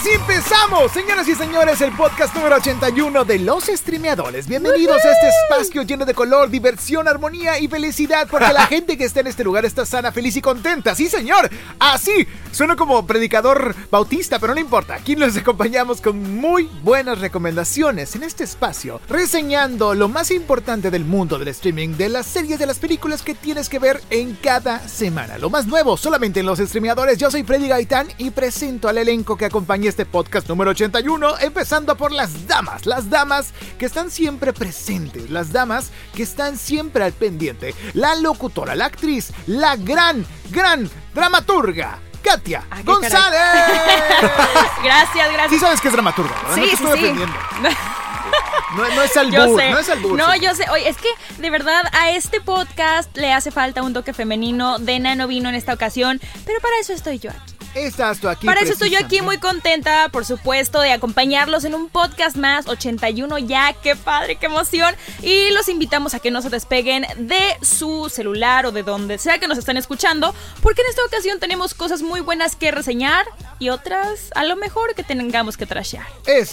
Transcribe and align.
Así 0.00 0.12
empezamos, 0.12 0.92
señoras 0.92 1.28
y 1.28 1.34
señores, 1.34 1.78
el 1.82 1.92
podcast 1.92 2.34
número 2.34 2.56
81 2.56 3.22
de 3.26 3.38
Los 3.38 3.64
Streameadores. 3.64 4.48
Bienvenidos 4.48 5.04
a 5.04 5.12
este 5.12 5.28
espacio 5.28 5.82
lleno 5.82 6.06
de 6.06 6.14
color, 6.14 6.48
diversión, 6.48 7.06
armonía 7.06 7.58
y 7.58 7.68
felicidad, 7.68 8.26
porque 8.30 8.50
la 8.50 8.66
gente 8.66 8.96
que 8.96 9.04
está 9.04 9.20
en 9.20 9.26
este 9.26 9.44
lugar 9.44 9.66
está 9.66 9.84
sana, 9.84 10.10
feliz 10.10 10.36
y 10.36 10.40
contenta. 10.40 10.94
Sí, 10.94 11.10
señor, 11.10 11.50
así. 11.78 12.26
Suena 12.50 12.76
como 12.76 13.06
predicador 13.06 13.76
bautista, 13.90 14.38
pero 14.38 14.54
no 14.54 14.60
importa. 14.60 14.94
Aquí 14.94 15.16
nos 15.16 15.36
acompañamos 15.36 16.00
con 16.00 16.34
muy 16.34 16.70
buenas 16.82 17.18
recomendaciones 17.18 18.16
en 18.16 18.22
este 18.22 18.44
espacio, 18.44 19.02
reseñando 19.06 19.94
lo 19.94 20.08
más 20.08 20.30
importante 20.30 20.90
del 20.90 21.04
mundo 21.04 21.38
del 21.38 21.48
streaming, 21.48 21.90
de 21.90 22.08
las 22.08 22.24
series, 22.24 22.58
de 22.58 22.66
las 22.66 22.78
películas 22.78 23.20
que 23.20 23.34
tienes 23.34 23.68
que 23.68 23.78
ver 23.78 24.00
en 24.08 24.34
cada 24.34 24.88
semana. 24.88 25.36
Lo 25.36 25.50
más 25.50 25.66
nuevo 25.66 25.98
solamente 25.98 26.40
en 26.40 26.46
Los 26.46 26.58
Streameadores. 26.58 27.18
Yo 27.18 27.30
soy 27.30 27.42
Freddy 27.42 27.68
Gaitán 27.68 28.08
y 28.16 28.30
presento 28.30 28.88
al 28.88 28.96
elenco 28.96 29.36
que 29.36 29.44
acompaña 29.44 29.89
este 29.90 30.06
podcast 30.06 30.48
número 30.48 30.70
81, 30.70 31.38
empezando 31.40 31.96
por 31.96 32.12
las 32.12 32.46
damas, 32.46 32.86
las 32.86 33.10
damas 33.10 33.52
que 33.78 33.84
están 33.86 34.10
siempre 34.10 34.52
presentes, 34.52 35.28
las 35.30 35.52
damas 35.52 35.90
que 36.14 36.22
están 36.22 36.56
siempre 36.56 37.04
al 37.04 37.12
pendiente, 37.12 37.74
la 37.94 38.14
locutora, 38.14 38.74
la 38.74 38.86
actriz, 38.86 39.32
la 39.46 39.76
gran, 39.76 40.24
gran 40.50 40.88
dramaturga. 41.14 41.98
Katia 42.22 42.62
Ah, 42.70 42.82
González. 42.84 43.40
Gracias, 44.84 45.32
gracias. 45.32 45.50
Sí 45.50 45.58
sabes 45.58 45.80
que 45.80 45.88
es 45.88 45.92
dramaturga, 45.94 46.34
¿verdad? 46.42 46.54
Sí, 46.54 46.60
no 46.60 46.66
te 46.66 46.76
sí, 46.98 47.06
estoy 47.06 47.18
sí. 47.18 47.76
No, 48.76 48.88
no 48.94 49.02
es 49.02 49.16
albur, 49.16 49.32
Yo 49.34 49.56
sé. 49.58 49.70
no 49.70 49.78
es 49.78 49.88
albur. 49.88 50.16
No, 50.18 50.36
yo 50.36 50.54
sé. 50.54 50.64
Oye, 50.70 50.88
es 50.88 50.96
que 50.96 51.08
de 51.38 51.50
verdad 51.50 51.82
a 51.92 52.10
este 52.12 52.40
podcast 52.40 53.16
le 53.16 53.32
hace 53.32 53.50
falta 53.50 53.82
un 53.82 53.92
toque 53.92 54.12
femenino. 54.12 54.78
Dena 54.78 55.16
no 55.16 55.26
vino 55.26 55.48
en 55.48 55.56
esta 55.56 55.72
ocasión, 55.74 56.20
pero 56.46 56.60
para 56.60 56.76
eso 56.80 56.92
estoy 56.92 57.18
yo 57.18 57.30
aquí. 57.30 57.54
Estás 57.74 58.18
tú 58.18 58.28
aquí. 58.28 58.46
Para 58.46 58.60
eso 58.60 58.72
estoy 58.72 58.90
yo 58.90 58.98
aquí 58.98 59.22
muy 59.22 59.38
contenta, 59.38 60.08
por 60.10 60.24
supuesto, 60.24 60.80
de 60.80 60.92
acompañarlos 60.92 61.64
en 61.64 61.74
un 61.74 61.88
podcast 61.88 62.36
más, 62.36 62.66
81 62.66 63.38
ya, 63.38 63.74
qué 63.82 63.96
padre, 63.96 64.36
qué 64.36 64.46
emoción. 64.46 64.94
Y 65.22 65.50
los 65.50 65.68
invitamos 65.68 66.14
a 66.14 66.20
que 66.20 66.30
no 66.30 66.42
se 66.42 66.50
despeguen 66.50 67.06
de 67.16 67.56
su 67.62 68.08
celular 68.08 68.66
o 68.66 68.72
de 68.72 68.82
donde 68.82 69.18
sea 69.18 69.38
que 69.38 69.46
nos 69.46 69.58
estén 69.58 69.76
escuchando, 69.76 70.34
porque 70.62 70.82
en 70.82 70.88
esta 70.88 71.04
ocasión 71.04 71.38
tenemos 71.38 71.74
cosas 71.74 72.02
muy 72.02 72.20
buenas 72.20 72.56
que 72.56 72.70
reseñar 72.70 73.26
y 73.58 73.68
otras 73.68 74.30
a 74.34 74.44
lo 74.44 74.56
mejor 74.56 74.94
que 74.94 75.04
tengamos 75.04 75.56
que 75.56 75.66
trashear. 75.66 76.06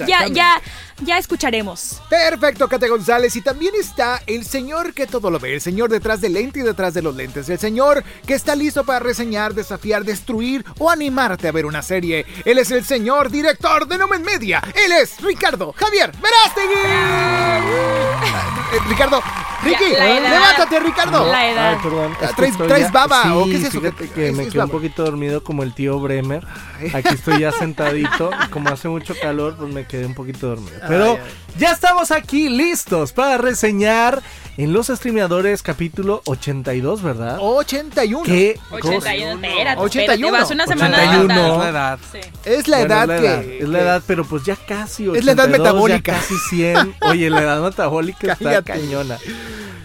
Ya, 0.08 0.28
ya, 0.28 0.62
ya 1.02 1.18
escucharemos. 1.18 2.02
Perfecto, 2.10 2.68
Katia 2.68 2.90
González. 2.90 3.36
Y 3.36 3.42
también 3.42 3.74
está 3.80 4.22
el 4.28 4.46
señor 4.46 4.94
que 4.94 5.08
todo 5.08 5.30
lo 5.32 5.40
ve, 5.40 5.56
el 5.56 5.62
señor 5.62 5.90
detrás 5.90 6.22
del 6.22 6.34
lente 6.34 6.60
y 6.60 6.64
detrás 6.64 6.94
de 6.94 7.02
los 7.02 7.16
lentes, 7.16 7.50
el 7.50 7.60
señor 7.60 8.04
que 8.26 8.34
está 8.34 8.56
listo 8.56 8.84
para 8.84 9.00
reseñar, 9.00 9.54
desafiar, 9.54 10.04
destruir 10.04 10.66
o 10.80 10.90
animarte 11.08 11.48
a 11.48 11.52
ver 11.54 11.66
una 11.66 11.82
serie. 11.82 12.26
Él 12.44 12.58
es 12.58 12.70
el 12.72 12.84
señor 12.84 13.30
director 13.32 13.88
de 13.88 13.98
Nomen 13.98 14.22
Media. 14.24 14.62
Él 14.76 14.92
es 14.92 15.22
Ricardo 15.22 15.74
Javier 15.78 16.12
Verástegui. 16.22 16.76
Ricardo, 18.90 19.22
Ricky, 19.64 19.92
Ya, 19.94 20.00
la 20.00 20.18
edad. 20.20 20.30
levántate, 20.30 20.80
Ricardo. 20.82 21.32
La 21.32 21.50
edad. 21.50 21.70
Ay, 21.74 21.78
perdón. 21.82 22.16
que 22.20 22.26
¿Traes- 22.28 22.52
estoy 22.52 22.68
traes 22.68 22.84
ya- 22.88 22.92
baba 22.92 23.24
Sí, 23.24 23.30
o 23.34 23.46
qué 23.46 23.56
es 23.56 23.64
eso? 23.64 23.80
Fíjate 23.82 24.10
¿Qué- 24.10 24.14
que 24.14 24.32
me 24.34 24.44
es 24.44 24.52
quedé 24.54 24.64
un 24.64 24.70
poquito 24.70 25.04
dormido 25.04 25.44
como 25.44 25.64
el 25.64 25.74
tío 25.74 25.98
Bremer. 26.00 26.46
Aquí 26.94 27.14
estoy 27.14 27.40
ya 27.40 27.52
sentadito 27.54 28.30
como 28.52 28.70
hace 28.70 28.90
mucho 28.90 29.16
calor, 29.22 29.56
pues 29.58 29.74
me 29.74 29.86
quedé 29.88 30.06
un 30.06 30.14
poquito 30.14 30.48
dormido. 30.48 30.78
Pero 30.88 31.12
Ay, 31.14 31.20
ay. 31.24 31.32
ya 31.60 31.72
estamos 31.72 32.12
aquí 32.12 32.50
listos 32.50 33.14
para 33.14 33.38
reseñar 33.38 34.22
en 34.58 34.74
Los 34.74 34.88
Streameadores 34.88 35.64
capítulo 35.64 36.22
82, 36.26 37.02
¿verdad? 37.02 37.38
81. 37.40 38.24
¿Qué 38.26 38.60
cosa? 38.70 38.88
81, 38.90 39.48
espérate, 39.48 39.82
81. 39.82 40.28
espérate, 40.28 40.32
vas 40.32 40.52
una 40.52 40.68
semana 40.68 40.97
81. 40.98 41.34
adelantada. 41.34 41.58
la 41.58 41.70
edad. 41.70 42.00
Sí. 42.12 42.20
Es 42.46 42.68
la 42.68 42.78
Bueno, 42.78 42.94
edad 42.94 43.04
es 43.04 43.08
la 43.10 43.20
que. 43.20 43.26
edad, 43.28 43.44
es 43.64 43.70
la 43.70 43.80
edad, 43.82 44.04
pero 44.08 44.26
pues 44.26 44.44
ya 44.44 44.56
casi 44.56 45.04
Es 45.16 45.26
la 45.26 45.32
edad 45.34 45.46
82, 45.46 45.52
ya 45.52 45.58
metabólica. 45.58 46.14
casi 46.14 46.34
100. 46.50 46.96
Oye, 47.02 47.30
la 47.30 47.42
edad 47.42 47.62
metabólica 47.62 48.28
está 48.34 48.44
Cállate. 48.44 48.74
cañona. 48.74 49.18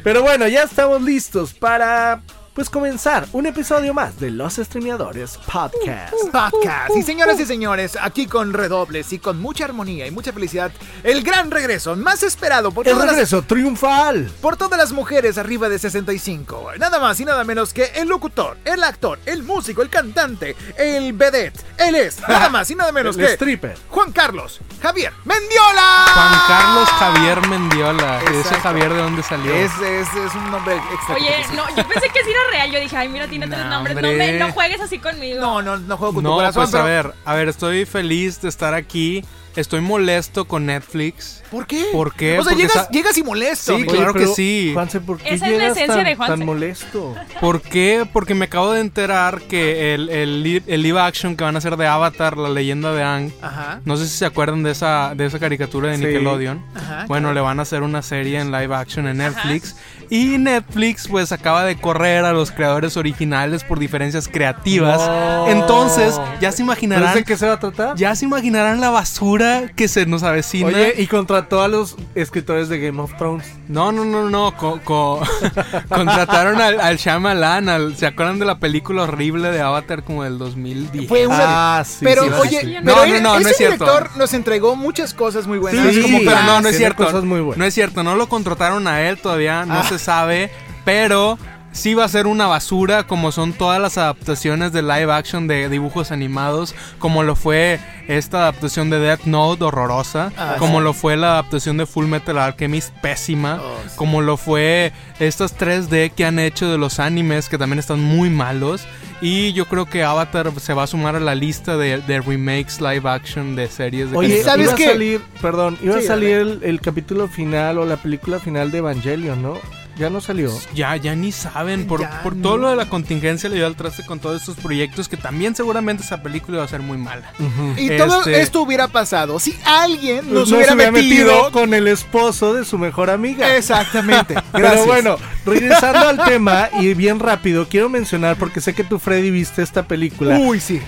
Pero 0.02 0.22
bueno, 0.22 0.48
ya 0.48 0.62
estamos 0.62 1.00
listos 1.02 1.52
para 1.54 2.20
pues 2.54 2.68
comenzar 2.68 3.26
un 3.32 3.46
episodio 3.46 3.94
más 3.94 4.20
de 4.20 4.30
Los 4.30 4.56
Streameadores 4.56 5.38
Podcast. 5.50 6.12
Podcast. 6.32 6.94
Y 6.96 7.02
señoras 7.02 7.40
y 7.40 7.46
señores, 7.46 7.96
aquí 8.00 8.26
con 8.26 8.52
redobles 8.52 9.10
y 9.14 9.18
con 9.18 9.40
mucha 9.40 9.64
armonía 9.64 10.06
y 10.06 10.10
mucha 10.10 10.32
felicidad, 10.32 10.70
el 11.02 11.22
gran 11.22 11.50
regreso 11.50 11.96
más 11.96 12.22
esperado 12.22 12.70
por 12.70 12.86
El 12.86 12.92
todas, 12.92 13.06
las, 13.06 13.14
regreso 13.14 13.42
triunfal. 13.42 14.30
por 14.42 14.56
todas 14.58 14.78
las 14.78 14.92
mujeres 14.92 15.38
arriba 15.38 15.70
de 15.70 15.78
65. 15.78 16.72
Nada 16.78 16.98
más 16.98 17.18
y 17.20 17.24
nada 17.24 17.42
menos 17.44 17.72
que 17.72 17.84
el 17.94 18.08
locutor, 18.08 18.58
el 18.66 18.84
actor, 18.84 19.18
el 19.24 19.42
músico, 19.42 19.80
el 19.80 19.88
cantante, 19.88 20.54
el 20.76 21.14
vedette. 21.14 21.58
Él 21.78 21.94
es 21.94 22.20
nada 22.28 22.50
más 22.50 22.70
y 22.70 22.74
nada 22.74 22.92
menos 22.92 23.16
El 23.16 23.26
que 23.26 23.32
stripper. 23.32 23.78
Juan 23.88 24.12
Carlos 24.12 24.60
Javier 24.82 25.12
Mendiola. 25.24 26.06
Juan 26.12 26.40
Carlos 26.48 26.88
Javier 26.90 27.48
Mendiola. 27.48 28.20
¿Ese. 28.24 28.54
Javier 28.56 28.92
de 28.92 28.98
dónde 29.02 29.22
salió? 29.22 29.52
Es, 29.54 29.72
es, 29.80 30.08
es 30.14 30.34
un 30.34 30.50
nombre 30.50 30.76
extra. 30.92 31.14
Oye, 31.14 31.46
no, 31.54 31.66
yo 31.74 31.88
pensé 31.88 32.08
que 32.10 32.22
sí 32.22 32.30
era 32.30 32.41
real. 32.50 32.70
Yo 32.70 32.80
dije, 32.80 32.96
ay, 32.96 33.08
mira, 33.08 33.28
tiene 33.28 33.46
tres 33.46 33.58
No, 33.60 33.70
nombres. 33.70 33.96
No, 33.96 34.02
me, 34.02 34.32
no 34.38 34.52
juegues 34.52 34.80
así 34.80 34.98
conmigo. 34.98 35.40
No, 35.40 35.62
no, 35.62 35.76
no 35.78 35.96
juego 35.96 36.14
con 36.14 36.24
tu 36.24 36.30
no, 36.30 36.36
corazón. 36.36 36.62
pues 36.64 36.74
a 36.74 36.84
pero- 36.84 37.08
ver, 37.08 37.14
a 37.24 37.34
ver, 37.34 37.48
estoy 37.48 37.84
feliz 37.86 38.40
de 38.40 38.48
estar 38.48 38.74
aquí. 38.74 39.24
Estoy 39.54 39.82
molesto 39.82 40.46
con 40.46 40.64
Netflix. 40.64 41.42
¿Por 41.50 41.66
qué? 41.66 41.84
¿Por 41.92 42.14
qué? 42.14 42.38
O 42.38 42.42
sea, 42.42 42.52
Porque 42.54 42.62
llegas, 42.68 42.88
llegas 42.88 43.18
y 43.18 43.22
molesto. 43.22 43.76
Sí, 43.76 43.82
amigo. 43.82 43.92
claro 43.92 44.14
que 44.14 44.26
sí. 44.28 44.70
Juanse, 44.72 44.98
¿por 44.98 45.18
qué 45.18 45.34
Esa 45.34 45.34
es 45.34 45.40
la 45.52 45.58
llegas 45.58 45.72
esencia 45.76 45.94
tan, 45.96 46.04
de 46.06 46.16
Juanse. 46.16 46.36
tan 46.38 46.46
molesto? 46.46 47.14
¿Por 47.38 47.60
qué? 47.60 48.08
Porque 48.10 48.34
me 48.34 48.46
acabo 48.46 48.72
de 48.72 48.80
enterar 48.80 49.42
que 49.42 49.92
el, 49.92 50.08
el, 50.08 50.62
el 50.66 50.82
live 50.82 50.98
action 50.98 51.36
que 51.36 51.44
van 51.44 51.54
a 51.54 51.58
hacer 51.58 51.76
de 51.76 51.86
Avatar, 51.86 52.38
la 52.38 52.48
leyenda 52.48 52.94
de 52.94 53.02
Aang, 53.02 53.30
Ajá. 53.42 53.82
no 53.84 53.98
sé 53.98 54.08
si 54.08 54.16
se 54.16 54.24
acuerdan 54.24 54.62
de 54.62 54.70
esa, 54.70 55.12
de 55.14 55.26
esa 55.26 55.38
caricatura 55.38 55.90
de 55.90 55.98
Sí. 55.98 56.04
Nickelodeon. 56.06 56.64
Ajá, 56.74 57.04
bueno, 57.06 57.34
le 57.34 57.42
van 57.42 57.58
a 57.58 57.62
hacer 57.64 57.82
una 57.82 58.00
serie 58.00 58.40
en 58.40 58.52
live 58.52 58.74
action 58.74 59.06
en 59.06 59.18
Netflix. 59.18 59.76
Y 60.14 60.36
Netflix 60.36 61.08
pues 61.08 61.32
acaba 61.32 61.64
de 61.64 61.76
correr 61.76 62.26
a 62.26 62.32
los 62.34 62.50
creadores 62.50 62.98
originales 62.98 63.64
por 63.64 63.78
diferencias 63.78 64.28
creativas. 64.28 64.98
No. 65.00 65.48
Entonces, 65.48 66.20
ya 66.38 66.50
se 66.52 66.58
¿Pero 66.58 66.64
imaginarán... 66.66 67.14
de 67.14 67.24
qué 67.24 67.34
se 67.38 67.46
va 67.46 67.54
a 67.54 67.58
tratar? 67.58 67.96
Ya 67.96 68.14
se 68.14 68.26
imaginarán 68.26 68.82
la 68.82 68.90
basura 68.90 69.70
que 69.74 69.88
se 69.88 70.04
nos 70.04 70.22
avecina. 70.22 70.66
Oye, 70.68 70.96
y 70.98 71.06
contrató 71.06 71.62
a 71.62 71.68
los 71.68 71.96
escritores 72.14 72.68
de 72.68 72.78
Game 72.78 73.00
of 73.00 73.16
Thrones. 73.16 73.46
No, 73.68 73.90
no, 73.90 74.04
no, 74.04 74.28
no. 74.28 74.54
co- 74.54 74.80
co- 74.84 75.22
contrataron 75.88 76.60
al, 76.60 76.78
al 76.80 76.96
Shyamalan. 76.98 77.70
al- 77.70 77.96
¿Se 77.96 78.06
acuerdan 78.06 78.38
de 78.38 78.44
la 78.44 78.58
película 78.58 79.04
horrible 79.04 79.50
de 79.50 79.62
Avatar 79.62 80.02
como 80.04 80.24
del 80.24 80.36
2010? 80.36 81.08
Fue 81.08 81.26
una 81.26 81.78
Ah, 81.78 81.84
sí, 81.84 82.04
pero 82.04 82.24
sí, 82.24 82.30
oye, 82.38 82.60
sí. 82.60 82.76
pero 82.84 82.96
No, 82.96 83.04
él- 83.04 83.12
no, 83.14 83.20
no, 83.20 83.34
no 83.34 83.40
ese 83.40 83.50
es 83.52 83.56
cierto. 83.56 83.84
director 83.86 84.10
nos 84.18 84.34
entregó 84.34 84.76
muchas 84.76 85.14
cosas 85.14 85.46
muy 85.46 85.58
buenas. 85.58 85.94
Sí, 85.94 86.02
como 86.02 86.18
Pero 86.18 86.42
no, 86.42 86.60
no 86.60 86.68
es 86.68 86.76
cierto. 86.76 87.04
cosas 87.04 87.24
muy 87.24 87.40
buenas. 87.40 87.58
No 87.58 87.64
es 87.64 87.72
cierto, 87.74 88.02
no 88.02 88.14
lo 88.14 88.28
contrataron 88.28 88.86
a 88.86 89.00
él 89.08 89.16
todavía, 89.18 89.64
no 89.64 89.74
Ah. 89.80 89.84
se 89.88 89.98
sabe, 90.02 90.50
pero 90.84 91.38
sí 91.74 91.94
va 91.94 92.04
a 92.04 92.08
ser 92.08 92.26
una 92.26 92.46
basura 92.46 93.04
como 93.06 93.32
son 93.32 93.54
todas 93.54 93.80
las 93.80 93.96
adaptaciones 93.96 94.72
de 94.72 94.82
live 94.82 95.10
action 95.10 95.48
de 95.48 95.70
dibujos 95.70 96.10
animados, 96.12 96.74
como 96.98 97.22
lo 97.22 97.34
fue 97.34 97.80
esta 98.08 98.40
adaptación 98.40 98.90
de 98.90 98.98
Death 98.98 99.24
Note 99.24 99.64
horrorosa, 99.64 100.32
Ah, 100.36 100.56
como 100.58 100.78
sí. 100.80 100.84
lo 100.84 100.92
fue 100.92 101.16
la 101.16 101.28
adaptación 101.32 101.78
de 101.78 101.86
Full 101.86 102.04
Metal 102.08 102.36
Alchemist 102.36 102.92
pésima, 103.00 103.58
Oh, 103.62 103.76
sí. 103.88 103.92
como 103.96 104.20
lo 104.20 104.36
fue 104.36 104.92
estas 105.18 105.56
3D 105.58 106.10
que 106.10 106.26
han 106.26 106.38
hecho 106.38 106.70
de 106.70 106.76
los 106.76 106.98
animes 107.00 107.48
que 107.48 107.56
también 107.56 107.78
están 107.78 108.00
muy 108.00 108.28
malos. 108.28 108.82
Y 109.22 109.52
yo 109.54 109.66
creo 109.66 109.86
que 109.86 110.02
Avatar 110.02 110.50
se 110.60 110.74
va 110.74 110.82
a 110.82 110.86
sumar 110.88 111.14
a 111.16 111.20
la 111.20 111.34
lista 111.36 111.76
de, 111.78 111.98
de 112.02 112.20
remakes 112.20 112.80
live 112.82 113.08
action 113.08 113.54
de 113.56 113.68
series 113.68 114.10
de 114.10 114.16
Oye. 114.18 114.42
¿sabes 114.42 114.66
iba 114.66 114.74
qué? 114.74 114.86
a 114.86 114.90
salir, 114.90 115.20
perdón, 115.40 115.78
iba 115.80 115.94
Sí, 116.00 116.04
a 116.04 116.08
salir 116.08 116.36
el, 116.38 116.60
el 116.64 116.80
capítulo 116.82 117.28
final 117.28 117.78
o 117.78 117.86
la 117.86 117.96
película 117.96 118.40
final 118.40 118.70
de 118.72 118.78
Evangelion, 118.78 119.40
¿no? 119.40 119.54
Ya 119.98 120.08
no 120.10 120.20
salió. 120.20 120.50
Ya, 120.74 120.96
ya 120.96 121.14
ni 121.14 121.32
saben. 121.32 121.86
Por, 121.86 122.00
Ya 122.00 122.22
por 122.22 122.34
no. 122.34 122.42
todo 122.42 122.56
lo 122.56 122.70
de 122.70 122.76
la 122.76 122.88
contingencia 122.88 123.48
le 123.50 123.56
dio 123.56 123.66
al 123.66 123.76
traste 123.76 124.04
con 124.06 124.20
todos 124.20 124.40
estos 124.40 124.56
proyectos 124.56 125.08
que 125.08 125.16
también 125.16 125.54
seguramente 125.54 126.02
esa 126.02 126.22
película 126.22 126.56
iba 126.58 126.64
a 126.64 126.68
ser 126.68 126.80
muy 126.80 126.96
mala. 126.98 127.30
Y 127.76 127.88
todo 127.98 128.20
Este- 128.20 128.40
esto 128.40 128.62
hubiera 128.62 128.88
pasado 128.88 129.38
si 129.38 129.54
alguien 129.64 130.32
nos 130.32 130.48
no 130.50 130.56
hubiera 130.56 130.72
se 130.74 130.78
había 130.86 130.92
metido. 130.92 131.50
con 131.52 131.74
el 131.74 131.88
esposo 131.88 132.54
de 132.54 132.64
su 132.64 132.78
mejor 132.78 133.10
amiga. 133.10 133.56
Exactamente. 133.56 134.34
Pero 134.52 134.84
bueno, 134.86 135.16
regresando 135.44 136.08
al 136.08 136.24
tema 136.24 136.68
y 136.80 136.94
bien 136.94 137.18
rápido, 137.20 137.66
quiero 137.68 137.88
mencionar 137.88 138.36
porque 138.36 138.60
sé 138.60 138.74
que 138.74 138.84
tú 138.84 138.98
Freddy 138.98 139.30
viste 139.30 139.62
esta 139.62 139.82
película. 139.82 140.38
Uy, 140.38 140.58
sí. 140.60 140.80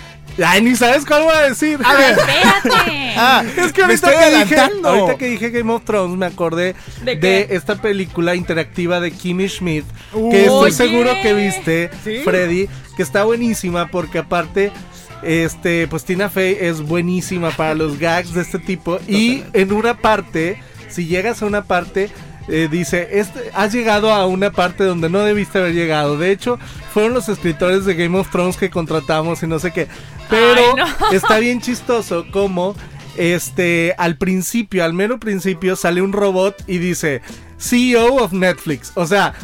Ay, 0.44 0.62
ni 0.62 0.74
sabes 0.74 1.04
cuál 1.06 1.22
voy 1.24 1.34
a 1.34 1.42
decir. 1.42 1.78
A 1.84 1.94
ver. 1.94 2.18
Espérate. 2.18 3.14
Ah, 3.16 3.44
Es 3.56 3.72
que 3.72 3.82
ahorita 3.82 4.10
estoy 4.10 4.14
que, 4.16 4.38
dije, 4.38 4.54
adelantando. 4.58 4.88
ahorita 4.88 5.18
que 5.18 5.26
dije 5.28 5.50
Game 5.50 5.72
of 5.72 5.84
Thrones 5.84 6.16
me 6.18 6.26
acordé 6.26 6.74
¿De 7.02 7.46
esta 7.50 7.76
película 7.76 8.34
interactiva 8.34 8.98
de 9.00 9.12
Kimmy 9.12 9.48
Schmidt 9.48 9.84
que 10.30 10.40
estoy 10.42 10.70
Oye. 10.70 10.72
seguro 10.72 11.10
que 11.22 11.34
viste, 11.34 11.90
¿Sí? 12.02 12.18
Freddy, 12.24 12.68
que 12.96 13.02
está 13.04 13.22
buenísima 13.24 13.86
porque 13.88 14.18
aparte 14.18 14.72
este 15.22 15.86
pues 15.88 16.04
Tina 16.04 16.28
Fey 16.28 16.56
es 16.60 16.80
buenísima 16.82 17.50
para 17.50 17.74
los 17.74 17.98
gags 17.98 18.34
de 18.34 18.42
este 18.42 18.58
tipo 18.58 18.98
y 19.06 19.42
en 19.52 19.72
una 19.72 19.96
parte, 19.96 20.60
si 20.88 21.06
llegas 21.06 21.42
a 21.42 21.46
una 21.46 21.62
parte 21.62 22.10
eh, 22.48 22.68
dice, 22.70 23.08
este, 23.12 23.50
has 23.54 23.72
llegado 23.72 24.12
a 24.12 24.26
una 24.26 24.50
parte 24.50 24.84
donde 24.84 25.08
no 25.08 25.20
debiste 25.20 25.58
haber 25.58 25.74
llegado. 25.74 26.18
De 26.18 26.30
hecho, 26.30 26.58
fueron 26.92 27.14
los 27.14 27.28
escritores 27.28 27.84
de 27.84 27.94
Game 27.94 28.18
of 28.18 28.30
Thrones 28.30 28.56
que 28.56 28.70
contratamos 28.70 29.42
y 29.42 29.46
no 29.46 29.58
sé 29.58 29.72
qué. 29.72 29.88
Pero 30.28 30.60
Ay, 30.76 30.84
no. 31.00 31.10
está 31.12 31.38
bien 31.38 31.60
chistoso 31.60 32.26
como 32.30 32.74
este 33.16 33.94
al 33.98 34.16
principio, 34.16 34.84
al 34.84 34.92
mero 34.92 35.18
principio 35.20 35.76
sale 35.76 36.02
un 36.02 36.12
robot 36.12 36.56
y 36.66 36.78
dice 36.78 37.22
CEO 37.58 38.16
of 38.16 38.32
Netflix. 38.32 38.92
O 38.94 39.06
sea, 39.06 39.34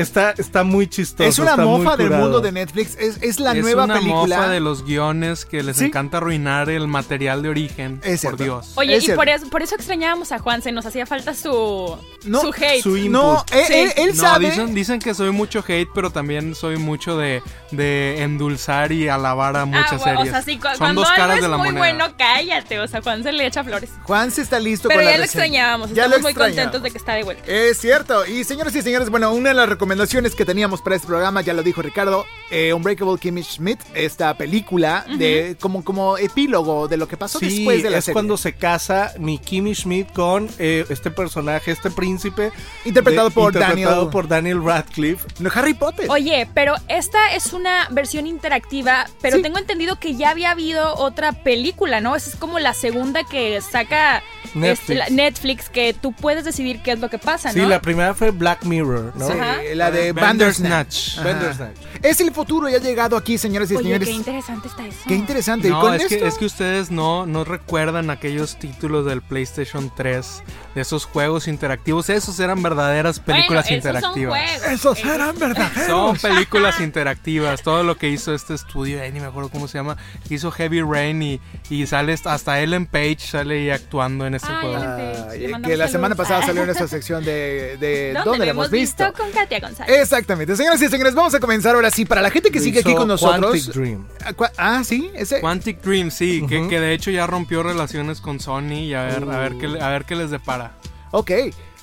está 0.00 0.30
está 0.38 0.64
muy 0.64 0.86
chistoso. 0.88 1.28
Es 1.28 1.38
una 1.38 1.50
está 1.52 1.64
muy 1.64 1.78
mofa 1.84 1.96
del 1.96 2.10
mundo 2.10 2.40
de 2.40 2.52
Netflix. 2.52 2.96
Es, 2.98 3.18
es 3.22 3.40
la 3.40 3.52
es 3.52 3.62
nueva 3.62 3.84
una 3.84 3.94
película. 3.94 4.36
mofa 4.36 4.48
de 4.48 4.60
los 4.60 4.84
guiones 4.84 5.44
que 5.44 5.62
les 5.62 5.76
Sí. 5.78 5.86
encanta 5.86 6.18
arruinar 6.18 6.70
el 6.70 6.88
material 6.88 7.42
de 7.42 7.48
origen. 7.48 8.00
Es 8.04 8.22
por 8.22 8.36
cierto. 8.36 8.44
Dios. 8.44 8.72
Oye, 8.76 8.96
Es 8.96 9.08
y 9.08 9.12
por 9.12 9.28
eso, 9.28 9.48
por 9.48 9.62
eso 9.62 9.74
extrañábamos 9.74 10.32
a 10.32 10.38
Juan, 10.38 10.62
se 10.62 10.72
nos 10.72 10.86
hacía 10.86 11.06
falta 11.06 11.34
su, 11.34 11.96
No, 12.24 12.40
su 12.40 12.48
hate. 12.56 12.82
su 12.82 12.96
input. 12.96 13.12
No, 13.12 13.44
él, 13.52 13.64
Sí. 13.66 13.72
él- 13.74 13.92
él 13.96 14.08
no, 14.16 14.22
sabe. 14.22 14.46
dicen, 14.50 14.74
dicen 14.74 14.98
que 15.00 15.14
soy 15.14 15.30
mucho 15.30 15.64
hate, 15.66 15.88
pero 15.94 16.10
también 16.10 16.54
soy 16.54 16.76
mucho 16.76 17.16
de, 17.16 17.42
de 17.70 18.22
endulzar 18.22 18.92
y 18.92 19.08
alabar 19.08 19.56
a 19.56 19.64
muchas 19.64 19.92
ah, 19.92 19.96
bueno, 19.96 20.18
series. 20.20 20.28
o 20.28 20.36
sea, 20.36 20.42
sí, 20.42 20.56
cu- 20.58 20.68
Son 20.68 20.78
cuando 20.78 21.00
dos 21.02 21.10
algo 21.10 21.20
caras 21.22 21.36
es 21.36 21.42
de 21.42 21.48
la 21.48 21.56
muy 21.58 21.68
moneda. 21.68 21.80
bueno, 21.80 22.14
cállate. 22.16 22.80
O 22.80 22.86
sea, 22.88 23.02
Juan 23.02 23.22
se 23.22 23.32
le 23.32 23.46
echa 23.46 23.64
flores. 23.64 23.90
Juan 24.04 24.30
se 24.30 24.42
está 24.42 24.58
listo 24.60 24.88
Pero 24.88 25.00
con 25.00 25.04
la 25.06 25.12
ya 25.12 25.18
lo 25.18 25.24
extrañábamos. 25.24 25.90
Ya 25.90 26.02
lo 26.08 26.16
Estamos 26.16 26.22
muy 26.22 26.34
contentos 26.34 26.82
de 26.82 26.90
que 26.90 26.98
está 26.98 27.14
de 27.14 27.24
vuelta. 27.24 27.42
Es 27.46 27.78
cierto. 27.78 28.26
Y 28.26 28.44
señores 28.44 28.74
y 28.74 28.82
señores, 28.82 29.10
bueno, 29.10 29.32
una 29.32 29.48
de 29.50 29.54
las 29.54 29.68
recomendaciones 29.68 29.87
que 30.36 30.44
teníamos 30.44 30.82
para 30.82 30.96
este 30.96 31.08
programa, 31.08 31.40
ya 31.40 31.54
lo 31.54 31.62
dijo 31.62 31.80
Ricardo, 31.80 32.26
eh, 32.50 32.72
Unbreakable 32.74 33.18
Kimmy 33.18 33.42
Schmidt, 33.42 33.80
esta 33.94 34.36
película 34.36 35.04
de 35.18 35.56
como, 35.60 35.82
como 35.82 36.18
epílogo 36.18 36.88
de 36.88 36.96
lo 36.98 37.08
que 37.08 37.16
pasó 37.16 37.38
Sí, 37.38 37.48
después 37.48 37.82
de 37.82 37.90
la 37.90 37.98
es 37.98 38.04
serie. 38.04 38.12
cuando 38.14 38.36
se 38.36 38.52
casa 38.54 39.14
mi 39.18 39.38
Kimmy 39.38 39.74
Schmidt 39.74 40.12
con 40.12 40.48
eh, 40.58 40.84
este 40.90 41.10
personaje, 41.10 41.70
este 41.70 41.90
príncipe. 41.90 42.52
Interpretado 42.84 43.30
por 43.30 43.54
interpretado 43.54 43.94
Daniel- 43.96 44.10
por 44.10 44.28
Daniel 44.28 44.62
Radcliffe. 44.62 45.26
No, 45.38 45.50
Harry 45.54 45.74
Potter. 45.74 46.06
Oye, 46.10 46.48
pero 46.54 46.74
esta 46.88 47.34
es 47.34 47.52
una 47.52 47.88
versión 47.90 48.26
interactiva, 48.26 49.06
pero 49.22 49.36
Sí. 49.36 49.42
tengo 49.42 49.58
entendido 49.58 49.98
que 49.98 50.16
ya 50.16 50.30
había 50.30 50.50
habido 50.50 50.94
otra 50.96 51.32
película, 51.42 52.00
¿no? 52.00 52.14
Esa 52.14 52.30
es 52.30 52.36
como 52.36 52.58
la 52.58 52.74
segunda 52.74 53.24
que 53.24 53.60
saca 53.62 54.22
Netflix. 54.54 54.80
este, 54.80 54.94
la- 54.94 55.08
Netflix, 55.10 55.68
que 55.70 55.94
tú 55.94 56.12
puedes 56.12 56.44
decidir 56.44 56.80
qué 56.82 56.92
es 56.92 57.00
lo 57.00 57.08
que 57.10 57.18
pasa, 57.18 57.52
Sí, 57.52 57.60
¿no? 57.60 57.68
la 57.68 57.80
primera 57.80 58.14
fue 58.14 58.30
Black 58.30 58.64
Mirror, 58.64 59.12
¿no? 59.16 59.26
Sí, 59.28 59.34
Ajá. 59.68 59.74
la 59.76 59.90
de 59.90 60.12
Bandersnatch. 60.12 61.16
Bandersnatch. 61.22 61.76
Es 62.02 62.20
el 62.20 62.32
futuro, 62.32 62.68
ya 62.68 62.76
ha 62.76 62.80
llegado 62.80 63.16
aquí, 63.16 63.38
señores 63.38 63.70
y 63.70 63.74
Oye, 63.76 63.84
señores. 63.84 64.08
qué 64.08 64.14
interesante 64.14 64.68
está 64.68 64.86
eso. 64.86 64.98
Qué 65.06 65.14
interesante. 65.14 65.68
y 65.68 65.70
con 65.70 65.94
es 65.94 66.06
que, 66.06 66.14
esto- 66.16 66.26
es 66.26 66.34
que 66.38 66.44
ustedes 66.46 66.90
no, 66.90 67.26
no 67.26 67.44
recuerdan 67.44 68.10
aquellos 68.10 68.58
títulos 68.58 69.04
del 69.06 69.20
PlayStation 69.22 69.92
3, 69.96 70.42
de 70.74 70.80
esos 70.80 71.04
juegos 71.04 71.48
interactivos. 71.48 72.08
Esos 72.08 72.38
eran 72.40 72.62
verdaderas 72.62 73.16
Bueno, 73.24 73.38
películas 73.38 73.66
esos 73.66 73.76
interactivas. 73.76 74.40
Son 74.40 74.48
juegos. 74.48 74.72
Esos 74.78 75.04
eran 75.04 75.38
verdaderos. 75.38 75.86
Son 75.86 76.16
películas 76.16 76.80
interactivas. 76.80 77.62
Todo 77.62 77.82
lo 77.82 77.96
que 77.96 78.08
hizo 78.10 78.34
este 78.34 78.54
estudio, 78.54 79.02
eh, 79.02 79.10
ni 79.10 79.20
me 79.20 79.26
acuerdo 79.26 79.48
cómo 79.50 79.66
se 79.68 79.78
llama, 79.78 79.96
hizo 80.30 80.50
Heavy 80.50 80.82
Rain 80.82 81.20
y, 81.22 81.40
y 81.70 81.86
sale 81.86 82.16
hasta 82.24 82.60
Ellen 82.60 82.86
Page 82.86 83.18
sale 83.18 83.54
ahí 83.58 83.70
actuando 83.70 84.26
en 84.26 84.34
este 84.34 84.48
Ay, 84.50 84.56
juego. 84.60 84.76
Ah, 84.78 85.28
que 85.64 85.76
la 85.76 85.88
semana 85.88 86.14
pasada 86.14 86.44
salió 86.46 86.62
en 86.62 86.70
esta 86.70 86.86
sección 86.88 87.24
de, 87.24 87.76
de 87.78 88.12
¿Dónde, 88.14 88.24
¿Dónde 88.24 88.38
lo 88.38 88.44
la 88.46 88.50
hemos 88.52 88.70
visto? 88.70 89.12
con 89.12 89.30
Katia 89.32 89.57
González? 89.60 90.00
Exactamente. 90.00 90.56
Señoras 90.56 90.80
y 90.82 90.88
señores, 90.88 91.14
vamos 91.14 91.34
a 91.34 91.40
comenzar 91.40 91.74
ahora 91.74 91.90
sí. 91.90 92.04
Para 92.04 92.22
la 92.22 92.30
gente 92.30 92.50
que 92.50 92.60
sigue 92.60 92.80
aquí 92.80 92.94
con 92.94 93.08
nosotros. 93.08 93.50
Quantic 93.52 93.74
Dream. 93.74 94.06
Ah, 94.24 94.32
Ah, 94.78 94.82
sí, 94.84 95.10
ese. 95.14 95.40
Quantic 95.40 95.80
Dream, 95.82 96.10
sí, 96.10 96.44
que, 96.48 96.80
de 96.80 96.92
hecho 96.92 97.10
ya 97.10 97.26
rompió 97.26 97.62
relaciones 97.62 98.20
con 98.20 98.40
Sony 98.40 98.72
y 98.84 98.94
a 98.94 99.04
ver, 99.04 99.22
a 99.24 99.38
ver 99.38 99.54
qué, 99.58 99.66
a 99.80 99.88
ver 99.88 100.04
qué 100.04 100.16
les 100.16 100.30
depara. 100.30 100.72
Ok. 101.10 101.30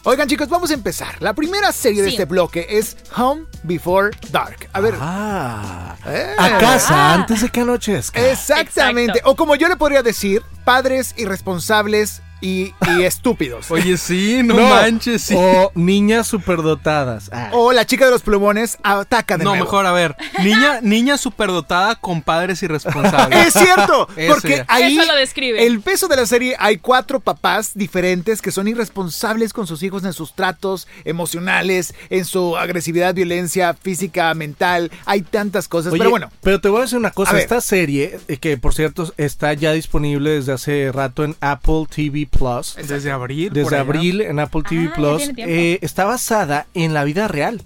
Oigan, 0.08 0.28
chicos, 0.28 0.48
vamos 0.50 0.70
a 0.70 0.76
empezar. 0.76 1.20
La 1.20 1.34
primera 1.34 1.72
serie 1.72 2.04
de 2.04 2.10
este 2.10 2.26
bloque 2.26 2.68
es 2.70 2.96
Home 3.18 3.46
Before 3.64 4.12
Dark. 4.32 4.70
A 4.72 4.80
ver. 4.80 4.94
Ah, 5.00 5.96
Eh. 6.06 6.36
a 6.38 6.58
casa 6.60 6.94
Ah. 6.94 7.14
antes 7.16 7.42
de 7.42 7.50
que 7.50 7.62
anochezca. 7.62 8.20
Exactamente. 8.30 9.14
Exacto. 9.14 9.32
O 9.32 9.36
como 9.36 9.56
yo 9.56 9.68
le 9.68 9.78
podría 9.78 10.04
decir, 10.04 10.44
padres 10.64 11.16
irresponsables 11.18 12.22
y, 12.46 12.74
y 12.96 13.04
estúpidos. 13.04 13.72
Oye, 13.72 13.98
sí, 13.98 14.42
no, 14.44 14.56
manches, 14.56 15.24
sí. 15.24 15.36
O 15.38 15.72
niñas 15.76 16.28
superdotadas. 16.28 17.30
Ah. 17.34 17.50
O 17.54 17.72
la 17.74 17.86
chica 17.86 18.06
de 18.06 18.12
los 18.12 18.22
plumones 18.22 18.78
ataca 18.84 19.38
de 19.38 19.44
No, 19.44 19.52
nuevo. 19.52 19.66
mejor, 19.66 19.86
a 19.86 19.92
ver. 19.92 20.16
Niña, 20.44 20.80
niña 20.82 21.18
superdotada 21.18 21.96
con 21.96 22.22
padres 22.22 22.62
irresponsables. 22.64 23.46
Es 23.48 23.54
cierto, 23.54 24.08
porque 24.28 24.64
ahí 24.68 24.98
Eso 24.98 25.06
lo 25.12 25.16
describe. 25.18 25.66
el 25.66 25.80
peso 25.82 26.08
de 26.08 26.16
la 26.18 26.26
serie 26.26 26.56
hay 26.60 26.78
cuatro 26.78 27.20
papás 27.20 27.72
diferentes 27.76 28.42
que 28.42 28.52
son 28.52 28.68
irresponsables 28.68 29.54
con 29.54 29.68
sus 29.68 29.82
hijos 29.84 30.04
en 30.04 30.14
sus 30.14 30.34
tratos 30.34 30.88
emocionales, 31.04 31.94
en 32.10 32.26
su 32.26 32.58
agresividad, 32.58 33.14
violencia 33.14 33.74
física, 33.74 34.34
mental. 34.34 34.92
Hay 35.06 35.22
tantas 35.22 35.68
cosas, 35.68 35.92
Oye, 35.94 36.00
pero 36.00 36.10
bueno. 36.12 36.32
pero 36.42 36.62
te 36.62 36.70
voy 36.70 36.80
a 36.80 36.82
decir 36.84 36.98
una 36.98 37.12
cosa. 37.12 37.32
A 37.32 37.34
ver. 37.34 37.44
Esta 37.44 37.62
serie, 37.62 38.20
eh, 38.28 38.38
que 38.38 38.58
por 38.58 38.74
cierto 38.74 39.12
está 39.18 39.54
ya 39.54 39.72
disponible 39.74 40.32
desde 40.32 40.54
hace 40.54 40.92
rato 40.92 41.24
en 41.24 41.36
Apple 41.42 41.86
TV 41.94 42.28
Plus. 42.38 42.76
Desde 42.88 43.12
abril. 43.12 43.52
Desde 43.54 43.78
abril 43.78 44.22
en 44.22 44.40
Apple 44.40 44.62
TV 44.68 44.90
Ah, 44.92 44.96
Plus. 44.96 45.32
eh, 45.38 45.80
está 45.82 46.06
basada 46.06 46.68
en 46.74 46.94
la 46.94 47.04
vida 47.04 47.28
real. 47.28 47.62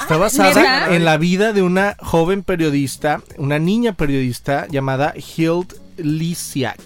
Está 0.00 0.14
Ah, 0.14 0.18
basada 0.18 0.94
en 0.94 1.04
la 1.04 1.16
vida 1.18 1.52
de 1.52 1.62
una 1.62 1.96
joven 2.00 2.42
periodista, 2.42 3.20
una 3.36 3.58
niña 3.58 3.92
periodista 3.92 4.66
llamada 4.68 5.14
Hild 5.36 5.74
Lisiak. 5.98 6.80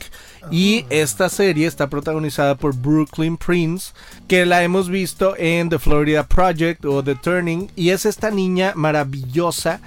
Y 0.50 0.85
esta 0.91 1.29
serie 1.29 1.67
está 1.67 1.88
protagonizada 1.88 2.55
por 2.55 2.75
Brooklyn 2.77 3.37
Prince, 3.37 3.93
que 4.29 4.47
la 4.47 4.62
hemos 4.62 4.88
visto 4.88 5.35
en 5.37 5.69
The 5.69 5.79
Florida 5.81 6.25
Project 6.27 6.85
o 6.85 7.03
The 7.03 7.17
Turning. 7.17 7.69
Y 7.75 7.91
es 7.91 8.06
esta 8.06 8.31
niña 8.31 8.73
maravillosa 8.76 9.81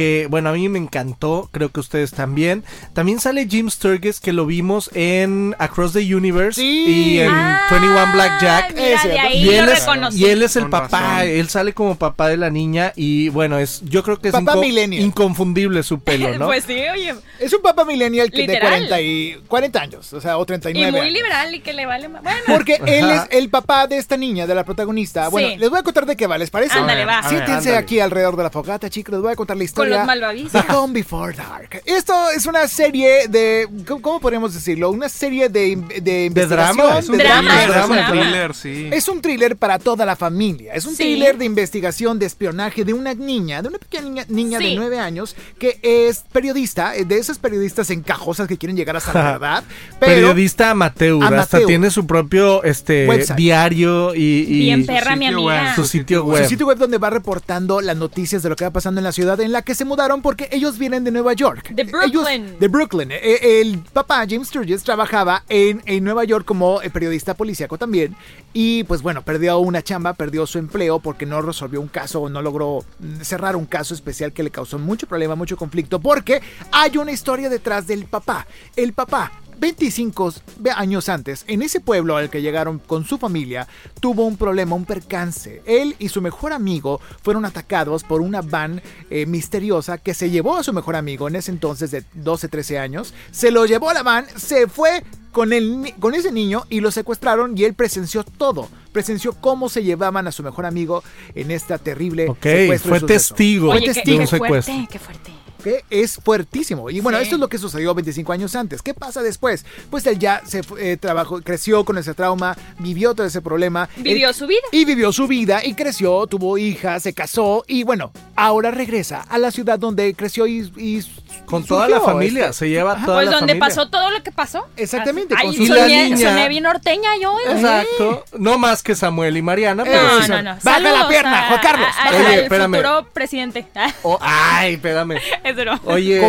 que, 0.00 0.26
bueno, 0.30 0.48
a 0.48 0.52
mí 0.52 0.66
me 0.70 0.78
encantó, 0.78 1.50
creo 1.52 1.68
que 1.70 1.80
ustedes 1.80 2.12
también. 2.12 2.64
También 2.94 3.20
sale 3.20 3.46
Jim 3.46 3.68
Sturgess, 3.68 4.18
que 4.18 4.32
lo 4.32 4.46
vimos 4.46 4.88
en 4.94 5.54
Across 5.58 5.92
the 5.92 6.14
Universe 6.14 6.58
Sí. 6.58 6.84
y 6.86 7.18
en 7.20 7.30
Ah, 7.30 7.66
21 7.70 8.12
Blackjack. 8.14 8.74
Ahí 8.78 9.44
Y 9.44 9.50
él, 9.50 9.66
lo 9.66 9.72
es, 9.72 9.86
y 10.16 10.24
él 10.26 10.42
es 10.42 10.56
el 10.56 10.62
Con 10.62 10.70
papá, 10.70 11.00
razón. 11.18 11.28
él 11.28 11.48
sale 11.50 11.74
como 11.74 11.96
papá 11.96 12.28
de 12.28 12.38
la 12.38 12.48
niña 12.48 12.92
y 12.96 13.28
bueno, 13.28 13.58
es 13.58 13.82
yo 13.84 14.02
creo 14.02 14.18
que 14.18 14.28
es 14.28 14.32
Papá 14.32 14.54
inco- 14.54 14.60
millennial. 14.60 15.02
inconfundible 15.02 15.82
su 15.82 16.00
pelo, 16.00 16.32
¿no? 16.38 16.46
Pues 16.46 16.64
sí, 16.64 16.78
oye. 16.92 17.14
Es 17.38 17.52
un 17.52 17.60
papá 17.62 17.84
millennial 17.84 18.30
que 18.30 18.38
de 18.38 18.54
Literal. 18.54 18.70
40, 18.88 19.00
y, 19.02 19.38
40 19.48 19.80
años, 19.82 20.12
o 20.14 20.20
sea, 20.20 20.38
o 20.38 20.42
Y 20.42 20.46
39 20.46 20.90
muy 20.92 21.00
años. 21.00 21.12
liberal 21.12 21.54
y 21.54 21.60
que 21.60 21.72
le 21.74 21.84
vale 21.86 22.08
más. 22.08 22.22
Bueno, 22.22 22.38
Porque 22.46 22.80
él 22.86 23.10
es 23.10 23.22
el 23.30 23.50
papá 23.50 23.86
de 23.86 23.98
esta 23.98 24.16
niña, 24.16 24.46
de 24.46 24.54
la 24.54 24.64
protagonista. 24.64 25.28
Bueno, 25.28 25.48
Sí. 25.50 25.56
les 25.58 25.68
voy 25.70 25.78
a 25.78 25.82
contar 25.82 26.06
de 26.06 26.16
qué 26.16 26.26
va, 26.26 26.38
¿les 26.38 26.50
parece? 26.50 26.78
Ándale, 26.78 27.04
va. 27.04 27.18
A 27.18 27.22
ver, 27.22 27.30
Siéntense 27.30 27.76
aquí 27.76 28.00
alrededor 28.00 28.36
de 28.36 28.44
la 28.44 28.50
fogata, 28.50 28.88
chicos. 28.88 29.12
Les 29.12 29.20
voy 29.22 29.32
a 29.32 29.36
contar 29.36 29.56
la 29.56 29.64
historia. 29.64 29.89
Los 29.98 30.06
malvaviscos. 30.06 30.52
de 30.66 30.72
Home 30.74 30.92
Before 30.94 31.34
Dark. 31.36 31.82
Esto 31.84 32.30
es 32.30 32.46
una 32.46 32.66
serie 32.68 33.28
de. 33.28 33.68
¿Cómo, 33.86 34.00
cómo 34.02 34.20
podríamos 34.20 34.54
decirlo? 34.54 34.90
Una 34.90 35.08
serie 35.08 35.48
de, 35.48 35.76
de 36.02 36.24
investigación. 36.26 36.76
drama, 36.76 36.98
es 36.98 37.08
un 37.08 37.18
de 37.18 37.24
drama, 37.24 37.50
Thriller, 37.50 37.70
es 37.78 37.84
un 37.84 37.90
drama. 37.96 38.10
thriller, 38.12 38.54
sí. 38.54 38.88
Es 38.92 39.08
un 39.08 39.20
thriller 39.22 39.56
para 39.56 39.78
toda 39.78 40.04
la 40.06 40.16
familia. 40.16 40.72
Es 40.74 40.86
un 40.86 40.94
Sí. 40.94 41.02
thriller 41.04 41.38
de 41.38 41.44
investigación, 41.44 42.18
de 42.18 42.26
espionaje 42.26 42.84
de 42.84 42.92
una 42.94 43.14
niña, 43.14 43.62
de 43.62 43.68
una 43.68 43.78
pequeña 43.78 44.00
niña, 44.10 44.24
niña 44.28 44.58
de 44.58 44.64
Sí. 44.64 44.74
nueve 44.76 44.98
años 44.98 45.36
que 45.58 45.78
es 45.82 46.24
periodista, 46.32 46.94
eh, 46.96 47.04
de 47.04 47.18
esas 47.18 47.38
periodistas 47.38 47.90
encajosas 47.90 48.48
que 48.48 48.56
quieren 48.58 48.76
llegar 48.76 48.96
hasta 48.96 49.12
la 49.14 49.22
verdad. 49.32 49.64
Pero 49.98 50.12
Periodista 50.14 50.70
amateur, 50.70 51.22
hasta 51.22 51.36
Amateur. 51.36 51.66
tiene 51.66 51.90
su 51.90 52.06
propio 52.06 52.62
este 52.62 53.06
Website. 53.08 53.36
diario 53.36 54.14
y, 54.14 54.20
y 54.48 54.58
bien 54.60 54.80
su 54.82 54.86
perra, 54.86 55.16
mi 55.16 55.26
sitio 55.26 55.38
amiga. 55.38 55.62
web. 55.64 55.74
su 55.74 55.84
sitio 55.84 56.24
web. 56.24 56.42
su 56.42 56.48
sitio 56.48 56.66
web 56.66 56.78
donde 56.78 56.98
va 56.98 57.10
reportando 57.10 57.80
las 57.80 57.96
noticias 57.96 58.42
de 58.42 58.48
lo 58.48 58.56
que 58.56 58.64
va 58.64 58.70
pasando 58.70 59.00
en 59.00 59.04
la 59.04 59.12
ciudad 59.12 59.40
en 59.40 59.52
la 59.52 59.62
que 59.62 59.69
que 59.70 59.74
se 59.76 59.84
mudaron 59.84 60.20
porque 60.20 60.48
ellos 60.50 60.78
vienen 60.78 61.04
de 61.04 61.12
Nueva 61.12 61.32
York. 61.32 61.68
De 61.70 61.84
Brooklyn. 61.84 62.44
Ellos- 62.44 62.58
de 62.58 62.66
Brooklyn. 62.66 63.12
Eh, 63.12 63.60
El 63.60 63.78
papá, 63.92 64.26
James 64.28 64.48
Sturgis, 64.48 64.82
trabajaba 64.82 65.44
en, 65.48 65.80
en 65.86 66.02
Nueva 66.02 66.24
York 66.24 66.44
como 66.44 66.82
eh, 66.82 66.90
periodista 66.90 67.34
policíaco 67.34 67.78
también. 67.78 68.16
Y 68.52 68.82
pues 68.82 69.00
bueno, 69.00 69.22
perdió 69.22 69.60
una 69.60 69.80
chamba, 69.80 70.14
perdió 70.14 70.44
su 70.44 70.58
empleo 70.58 70.98
porque 70.98 71.24
no 71.24 71.40
resolvió 71.40 71.80
un 71.80 71.86
caso 71.86 72.20
o 72.22 72.28
no 72.28 72.42
logró 72.42 72.84
mm, 72.98 73.20
cerrar 73.20 73.54
un 73.54 73.64
caso 73.64 73.94
especial 73.94 74.32
que 74.32 74.42
le 74.42 74.50
causó 74.50 74.76
mucho 74.76 75.06
problema, 75.06 75.36
mucho 75.36 75.56
conflicto. 75.56 76.00
Porque 76.00 76.42
hay 76.72 76.96
una 76.96 77.12
historia 77.12 77.48
detrás 77.48 77.86
del 77.86 78.06
papá. 78.06 78.48
El 78.74 78.92
papá 78.92 79.30
25 79.60 80.32
años 80.74 81.08
antes, 81.08 81.44
en 81.46 81.62
ese 81.62 81.80
pueblo 81.80 82.16
al 82.16 82.30
que 82.30 82.42
llegaron 82.42 82.78
con 82.78 83.04
su 83.04 83.18
familia, 83.18 83.68
tuvo 84.00 84.26
un 84.26 84.36
problema, 84.36 84.74
un 84.74 84.86
percance. 84.86 85.62
Él 85.66 85.94
y 85.98 86.08
su 86.08 86.22
mejor 86.22 86.52
amigo 86.52 87.00
fueron 87.22 87.44
atacados 87.44 88.02
por 88.02 88.22
una 88.22 88.40
van 88.40 88.82
eh, 89.10 89.26
misteriosa 89.26 89.98
que 89.98 90.14
se 90.14 90.30
llevó 90.30 90.56
a 90.56 90.62
su 90.62 90.72
mejor 90.72 90.96
amigo 90.96 91.28
en 91.28 91.36
ese 91.36 91.50
entonces 91.50 91.90
de 91.90 92.04
12, 92.14 92.48
13 92.48 92.78
años. 92.78 93.14
Se 93.30 93.50
lo 93.50 93.66
llevó 93.66 93.90
a 93.90 93.94
la 93.94 94.02
van, 94.02 94.26
se 94.36 94.66
fue 94.66 95.04
con, 95.30 95.52
el, 95.52 95.92
con 96.00 96.14
ese 96.14 96.32
niño 96.32 96.64
y 96.70 96.80
lo 96.80 96.90
secuestraron 96.90 97.56
y 97.56 97.64
él 97.64 97.74
presenció 97.74 98.24
todo. 98.24 98.68
Presenció 98.92 99.34
cómo 99.34 99.68
se 99.68 99.84
llevaban 99.84 100.26
a 100.26 100.32
su 100.32 100.42
mejor 100.42 100.66
amigo 100.66 101.04
en 101.34 101.50
esta 101.50 101.78
terrible 101.78 102.26
secuestro 102.40 102.98
fue 102.98 103.00
testigo 103.06 103.66
Fue 103.68 103.76
Oye, 103.76 103.86
testigo. 103.86 104.04
de 104.04 104.16
qué 104.16 104.20
un 104.22 104.26
secuestro. 104.26 104.74
fuerte, 104.74 104.92
qué 104.92 104.98
fuerte. 104.98 105.30
Que 105.60 105.84
es 105.90 106.16
fuertísimo. 106.22 106.90
Y 106.90 107.00
bueno, 107.00 107.18
Sí. 107.18 107.24
esto 107.24 107.36
es 107.36 107.40
lo 107.40 107.48
que 107.48 107.58
sucedió 107.58 107.94
25 107.94 108.32
años 108.32 108.54
antes. 108.54 108.82
¿Qué 108.82 108.94
pasa 108.94 109.22
después? 109.22 109.64
Pues 109.90 110.06
él 110.06 110.18
ya 110.18 110.42
se 110.46 110.62
fue, 110.62 110.92
eh, 110.92 110.96
trabajó, 110.96 111.40
creció 111.42 111.84
con 111.84 111.98
ese 111.98 112.14
trauma, 112.14 112.56
vivió 112.78 113.14
todo 113.14 113.26
ese 113.26 113.40
problema. 113.40 113.88
Vivió 113.96 114.28
Él- 114.28 114.34
su 114.34 114.46
vida. 114.46 114.60
Y 114.72 114.84
vivió 114.84 115.12
su 115.12 115.26
vida 115.26 115.60
y 115.64 115.74
creció, 115.74 116.26
tuvo 116.26 116.58
hijas, 116.58 117.02
se 117.02 117.12
casó 117.12 117.64
y 117.66 117.82
bueno, 117.84 118.12
ahora 118.36 118.70
regresa 118.70 119.20
a 119.28 119.38
la 119.38 119.50
ciudad 119.50 119.78
donde 119.78 120.14
creció 120.14 120.46
y... 120.46 120.70
y 120.76 121.00
Con 121.46 121.64
toda 121.64 121.88
la 121.88 121.96
surgió 121.96 122.12
familia, 122.14 122.44
este- 122.46 122.52
se 122.58 122.68
lleva 122.68 122.92
Ajá. 122.92 123.06
toda 123.06 123.16
Pues 123.18 123.26
la 123.30 123.36
donde 123.38 123.52
familia. 123.54 123.68
pasó 123.68 123.88
todo 123.90 124.10
lo 124.10 124.22
que 124.22 124.30
pasó. 124.32 124.66
Exactamente, 124.76 125.34
soñé, 125.36 126.04
niña- 126.10 126.30
soñé 126.30 126.48
bien 126.48 126.62
norteña 126.64 127.10
yo. 127.20 127.36
¿eh? 127.40 127.52
Exacto. 127.52 128.24
No 128.38 128.58
más 128.58 128.82
que 128.82 128.94
Samuel 128.94 129.36
y 129.36 129.42
Mariana, 129.42 129.84
pero 129.84 130.02
No, 130.02 130.22
sí. 130.22 130.30
no, 130.30 130.42
no. 130.42 130.56
Baja 130.62 130.80
la 130.80 131.08
pierna, 131.08 131.44
a- 131.44 131.48
Juan 131.48 131.60
Carlos, 131.62 131.88
a- 131.98 132.08
a-. 132.08 132.16
Oye, 132.16 132.42
espérame. 132.44 132.74
futuro 132.76 133.06
presidente. 133.12 133.66
Oh, 134.02 134.18
ay, 134.20 134.74
espérame. 134.74 135.16
No. 135.54 135.80
Oye. 135.84 136.20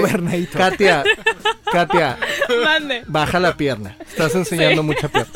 Katia, 0.51 1.03
Katia, 1.71 2.17
Mande. 2.63 3.03
baja 3.07 3.39
la 3.39 3.55
pierna. 3.55 3.95
Estás 4.07 4.35
enseñando 4.35 4.81
Sí. 4.81 4.87
mucha 4.87 5.07
pierna. 5.07 5.31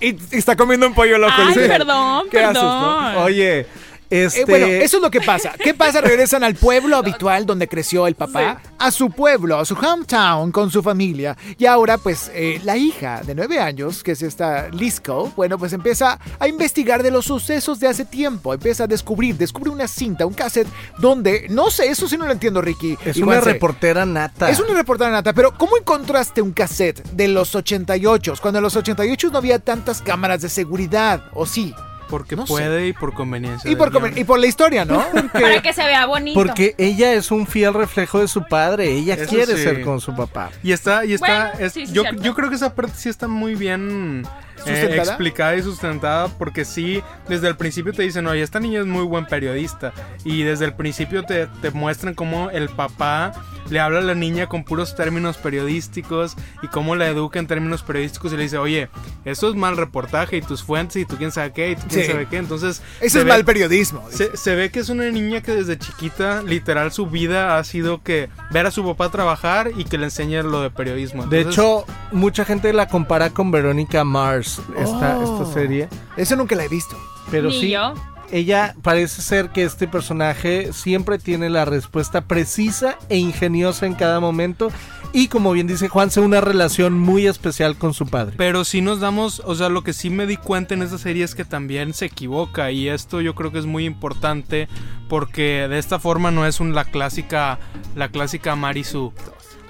Y, 0.00 0.08
y 0.10 0.38
está 0.38 0.56
comiendo 0.56 0.86
un 0.86 0.94
pollo 0.94 1.18
loco. 1.18 1.32
Ay, 1.36 1.54
perdón, 1.54 2.26
¿Qué 2.30 2.38
haces, 2.40 2.54
perdón. 2.54 3.14
no? 3.14 3.20
Oye, 3.24 3.66
este. 4.10 4.40
Eh, 4.42 4.44
bueno, 4.46 4.66
eso 4.66 4.96
es 4.96 5.02
lo 5.02 5.10
que 5.10 5.20
pasa. 5.20 5.52
¿Qué 5.62 5.72
pasa? 5.72 6.00
Regresan 6.10 6.44
al 6.44 6.56
pueblo 6.56 6.96
habitual 6.96 7.46
donde 7.46 7.68
creció 7.68 8.06
el 8.06 8.14
papá, 8.14 8.60
a 8.78 8.90
su 8.90 9.10
pueblo, 9.10 9.58
a 9.58 9.64
su 9.64 9.74
hometown 9.74 10.50
con 10.52 10.70
su 10.70 10.82
familia. 10.82 11.36
Y 11.56 11.66
ahora, 11.66 11.96
pues, 11.98 12.30
eh, 12.34 12.60
la 12.64 12.76
hija 12.76 13.22
de 13.24 13.34
nueve 13.34 13.58
años, 13.60 14.02
que 14.02 14.12
es 14.12 14.22
esta 14.22 14.68
Lisco, 14.70 15.32
bueno, 15.36 15.58
pues 15.58 15.72
empieza 15.72 16.18
a 16.38 16.48
investigar 16.48 17.02
de 17.02 17.10
los 17.10 17.26
sucesos 17.26 17.78
de 17.80 17.88
hace 17.88 18.04
tiempo. 18.04 18.52
Empieza 18.52 18.84
a 18.84 18.86
descubrir, 18.86 19.36
descubre 19.36 19.70
una 19.70 19.86
cinta, 19.88 20.26
un 20.26 20.34
cassette, 20.34 20.68
donde, 20.98 21.46
no 21.48 21.70
sé, 21.70 21.88
eso 21.88 22.08
sí 22.08 22.16
no 22.16 22.26
lo 22.26 22.32
entiendo, 22.32 22.60
Ricky. 22.60 22.98
es 23.04 23.16
y 23.16 23.22
una 23.22 23.34
Juanse. 23.34 23.52
reportera 23.52 24.04
nata. 24.06 24.50
Es 24.50 24.58
una 24.60 24.74
reportera 24.74 25.10
nata, 25.10 25.32
pero 25.32 25.56
¿cómo 25.56 25.76
encontraste 25.76 26.42
un 26.42 26.52
cassette 26.52 27.02
de 27.12 27.28
los 27.28 27.54
88 27.54 28.34
cuando 28.40 28.58
en 28.58 28.64
los 28.64 28.76
88 28.76 29.30
no 29.30 29.38
había 29.38 29.58
tantas 29.58 30.02
cámaras 30.02 30.42
de 30.42 30.48
seguridad? 30.48 31.24
¿O 31.32 31.46
sí? 31.46 31.74
Porque 32.10 32.36
No 32.36 32.46
sé. 32.46 32.52
puede 32.52 32.88
y 32.88 32.92
por 32.92 33.14
conveniencia. 33.14 33.70
Y 33.70 33.76
por, 33.76 33.90
guion. 33.90 34.18
y 34.18 34.24
por 34.24 34.38
la 34.40 34.46
historia, 34.46 34.84
¿no? 34.84 35.04
Porque- 35.12 35.28
Para 35.40 35.62
que 35.62 35.72
se 35.72 35.84
vea 35.84 36.06
bonito. 36.06 36.38
Porque 36.38 36.74
ella 36.78 37.12
es 37.14 37.30
un 37.30 37.46
fiel 37.46 37.72
reflejo 37.74 38.18
de 38.20 38.28
su 38.28 38.44
padre. 38.44 38.90
Ella 38.92 39.14
Eso 39.14 39.26
quiere 39.30 39.56
sí. 39.56 39.62
ser 39.62 39.82
con 39.82 40.00
su 40.00 40.14
papá. 40.14 40.50
Y 40.62 40.72
está, 40.72 41.04
y 41.04 41.14
está, 41.14 41.52
Bueno, 41.52 41.66
es- 41.66 41.72
sí, 41.72 41.86
sí, 41.86 41.92
yo, 41.92 42.02
yo 42.20 42.34
creo 42.34 42.48
que 42.50 42.56
esa 42.56 42.74
parte 42.74 42.94
sí 42.96 43.08
está 43.08 43.28
muy 43.28 43.54
bien 43.54 44.26
eh, 44.66 44.96
explicada 44.96 45.56
y 45.56 45.62
sustentada 45.62 46.28
porque 46.28 46.64
sí, 46.64 47.02
desde 47.28 47.48
el 47.48 47.56
principio 47.56 47.92
te 47.92 48.02
dicen, 48.02 48.26
oye, 48.26 48.42
esta 48.42 48.60
niña 48.60 48.80
es 48.80 48.86
muy 48.86 49.04
buen 49.04 49.26
periodista 49.26 49.92
y 50.24 50.42
desde 50.42 50.64
el 50.66 50.74
principio 50.74 51.24
te, 51.24 51.46
te 51.62 51.70
muestran 51.70 52.14
cómo 52.14 52.50
el 52.50 52.68
papá 52.68 53.32
le 53.68 53.78
habla 53.78 54.00
a 54.00 54.02
la 54.02 54.14
niña 54.14 54.46
con 54.48 54.64
puros 54.64 54.96
términos 54.96 55.36
periodísticos 55.36 56.34
y 56.62 56.66
cómo 56.68 56.96
la 56.96 57.06
educa 57.08 57.38
en 57.38 57.46
términos 57.46 57.82
periodísticos 57.82 58.32
y 58.32 58.36
le 58.36 58.42
dice, 58.44 58.58
oye, 58.58 58.88
eso 59.24 59.48
es 59.48 59.54
mal 59.54 59.76
reportaje 59.76 60.38
y 60.38 60.42
tus 60.42 60.62
fuentes 60.64 60.96
y 60.96 61.04
tú 61.04 61.16
quién 61.16 61.30
sabe 61.30 61.52
qué 61.52 61.70
y 61.72 61.76
tú 61.76 61.82
quién 61.88 62.00
Sí. 62.06 62.10
sabe 62.10 62.26
qué, 62.26 62.38
entonces... 62.38 62.82
Se 63.00 63.06
es 63.06 63.14
ve- 63.14 63.24
mal 63.24 63.44
periodismo. 63.44 64.04
se, 64.10 64.36
se 64.36 64.54
ve 64.56 64.70
que 64.70 64.80
es 64.80 64.88
una 64.88 65.08
niña 65.10 65.40
que 65.42 65.52
desde 65.52 65.78
chiquita, 65.78 66.42
literal, 66.42 66.90
su 66.90 67.06
vida 67.06 67.58
ha 67.58 67.64
sido 67.64 68.02
que 68.02 68.28
ver 68.50 68.66
a 68.66 68.70
su 68.72 68.84
papá 68.84 69.08
trabajar 69.10 69.70
y 69.76 69.84
que 69.84 69.98
le 69.98 70.04
enseñe 70.06 70.42
lo 70.42 70.62
de 70.62 70.70
periodismo. 70.70 71.26
De 71.26 71.38
Entonces, 71.42 71.62
hecho, 71.62 71.84
mucha 72.10 72.44
gente 72.44 72.72
la 72.72 72.88
compara 72.88 73.30
con 73.30 73.50
Verónica 73.52 74.02
Mars, 74.04 74.49
esta, 74.76 75.18
Oh. 75.18 75.40
esta 75.42 75.52
serie. 75.54 75.88
Eso 76.16 76.36
nunca 76.36 76.54
la 76.56 76.64
he 76.64 76.68
visto. 76.68 76.96
Pero 77.30 77.48
Ni 77.48 77.60
sí, 77.60 77.70
yo. 77.70 77.94
ella 78.32 78.74
parece 78.82 79.22
ser 79.22 79.50
que 79.50 79.62
este 79.64 79.86
personaje 79.86 80.72
siempre 80.72 81.18
tiene 81.18 81.48
la 81.50 81.64
respuesta 81.64 82.22
precisa 82.22 82.96
e 83.08 83.16
ingeniosa 83.18 83.86
en 83.86 83.94
cada 83.94 84.18
momento. 84.20 84.70
Y 85.12 85.26
como 85.26 85.50
bien 85.50 85.66
dice 85.66 85.88
Juanse, 85.88 86.20
una 86.20 86.40
relación 86.40 86.96
muy 86.98 87.26
especial 87.26 87.76
con 87.76 87.94
su 87.94 88.06
padre. 88.06 88.34
Pero 88.36 88.64
si 88.64 88.80
nos 88.80 89.00
damos, 89.00 89.42
o 89.44 89.56
sea, 89.56 89.68
lo 89.68 89.82
que 89.82 89.92
sí 89.92 90.08
me 90.08 90.24
di 90.26 90.36
cuenta 90.36 90.74
en 90.74 90.82
esta 90.82 90.98
serie 90.98 91.24
es 91.24 91.34
que 91.34 91.44
también 91.44 91.94
se 91.94 92.04
equivoca 92.06 92.70
y 92.70 92.88
esto 92.88 93.20
yo 93.20 93.34
creo 93.34 93.50
que 93.50 93.58
es 93.58 93.66
muy 93.66 93.86
importante 93.86 94.68
porque 95.08 95.66
de 95.68 95.78
esta 95.80 95.98
forma 95.98 96.30
no 96.30 96.46
es 96.46 96.60
un, 96.60 96.74
la 96.76 96.84
clásica, 96.84 97.58
la 97.96 98.08
clásica 98.08 98.54
Marisu. 98.54 99.12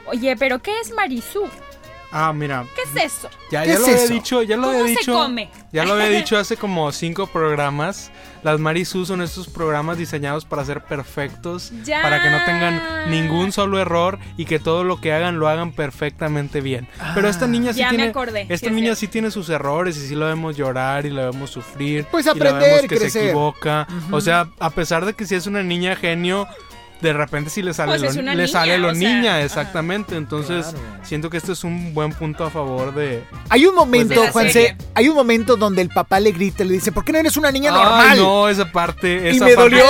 Oye, 0.07 0.37
pero 0.37 0.59
¿qué 0.59 0.79
es 0.81 0.93
Marisú? 0.95 1.45
Ah, 2.13 2.33
mira, 2.33 2.65
¿Qué 2.75 2.83
es 3.01 3.13
eso? 3.15 3.29
ya, 3.53 3.63
¿Qué 3.63 3.69
ya 3.69 3.75
es 3.75 3.81
lo 3.81 3.87
había 3.87 4.05
eso? 4.05 4.13
dicho, 4.13 4.43
ya 4.43 4.57
lo 4.57 4.63
¿Cómo 4.65 4.79
había 4.81 4.95
se 4.95 5.01
dicho. 5.01 5.13
come? 5.13 5.49
Ya 5.73 5.85
lo 5.85 5.93
había 5.95 6.09
dicho 6.19 6.37
hace 6.37 6.57
como 6.57 6.91
cinco 6.93 7.27
programas. 7.29 8.11
Las 8.43 8.59
Marisu 8.59 9.05
son 9.05 9.21
estos 9.23 9.49
programas 9.49 9.99
diseñados 9.99 10.45
para 10.47 10.65
ser 10.65 10.83
perfectos, 10.83 11.73
Ya. 11.85 12.01
para 12.03 12.23
que 12.23 12.31
no 12.31 12.43
tengan 12.45 13.11
ningún 13.11 13.53
solo 13.53 13.79
error 13.79 14.19
y 14.37 14.47
que 14.47 14.59
todo 14.59 14.83
lo 14.83 15.01
que 15.01 15.13
hagan 15.13 15.39
lo 15.39 15.47
hagan 15.49 15.73
perfectamente 15.73 16.61
bien. 16.61 16.89
Pero 17.15 17.29
esta 17.29 17.47
niña 17.47 17.73
sí 17.75 17.81
Ya 17.81 17.91
me 17.91 17.97
tiene, 17.99 18.11
acordé, 18.11 18.47
sí 18.47 18.53
esta 18.55 18.67
es 18.69 18.73
niña 18.73 18.95
sí 18.95 19.09
tiene 19.09 19.31
sus 19.31 19.49
errores 19.51 19.97
y 19.99 20.07
sí 20.09 20.15
la 20.15 20.27
vemos 20.27 20.57
llorar 20.57 21.05
y 21.07 21.11
la 21.11 21.27
vemos 21.31 21.51
sufrir. 21.51 22.07
Pues 22.11 22.25
y 22.25 22.29
la 22.29 22.33
aprender, 22.33 22.61
vemos 22.63 22.81
que 22.83 22.89
se 22.97 23.01
crecer. 23.03 23.25
equivoca. 23.27 23.87
O 24.11 24.21
sea, 24.21 24.49
a 24.59 24.71
pesar 24.71 25.05
de 25.05 25.13
que 25.15 25.27
sí 25.27 25.35
es 25.35 25.47
una 25.47 25.63
niña 25.63 25.95
genio. 25.97 26.49
De 27.01 27.13
repente 27.15 27.49
sí 27.51 27.63
le 27.63 27.73
sale 27.73 27.99
Pues 27.99 28.15
lo, 28.17 28.23
le 28.23 28.35
niña, 28.35 28.47
sale 28.49 28.77
lo 28.79 28.89
o 28.89 28.95
sea, 28.95 29.09
niña, 29.15 29.43
exactamente. 29.43 30.17
Entonces, 30.17 30.67
Claro. 30.67 30.79
siento 31.03 31.31
que 31.31 31.39
este 31.39 31.53
es 31.53 31.65
un 31.65 31.95
buen 31.95 32.13
punto 32.13 32.45
a 32.45 32.51
favor 32.51 32.95
de, 32.95 33.25
Hay 33.49 33.65
un 33.67 33.75
momento, 33.75 34.15
Pues 34.17 34.27
la 34.27 34.33
Juanse, 34.33 34.53
serie. 34.53 34.77
hay 34.95 35.09
un 35.09 35.15
momento 35.15 35.57
donde 35.57 35.81
el 35.83 35.89
papá 35.89 36.21
le 36.21 36.33
grita 36.33 36.63
y 36.63 36.69
le 36.69 36.75
dice, 36.75 36.93
¿por 36.93 37.05
qué 37.05 37.13
no 37.13 37.19
eres 37.19 37.37
una 37.39 37.51
niña 37.51 37.71
normal? 37.71 38.09
Ay, 38.11 38.19
no, 38.19 38.49
esa 38.49 38.71
parte. 38.71 39.31
Y 39.33 39.41
me 39.41 39.55
parte 39.55 39.57
dolió. 39.57 39.85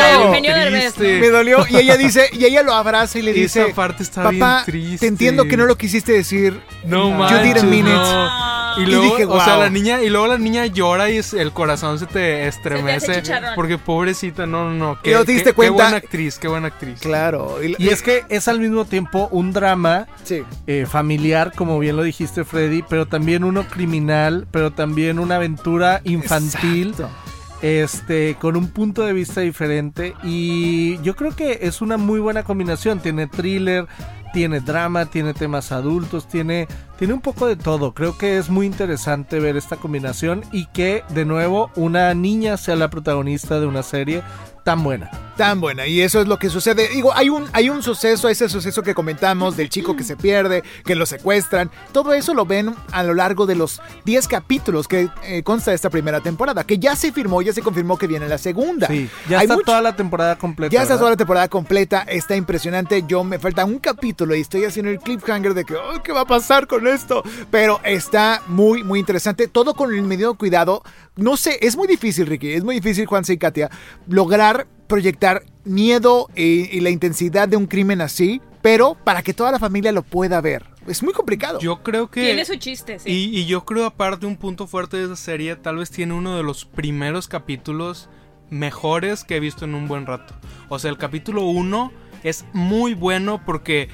Me 0.99 1.29
dolió. 1.31 1.67
Y 1.69 1.77
ella 1.77 1.97
dice, 1.97 2.29
y 2.33 2.45
ella 2.45 2.63
lo 2.63 2.73
abraza 2.75 3.19
y 3.19 3.23
le 3.23 3.33
dice, 3.33 3.63
Esa 3.67 3.75
parte 3.75 4.03
está 4.05 4.23
papá, 4.23 4.63
bien 4.65 4.65
triste. 4.67 4.99
te 5.01 5.07
entiendo 5.09 5.47
que 5.47 5.57
no 5.57 5.65
lo 5.67 5.77
quisiste 5.77 6.13
decir. 6.13 6.61
No 6.85 7.11
You 7.11 7.15
manches, 7.17 7.43
didn't 7.43 7.65
mean 7.71 7.87
it. 7.87 7.93
no. 7.95 8.60
Y 8.79 8.83
Y 8.83 8.87
luego, 8.87 9.35
o 9.35 9.41
sea, 9.45 9.57
la 9.57 9.71
niña, 9.71 10.03
y 10.03 10.11
luego 10.11 10.27
la 10.27 10.39
niña 10.39 10.67
llora 10.67 11.11
y 11.11 11.21
el 11.37 11.53
corazón 11.53 11.99
se 11.99 12.07
te 12.07 12.47
estremece. 12.47 13.23
porque 13.55 13.79
pobrecita, 13.79 14.47
no, 14.47 14.71
no, 14.71 14.75
no. 14.75 14.99
¿Y 15.05 15.11
no 15.11 15.25
te 15.25 15.33
diste 15.33 15.51
qué- 15.51 15.55
cuenta? 15.55 15.75
Qué 15.77 15.83
buena 15.83 15.97
actriz, 15.97 16.39
qué 16.39 16.49
buena 16.49 16.67
actriz. 16.69 17.01
Claro. 17.01 17.63
Y, 17.63 17.75
Y 17.79 17.89
es 17.89 18.03
que 18.03 18.25
es 18.29 18.49
al 18.49 18.61
mismo 18.61 18.85
tiempo 18.85 19.29
un 19.31 19.53
drama 19.53 20.07
Sí. 20.25 20.43
eh, 20.67 20.87
familiar, 20.89 21.53
como 21.55 21.79
bien 21.79 21.97
lo 21.97 22.03
dijiste 22.03 22.45
Freddy, 22.45 22.83
pero 22.89 23.07
también 23.07 23.45
uno 23.45 23.65
criminal, 23.69 24.47
pero 24.51 24.71
también 24.73 25.19
una 25.19 25.37
aventura 25.37 26.01
infantil. 26.05 26.91
Exacto. 26.91 27.09
este 27.63 28.37
con 28.41 28.57
un 28.57 28.69
punto 28.69 29.03
de 29.05 29.13
vista 29.13 29.43
diferente 29.43 30.15
y 30.23 30.99
yo 31.03 31.15
creo 31.15 31.37
que 31.37 31.59
es 31.61 31.83
una 31.83 31.99
muy 31.99 32.19
buena 32.19 32.43
combinación 32.43 33.01
tiene 33.01 33.27
thriller 33.27 33.87
tiene 34.33 34.61
drama 34.61 35.07
tiene 35.07 35.35
temas 35.35 35.73
adultos 35.73 36.27
tiene 36.27 36.69
tiene 36.99 37.15
un 37.15 37.23
poco 37.23 37.47
de 37.47 37.57
todo. 37.57 37.95
Creo 37.95 38.19
que 38.19 38.37
es 38.37 38.51
muy 38.51 38.67
interesante 38.67 39.41
ver 39.41 39.57
esta 39.57 39.77
combinación 39.77 40.43
y 40.53 40.67
que 40.67 41.03
de 41.09 41.25
nuevo 41.25 41.71
una 41.75 42.13
niña 42.13 42.59
sea 42.59 42.77
la 42.77 42.91
protagonista 42.91 43.59
de 43.59 43.67
una 43.67 43.83
serie 43.83 44.23
tan 44.65 44.83
buena 44.83 45.11
Tan 45.37 45.59
buena. 45.59 45.87
Y 45.87 46.03
eso 46.03 46.21
es 46.21 46.29
lo 46.29 46.39
que 46.39 46.51
sucede. 46.51 46.89
Digo, 46.89 47.15
hay 47.15 47.31
un, 47.31 47.47
hay 47.55 47.71
un 47.71 47.83
suceso, 47.83 48.29
ese 48.29 48.47
suceso 48.51 48.83
que 48.83 48.93
comentamos 48.95 49.57
del 49.57 49.71
chico 49.71 49.97
que 49.97 50.05
se 50.05 50.15
pierde, 50.15 50.63
que 50.85 50.95
lo 50.95 51.07
secuestran. 51.07 51.71
Todo 51.93 52.13
eso 52.13 52.35
lo 52.35 52.45
ven 52.45 52.75
a 52.93 53.03
lo 53.03 53.15
largo 53.15 53.47
de 53.47 53.55
los 53.55 53.81
10 54.05 54.29
capítulos 54.29 54.87
que 54.87 55.09
eh, 55.25 55.43
consta 55.43 55.73
esta 55.73 55.89
primera 55.89 56.21
temporada, 56.21 56.65
que 56.65 56.79
ya 56.79 56.95
se 56.95 57.11
firmó, 57.11 57.41
ya 57.41 57.55
se 57.55 57.63
confirmó 57.63 57.97
que 57.97 58.07
viene 58.07 58.29
la 58.29 58.37
segunda. 58.37 58.87
sí 58.89 59.09
ya 59.31 59.39
Hay 59.39 59.45
está 59.45 59.55
mucho- 59.55 59.65
toda 59.65 59.81
la 59.81 59.97
temporada 59.97 60.37
completa 60.37 60.75
Ya 60.77 60.83
está 60.83 60.99
toda 60.99 61.09
la 61.13 61.17
temporada 61.17 61.49
completa, 61.49 62.03
está 62.03 62.37
impresionante. 62.37 63.05
Yo 63.09 63.25
me 63.25 63.39
falta 63.39 63.65
un 63.65 63.79
capítulo 63.79 64.35
y 64.37 64.43
estoy 64.43 64.67
haciendo 64.67 64.91
el 64.91 64.99
cliffhanger 64.99 65.55
de 65.55 65.65
que, 65.65 65.73
"Ay, 65.75 66.01
¿qué 66.05 66.13
va 66.13 66.21
a 66.23 66.27
pasar 66.27 66.67
con 66.67 66.87
esto? 66.87 67.23
Pero 67.51 67.81
está 67.85 68.43
muy, 68.47 68.85
muy 68.85 68.99
interesante. 68.99 69.49
Todo 69.49 69.73
con 69.73 69.95
el 69.95 70.03
medido 70.03 70.35
cuidado. 70.35 70.83
No 71.17 71.39
sé, 71.39 71.59
es 71.63 71.77
muy 71.77 71.87
difícil, 71.89 72.27
Ricky, 72.27 72.53
es 72.53 72.65
muy 72.65 72.75
difícil, 72.77 73.07
Juan 73.07 73.25
y 73.29 73.37
Katia, 73.39 73.71
lograr 74.07 74.60
proyectar 74.91 75.45
miedo 75.65 76.29
y, 76.35 76.77
y 76.77 76.81
la 76.81 76.91
intensidad 76.91 77.49
de 77.49 77.57
un 77.57 77.67
crimen 77.67 78.01
así, 78.01 78.43
pero 78.61 78.97
para 79.05 79.23
que 79.23 79.33
toda 79.33 79.53
la 79.53 79.59
familia 79.59 79.93
lo 79.93 80.03
pueda 80.03 80.41
ver. 80.41 80.67
Es 80.87 81.03
muy 81.03 81.13
complicado. 81.13 81.61
Yo 81.61 81.83
creo 81.85 82.11
que... 82.11 82.23
Tiene 82.23 82.45
su 82.45 82.57
chiste, 82.57 82.99
sí. 82.99 83.09
Y, 83.09 83.39
y 83.39 83.47
yo 83.47 83.65
creo 83.65 83.87
aparte 83.87 84.27
un 84.27 84.37
punto 84.37 84.67
fuerte 84.67 84.97
de 84.97 85.05
esa 85.05 85.17
serie, 85.17 85.55
tal 85.55 85.77
vez 85.77 85.91
tiene 85.91 86.13
uno 86.13 86.37
de 86.37 86.43
los 86.43 86.65
primeros 86.65 87.29
capítulos 87.29 88.09
mejores 88.51 89.23
que 89.23 89.37
he 89.37 89.41
visto 89.41 89.65
en 89.65 89.77
un 89.77 89.87
buen 89.87 90.07
rato. 90.07 90.35
O 90.69 90.81
sea, 90.81 90.91
el 90.91 90.99
capítulo 90.99 91.45
1 91.45 91.93
es 92.25 92.45
muy 92.53 92.95
bueno 92.95 93.41
porque 93.47 93.89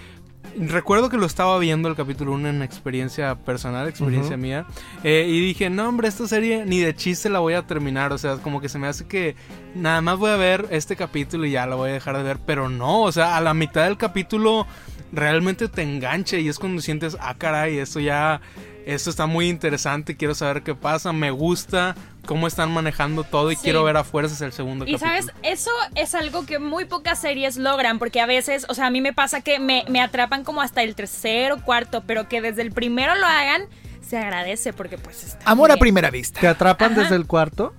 recuerdo 0.58 1.08
que 1.08 1.16
lo 1.16 1.26
estaba 1.26 1.58
viendo 1.58 1.88
el 1.88 1.96
capítulo 1.96 2.32
1 2.32 2.48
en 2.48 2.62
experiencia 2.62 3.34
personal, 3.34 3.88
experiencia 3.88 4.36
mía. 4.36 4.66
eh, 5.04 5.26
y 5.28 5.40
dije, 5.40 5.70
no 5.70 5.88
hombre, 5.88 6.08
esta 6.08 6.26
serie 6.26 6.64
ni 6.64 6.80
de 6.80 6.94
chiste 6.94 7.28
la 7.28 7.38
voy 7.38 7.54
a 7.54 7.66
terminar. 7.66 8.12
O 8.12 8.18
sea, 8.18 8.36
como 8.36 8.60
que 8.60 8.68
se 8.68 8.78
me 8.78 8.86
hace 8.86 9.06
que 9.06 9.36
nada 9.74 10.00
más 10.00 10.18
voy 10.18 10.30
a 10.30 10.36
ver 10.36 10.66
este 10.70 10.96
capítulo 10.96 11.46
y 11.46 11.52
ya 11.52 11.66
lo 11.66 11.76
voy 11.76 11.90
a 11.90 11.94
dejar 11.94 12.16
de 12.16 12.22
ver. 12.22 12.38
Pero 12.44 12.68
no, 12.68 13.02
o 13.02 13.12
sea, 13.12 13.36
a 13.36 13.40
la 13.40 13.54
mitad 13.54 13.84
del 13.84 13.96
capítulo 13.96 14.66
realmente 15.12 15.68
te 15.68 15.82
engancha 15.82 16.36
y 16.38 16.48
es 16.48 16.58
cuando 16.58 16.82
sientes, 16.82 17.16
ah, 17.20 17.34
caray, 17.38 17.78
esto 17.78 18.00
ya, 18.00 18.40
esto 18.86 19.10
está 19.10 19.26
muy 19.26 19.48
interesante, 19.48 20.16
quiero 20.16 20.34
saber 20.34 20.62
qué 20.62 20.74
pasa, 20.74 21.12
me 21.12 21.30
gusta 21.30 21.94
cómo 22.24 22.46
están 22.46 22.70
manejando 22.72 23.24
todo 23.24 23.52
y 23.52 23.56
Sí. 23.56 23.62
quiero 23.64 23.84
ver 23.84 23.96
a 23.96 24.04
fuerzas 24.04 24.40
el 24.40 24.52
segundo 24.52 24.84
Y 24.86 24.92
capítulo. 24.94 25.10
sabes, 25.10 25.32
eso 25.42 25.70
es 25.94 26.14
algo 26.14 26.46
que 26.46 26.58
muy 26.58 26.84
pocas 26.86 27.20
series 27.20 27.56
logran, 27.56 27.98
porque 27.98 28.20
a 28.20 28.26
veces, 28.26 28.64
o 28.68 28.74
sea, 28.74 28.86
a 28.86 28.90
mí 28.90 29.00
me 29.00 29.12
pasa 29.12 29.40
que 29.42 29.58
me, 29.60 29.84
me 29.88 30.00
atrapan 30.00 30.42
como 30.44 30.60
hasta 30.62 30.82
el 30.82 30.94
tercero, 30.94 31.60
cuarto, 31.62 32.02
pero 32.06 32.28
que 32.28 32.40
desde 32.40 32.62
el 32.62 32.72
primero 32.72 33.14
lo 33.16 33.26
hagan, 33.26 33.62
se 34.08 34.16
agradece, 34.18 34.72
porque 34.72 34.98
pues 34.98 35.24
está 35.24 35.50
Amor 35.50 35.72
a 35.72 35.76
primera 35.76 36.10
vista. 36.10 36.40
¿Te 36.40 36.46
atrapan 36.48 36.94
desde 36.94 37.16
el 37.16 37.26
cuarto? 37.26 37.74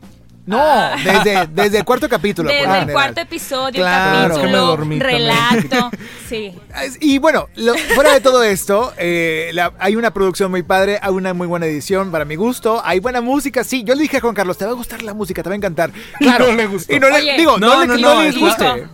No, 0.47 0.89
desde, 1.03 1.45
desde 1.51 1.77
el 1.79 1.83
cuarto 1.85 2.07
capítulo. 2.09 2.49
Desde 2.49 2.63
el 2.63 2.69
general. 2.71 2.93
cuarto 2.93 3.21
episodio, 3.21 3.81
Claro. 3.83 4.35
Capítulo, 4.35 4.65
dormí 4.65 4.99
relato. 4.99 5.91
Sí. 6.27 6.53
Y 6.99 7.19
bueno, 7.19 7.47
lo- 7.55 7.73
fuera 7.95 8.11
de 8.13 8.19
todo 8.19 8.43
esto, 8.43 8.91
eh, 8.97 9.51
la- 9.53 9.71
hay 9.79 9.95
una 9.95 10.11
producción 10.11 10.51
muy 10.51 10.61
padre, 10.63 10.99
hay 11.01 11.11
una 11.11 11.33
muy 11.33 11.47
buena 11.47 11.65
edición 11.67 12.11
para 12.11 12.25
mi 12.25 12.35
gusto, 12.35 12.81
hay 12.83 12.99
buena 12.99 13.21
música, 13.21 13.63
sí. 13.63 13.83
Yo 13.85 13.95
le 13.95 14.01
dije 14.01 14.17
a 14.17 14.19
Juan 14.21 14.33
Carlos, 14.35 14.57
te 14.57 14.65
va 14.65 14.71
a 14.71 14.73
gustar 14.73 15.03
la 15.03 15.13
música, 15.13 15.41
te 15.43 15.47
va 15.49 15.53
a 15.53 15.57
encantar. 15.57 15.91
Claro. 16.19 16.47
no 16.49 16.53
le 16.55 16.67
gustó. 16.67 16.93
Y 16.93 16.99
no 16.99 17.07
le, 17.09 17.15
Oye. 17.15 17.37
digo, 17.37 17.57
no, 17.57 17.67
No, 17.75 17.81
le, 17.81 17.87
no, 17.87 17.97
no 17.97 18.15
no, 18.15 18.23
les 18.23 18.37
guste. 18.37 18.87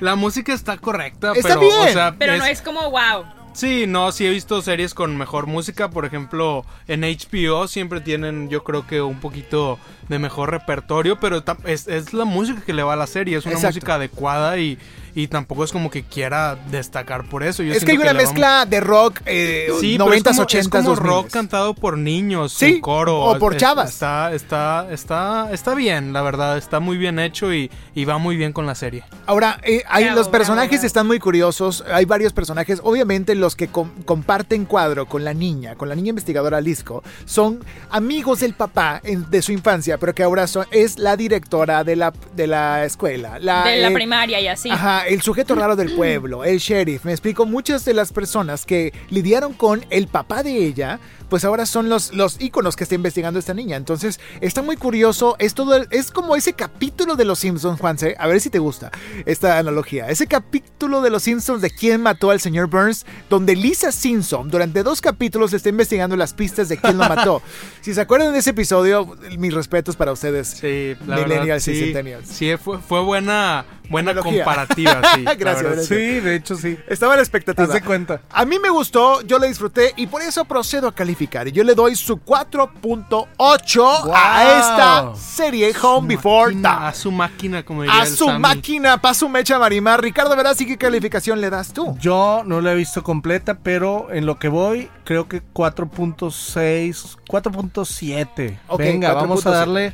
La 0.00 0.14
música 0.14 0.52
está 0.54 0.76
correcta, 0.78 1.32
Está 1.34 1.48
pero, 1.48 1.60
bien. 1.60 1.72
o 1.88 1.92
sea, 1.92 2.14
Pero 2.18 2.32
es- 2.34 2.38
no 2.38 2.44
es 2.46 2.62
como 2.62 2.88
wow. 2.90 3.24
Sí, 3.52 3.86
no, 3.86 4.12
sí 4.12 4.26
he 4.26 4.30
visto 4.30 4.62
series 4.62 4.94
con 4.94 5.16
mejor 5.16 5.46
música, 5.46 5.90
por 5.90 6.04
ejemplo, 6.04 6.64
en 6.86 7.00
HBO 7.00 7.66
siempre 7.66 8.00
tienen, 8.00 8.48
yo 8.48 8.62
creo 8.62 8.86
que 8.86 9.00
un 9.00 9.18
poquito 9.18 9.78
de 10.08 10.18
mejor 10.18 10.50
repertorio, 10.50 11.18
pero 11.18 11.42
es, 11.64 11.88
es 11.88 12.12
la 12.12 12.24
música 12.24 12.62
que 12.64 12.72
le 12.72 12.82
va 12.82 12.92
a 12.92 12.96
la 12.96 13.06
serie, 13.06 13.36
es 13.36 13.44
una 13.44 13.54
Exacto. 13.54 13.74
música 13.74 13.94
adecuada 13.96 14.58
y, 14.58 14.78
y 15.14 15.28
tampoco 15.28 15.64
es 15.64 15.72
como 15.72 15.90
que 15.90 16.02
quiera 16.02 16.56
destacar 16.70 17.28
por 17.28 17.42
eso. 17.42 17.62
Yo 17.62 17.72
Es 17.72 17.84
que 17.84 17.92
hay 17.92 17.98
una 17.98 18.12
mezcla 18.14 18.66
de 18.66 18.80
rock 18.80 19.20
eh, 19.26 19.68
Sí, 19.80 19.96
pero 19.98 20.06
90s, 20.10 20.16
es 20.16 20.22
como, 20.24 20.42
80s, 20.46 20.58
es 20.58 20.68
como 20.68 20.96
2000s. 20.96 20.98
rock 20.98 21.30
cantado 21.30 21.74
por 21.74 21.98
niños, 21.98 22.52
Sí, 22.52 22.66
en 22.66 22.80
coro. 22.80 23.20
o 23.20 23.38
por 23.38 23.54
Es- 23.54 23.60
chavas. 23.60 23.90
Está, 23.90 24.32
está, 24.32 24.86
está, 24.92 25.48
está 25.52 25.74
bien, 25.74 26.12
la 26.12 26.22
verdad, 26.22 26.58
está 26.58 26.80
muy 26.80 26.96
bien 26.96 27.18
hecho 27.18 27.52
y, 27.52 27.70
y 27.94 28.04
va 28.04 28.18
muy 28.18 28.36
bien 28.36 28.52
con 28.52 28.66
la 28.66 28.74
serie. 28.74 29.04
Ahora, 29.26 29.58
eh, 29.62 29.82
hay, 29.88 30.10
los 30.10 30.28
personajes 30.28 30.84
están 30.84 31.06
muy 31.06 31.18
curiosos. 31.18 31.84
Hay 31.92 32.04
varios 32.04 32.32
personajes. 32.32 32.80
Obviamente, 32.82 33.34
los 33.34 33.56
que 33.56 33.68
com- 33.68 33.90
comparten 34.04 34.64
cuadro 34.64 35.06
con 35.06 35.24
la 35.24 35.34
niña, 35.34 35.74
con 35.74 35.88
la 35.88 35.94
niña 35.94 36.10
investigadora 36.10 36.60
Lisco, 36.60 37.02
son 37.24 37.64
amigos 37.90 38.40
del 38.40 38.54
papá 38.54 39.00
en- 39.04 39.28
de 39.30 39.42
su 39.42 39.52
infancia, 39.52 39.98
pero 39.98 40.14
que 40.14 40.22
ahora 40.22 40.46
son- 40.46 40.66
es 40.70 40.98
la 40.98 41.16
directora 41.16 41.84
de 41.84 41.96
la, 41.96 42.12
de 42.34 42.46
la 42.46 42.84
escuela. 42.84 43.38
La, 43.38 43.64
De 43.64 43.78
la 43.78 43.88
eh, 43.88 43.92
primaria 43.94 44.40
y 44.40 44.48
así. 44.48 44.70
Ajá, 44.70 44.99
el 45.06 45.22
sujeto 45.22 45.54
raro 45.54 45.76
del 45.76 45.94
pueblo, 45.94 46.44
el 46.44 46.58
sheriff. 46.58 47.04
Me 47.04 47.12
explico, 47.12 47.46
muchas 47.46 47.84
de 47.84 47.94
las 47.94 48.12
personas 48.12 48.64
que 48.64 48.92
lidiaron 49.08 49.52
con 49.52 49.84
el 49.90 50.08
papá 50.08 50.42
de 50.42 50.64
ella, 50.64 51.00
pues 51.28 51.44
ahora 51.44 51.64
son 51.64 51.88
los, 51.88 52.12
los 52.12 52.40
íconos 52.40 52.76
que 52.76 52.84
está 52.84 52.96
investigando 52.96 53.38
esta 53.38 53.54
niña. 53.54 53.76
Entonces, 53.76 54.20
está 54.40 54.62
muy 54.62 54.76
curioso. 54.76 55.36
Es 55.38 55.54
todo, 55.54 55.76
es 55.90 56.10
como 56.10 56.36
ese 56.36 56.52
capítulo 56.52 57.16
de 57.16 57.24
Los 57.24 57.38
Simpsons, 57.38 57.80
Juanse. 57.80 58.16
A 58.18 58.26
ver 58.26 58.40
si 58.40 58.50
te 58.50 58.58
gusta 58.58 58.90
esta 59.24 59.58
analogía. 59.58 60.08
Ese 60.08 60.26
capítulo 60.26 61.00
de 61.00 61.10
Los 61.10 61.22
Simpsons 61.22 61.62
de 61.62 61.70
quién 61.70 62.02
mató 62.02 62.30
al 62.30 62.40
señor 62.40 62.66
Burns, 62.68 63.06
donde 63.30 63.54
Lisa 63.54 63.92
Simpson 63.92 64.50
durante 64.50 64.82
dos 64.82 65.00
capítulos 65.00 65.52
está 65.52 65.68
investigando 65.68 66.16
las 66.16 66.34
pistas 66.34 66.68
de 66.68 66.78
quién 66.78 66.98
lo 66.98 67.08
mató. 67.08 67.42
si 67.80 67.94
se 67.94 68.00
acuerdan 68.00 68.32
de 68.32 68.40
ese 68.40 68.50
episodio, 68.50 69.16
mis 69.38 69.54
respetos 69.54 69.96
para 69.96 70.12
ustedes. 70.12 70.48
Sí, 70.48 70.96
la 71.06 71.16
verdad, 71.16 71.28
Millennials 71.28 71.68
y 71.68 71.80
Centennials. 71.80 72.28
sí, 72.28 72.56
fue, 72.56 72.78
fue 72.80 73.02
buena, 73.02 73.64
buena 73.90 74.12
Analogía. 74.12 74.44
comparativa, 74.44 75.02
sí. 75.14 75.22
Gracias, 75.24 75.38
verdad, 75.38 75.62
gracias. 75.62 75.86
sí. 75.86 75.94
Sí, 75.94 76.20
de 76.20 76.34
hecho 76.36 76.54
sí. 76.56 76.78
Estaba 76.88 77.16
la 77.16 77.22
expectativa. 77.22 77.66
Haz 77.68 77.74
de 77.74 77.82
cuenta. 77.82 78.22
A 78.30 78.44
mí 78.46 78.58
me 78.58 78.70
gustó, 78.70 79.20
yo 79.22 79.38
la 79.38 79.46
disfruté 79.46 79.92
y 79.96 80.06
por 80.06 80.22
eso 80.22 80.44
procedo 80.46 80.88
a 80.88 80.94
calificar. 80.94 81.46
Y 81.48 81.52
yo 81.52 81.62
le 81.64 81.74
doy 81.74 81.94
su 81.96 82.16
4.8 82.18 84.04
Wow. 84.04 84.12
a 84.14 84.58
esta 84.58 85.12
serie 85.16 85.72
Home 85.82 86.08
Before. 86.16 86.56
A 86.64 86.92
su 86.94 87.10
máquina, 87.12 87.64
como 87.64 87.82
diría 87.82 88.00
A 88.00 88.04
el 88.04 88.08
su 88.16 88.24
Sammy. 88.26 88.38
máquina, 88.38 88.98
pa' 89.00 89.12
su 89.14 89.28
mecha 89.28 89.58
Marimar. 89.58 90.00
Ricardo 90.00 90.36
Verás, 90.36 90.60
¿y 90.60 90.66
qué 90.66 90.78
calificación 90.78 91.40
le 91.40 91.50
das 91.50 91.72
tú? 91.72 91.96
Yo 92.00 92.42
no 92.46 92.60
la 92.60 92.72
he 92.72 92.76
visto 92.76 93.02
completa, 93.02 93.58
pero 93.62 94.08
en 94.12 94.24
lo 94.26 94.38
que 94.38 94.48
voy, 94.48 94.88
creo 95.04 95.28
que 95.28 95.42
4.6, 95.52 97.16
4.7. 97.28 98.58
Ok, 98.68 98.78
Venga, 98.78 99.12
vamos 99.14 99.44
4.7. 99.44 99.46
a 99.48 99.50
darle. 99.56 99.92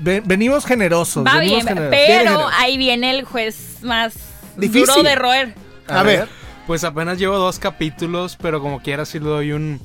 Ven- 0.00 0.22
venimos 0.26 0.64
generosos. 0.66 1.24
Va 1.26 1.36
venimos 1.38 1.64
bien, 1.64 1.68
generosos. 1.68 1.90
Bien 1.90 2.06
pero 2.18 2.30
generoso. 2.30 2.56
ahí 2.58 2.76
viene 2.78 3.10
el 3.10 3.24
juez 3.24 3.78
más 3.82 4.14
Difícil. 4.56 4.86
duro 4.86 5.02
de 5.02 5.14
roer. 5.14 5.54
A, 5.88 6.02
ver. 6.02 6.28
Pues 6.66 6.82
apenas 6.84 7.18
llevo 7.18 7.36
dos 7.38 7.58
capítulos, 7.58 8.36
pero 8.40 8.60
como 8.60 8.80
quiera 8.82 9.04
sí 9.04 9.18
le 9.20 9.26
doy 9.26 9.52
un 9.52 9.80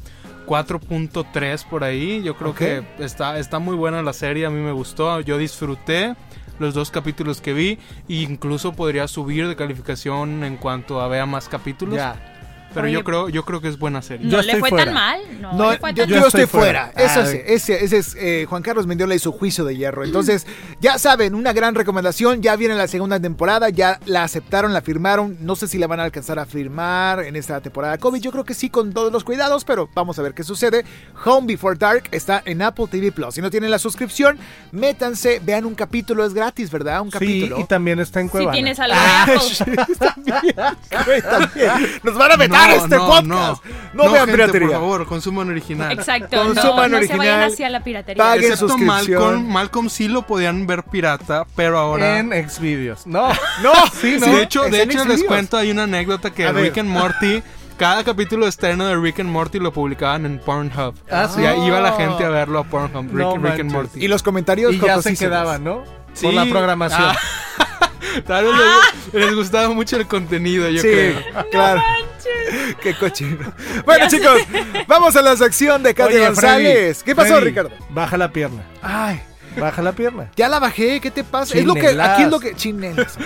4.3 0.48 1.66
por 1.70 1.84
ahí. 1.84 2.22
Yo 2.24 2.36
creo 2.36 2.56
que 2.56 2.84
está, 3.00 3.38
está 3.40 3.60
muy 3.60 3.76
buena 3.76 4.02
la 4.02 4.14
serie, 4.14 4.46
a 4.46 4.50
mí 4.50 4.60
me 4.62 4.72
gustó. 4.72 5.20
Yo 5.22 5.38
disfruté 5.38 6.16
los 6.60 6.74
dos 6.74 6.92
capítulos 6.92 7.42
que 7.42 7.54
vi. 7.54 7.80
E 8.10 8.14
incluso 8.16 8.74
podría 8.74 9.08
subir 9.08 9.48
de 9.48 9.56
calificación 9.56 10.44
en 10.44 10.58
cuanto 10.58 11.02
a 11.02 11.08
vea 11.08 11.26
más 11.26 11.48
capítulos. 11.48 11.96
Ya. 11.96 12.16
Pero 12.74 12.86
Oye, 12.86 12.94
yo 12.94 13.04
creo, 13.04 13.30
yo 13.30 13.44
creo 13.44 13.60
que 13.62 13.68
es 13.68 13.78
buena 13.78 14.02
serie. 14.02 14.28
Yo 14.30 14.38
No 14.38 14.44
le 14.44 14.58
fue 14.58 14.70
fuera. 14.70 14.86
tan 14.86 14.94
mal. 14.94 15.20
No, 15.42 15.54
No, 15.54 15.72
le 15.72 15.78
fue 15.80 15.94
yo, 15.94 16.04
tan 16.04 16.10
yo 16.10 16.20
yo 16.22 16.28
estoy 16.28 16.46
fuera. 16.46 16.92
fuera. 16.94 17.06
Eso 17.06 17.22
Ah, 17.22 17.26
sí, 17.26 17.40
ese, 17.46 17.84
ese 17.84 17.98
es 17.98 18.16
eh, 18.18 18.46
Juan 18.50 18.62
Carlos 18.64 18.88
Mendiola 18.88 19.14
y 19.16 19.20
su 19.20 19.32
juicio 19.32 19.66
de 19.66 19.76
hierro. 19.76 20.04
Entonces, 20.06 20.48
ya 20.80 20.98
saben, 20.98 21.36
una 21.36 21.52
gran 21.54 21.76
recomendación. 21.76 22.42
Ya 22.42 22.56
viene 22.56 22.76
la 22.76 22.88
segunda 22.88 23.20
temporada, 23.20 23.70
ya 23.70 24.00
la 24.06 24.24
aceptaron, 24.24 24.74
la 24.74 24.82
firmaron. 24.82 25.38
No 25.42 25.56
sé 25.56 25.68
si 25.68 25.78
la 25.78 25.88
van 25.88 26.00
a 26.00 26.04
alcanzar 26.04 26.40
a 26.40 26.46
firmar 26.46 27.24
en 27.24 27.36
esta 27.36 27.60
temporada 27.62 27.98
COVID. 27.98 28.22
Yo 28.22 28.32
creo 28.32 28.44
que 28.46 28.54
sí, 28.54 28.70
con 28.70 28.94
todos 28.94 29.12
los 29.12 29.24
cuidados, 29.24 29.66
pero 29.66 29.90
vamos 29.94 30.18
a 30.18 30.22
ver 30.22 30.34
qué 30.34 30.44
sucede. 30.44 30.86
Home 31.26 31.48
Before 31.48 31.78
Dark 31.78 32.04
está 32.12 32.42
en 32.46 32.62
Apple 32.62 32.88
TV 32.90 33.12
Plus. 33.12 33.36
Si 33.36 33.42
no 33.42 33.50
tienen 33.52 33.70
la 33.72 33.80
suscripción, 33.80 34.40
métanse, 34.72 35.42
vean 35.44 35.66
un 35.66 35.76
capítulo, 35.76 36.26
es 36.26 36.34
gratis, 36.34 36.72
¿verdad? 36.72 37.02
Un 37.02 37.08
Sí, 37.12 37.20
capítulo. 37.20 37.60
y 37.60 37.64
también 37.66 38.00
está 38.00 38.22
en 38.22 38.28
Si 38.28 38.32
Cuevana. 38.32 38.52
tienes 38.54 38.80
algo 38.80 38.96
de 38.96 39.02
Apple. 39.02 39.36
Güey, 41.06 41.22
también. 41.22 41.72
Nos 42.04 42.16
van 42.18 42.32
a 42.32 42.38
No, 42.38 42.44
este 42.70 42.96
no, 42.96 43.08
podcast. 43.08 43.26
no. 43.26 43.62
No, 43.94 44.04
vean 44.12 44.16
gente, 44.28 44.32
piratería. 44.34 44.68
por 44.68 44.78
favor, 44.78 45.08
consuman 45.08 45.50
original. 45.50 45.92
Exacto. 45.92 46.36
No, 46.38 46.54
Consuman 46.54 46.92
no 46.92 46.98
se 46.98 47.04
original. 47.04 47.18
vayan 47.20 47.42
hacia 47.42 47.70
la 47.70 47.84
piratería. 47.84 48.24
Paguen 48.24 48.44
Excepto 48.52 48.68
suscripción. 48.70 49.22
Malcolm, 49.22 49.48
Malcolm 49.52 49.90
sí 49.90 50.08
lo 50.08 50.22
podían 50.24 50.68
ver 50.68 50.84
pirata, 50.84 51.46
pero 51.56 51.78
ahora... 51.78 52.20
En 52.20 52.32
Xvideos. 52.50 53.06
No. 53.08 53.30
No, 53.62 53.72
Sí, 54.00 54.18
¿no? 54.20 54.28
De 54.28 54.44
hecho, 54.44 54.64
de 54.64 54.84
hecho 54.84 55.04
les 55.06 55.24
cuento, 55.24 55.58
hay 55.58 55.72
una 55.72 55.84
anécdota 55.84 56.32
que 56.32 56.46
A 56.46 56.52
ver. 56.52 56.66
Rick 56.66 56.78
and 56.80 56.90
Morty, 56.90 57.44
cada 57.78 58.04
capítulo 58.04 58.46
externo 58.46 58.86
de 58.88 58.96
Rick 58.96 59.20
and 59.20 59.30
Morty 59.30 59.60
lo 59.60 59.72
publicaban 59.74 60.26
en 60.26 60.40
Pornhub. 60.40 60.96
Ah, 61.10 61.28
sí. 61.34 61.42
Y 61.42 61.46
ahí 61.46 61.66
iba 61.66 61.80
la 61.80 61.94
gente 61.94 62.24
a 62.24 62.30
verlo 62.30 62.60
a 62.60 62.64
Pornhub, 62.64 63.04
Rick, 63.12 63.14
No 63.14 63.34
and 63.34 63.72
Morty. 63.72 64.04
Y 64.04 64.08
los 64.08 64.24
comentarios 64.24 64.74
Y 64.74 64.80
ya 64.80 65.02
se 65.02 65.16
quedaban, 65.16 65.64
¿no? 65.64 65.84
Sí. 66.14 66.26
Por 66.26 66.34
la 66.34 66.46
programación. 66.46 67.02
Ah. 67.02 67.18
Tal 68.28 68.46
vez 68.46 68.54
les, 69.14 69.24
les 69.26 69.36
gustaba 69.36 69.70
mucho 69.74 69.98
el 69.98 70.08
contenido, 70.08 70.68
yo 70.70 70.82
Sí, 70.82 70.88
creo. 70.88 71.50
claro. 71.52 71.82
Qué 72.82 72.96
cochino. 72.96 73.54
Bueno, 73.86 74.08
chicos, 74.10 74.42
vamos 74.88 75.16
a 75.16 75.22
la 75.22 75.36
sección 75.38 75.84
de 75.84 75.94
Katy 75.94 76.16
Oye, 76.16 76.26
González. 76.28 76.98
Freddy, 76.98 77.06
¿Qué 77.06 77.16
pasó, 77.16 77.36
Freddy, 77.36 77.46
Ricardo? 77.46 77.72
Baja 77.90 78.18
la 78.18 78.32
pierna. 78.32 78.64
Ay, 78.82 79.22
Baja 79.58 79.82
la 79.82 79.92
pierna. 79.92 80.28
ya 80.36 80.48
la 80.50 80.60
bajé, 80.60 81.00
¿qué 81.02 81.12
te 81.12 81.24
pasa? 81.24 81.58
Es 81.58 81.66
lo 81.66 81.74
que, 81.76 81.88
aquí 82.02 82.24
es 82.24 82.30
lo 82.30 82.40
que. 82.40 82.56
Chinelas. 82.56 83.18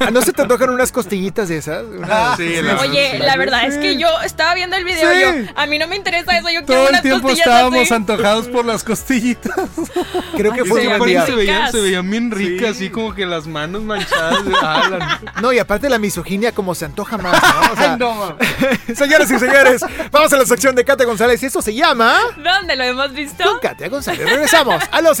Ah, 0.00 0.10
¿No 0.10 0.22
se 0.22 0.32
te 0.32 0.44
tocan 0.46 0.70
unas 0.70 0.90
costillitas 0.92 1.48
de 1.48 1.58
esas? 1.58 1.84
Unas- 1.84 2.36
Sí, 2.36 2.54
la 2.56 2.62
verdad, 2.62 2.80
Oye, 2.80 3.10
sí. 3.12 3.18
la 3.18 3.36
verdad 3.36 3.64
es 3.66 3.76
que 3.78 3.96
yo 3.96 4.08
estaba 4.24 4.54
viendo 4.54 4.76
el 4.76 4.84
video 4.84 5.10
Sí. 5.10 5.16
y 5.18 5.20
yo, 5.46 5.52
a 5.56 5.66
mí 5.66 5.78
no 5.78 5.86
me 5.88 5.96
interesa 5.96 6.36
eso, 6.38 6.48
yo 6.50 6.64
quiero 6.64 6.66
Todo 6.66 6.84
el 6.84 6.90
unas 6.90 7.02
tiempo 7.02 7.22
costillas 7.22 7.46
estábamos 7.46 7.82
así. 7.82 7.94
antojados 7.94 8.48
por 8.48 8.64
las 8.64 8.84
costillitas. 8.84 9.54
Creo 10.36 10.52
que 10.52 10.60
Ay, 10.62 10.66
fue 10.68 10.80
Sí, 10.82 10.86
un 10.88 11.06
día. 11.06 11.26
se 11.26 11.32
veían, 11.34 11.70
se 11.72 11.80
veían 11.80 12.10
bien 12.10 12.30
ricas, 12.30 12.70
así 12.70 12.90
como 12.90 13.14
que 13.14 13.26
las 13.26 13.46
manos 13.46 13.82
manchadas 13.82 14.44
de 14.44 14.54
Alan. 14.56 15.18
No, 15.42 15.52
y 15.52 15.58
aparte 15.58 15.88
la 15.88 15.98
misoginia 15.98 16.52
como 16.52 16.74
se 16.74 16.84
antoja 16.86 17.18
más, 17.18 17.40
¿no? 17.42 17.72
O 17.72 17.76
sea, 17.76 17.92
Ay, 17.92 17.98
no, 17.98 18.14
mames. 18.14 18.48
señoras 18.98 19.30
y 19.30 19.38
señores, 19.38 19.82
vamos 20.10 20.32
a 20.32 20.36
la 20.36 20.46
sección 20.46 20.74
de 20.74 20.84
Katia 20.84 21.06
González 21.06 21.42
y 21.42 21.46
eso 21.46 21.62
se 21.62 21.74
llama... 21.74 22.16
¿Dónde 22.42 22.76
lo 22.76 22.84
hemos 22.84 23.12
visto? 23.12 23.44
Con 23.44 23.58
Katia 23.60 23.88
González. 23.88 24.28
Regresamos 24.28 24.82
a 24.90 25.00
los 25.00 25.18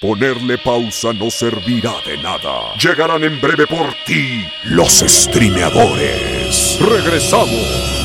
Ponerle 0.00 0.58
pausa 0.58 1.12
no 1.12 1.28
servirá 1.28 1.92
de 2.06 2.18
nada. 2.18 2.74
Llegarán 2.80 3.24
en 3.24 3.40
breve 3.40 3.66
por 3.66 3.92
ti 4.06 4.48
los 4.64 5.00
streameadores. 5.00 6.78
Regresamos. 6.80 7.98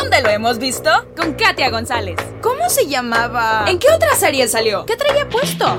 ¿Dónde 0.00 0.20
lo 0.20 0.30
hemos 0.30 0.58
visto? 0.58 0.90
Con 1.16 1.34
Katia 1.34 1.70
González. 1.70 2.16
¿Cómo 2.42 2.68
se 2.68 2.86
llamaba? 2.88 3.66
¿En 3.68 3.78
qué 3.78 3.86
otra 3.94 4.16
serie 4.16 4.48
salió? 4.48 4.84
¿Qué 4.84 4.96
traía 4.96 5.28
puesto? 5.28 5.78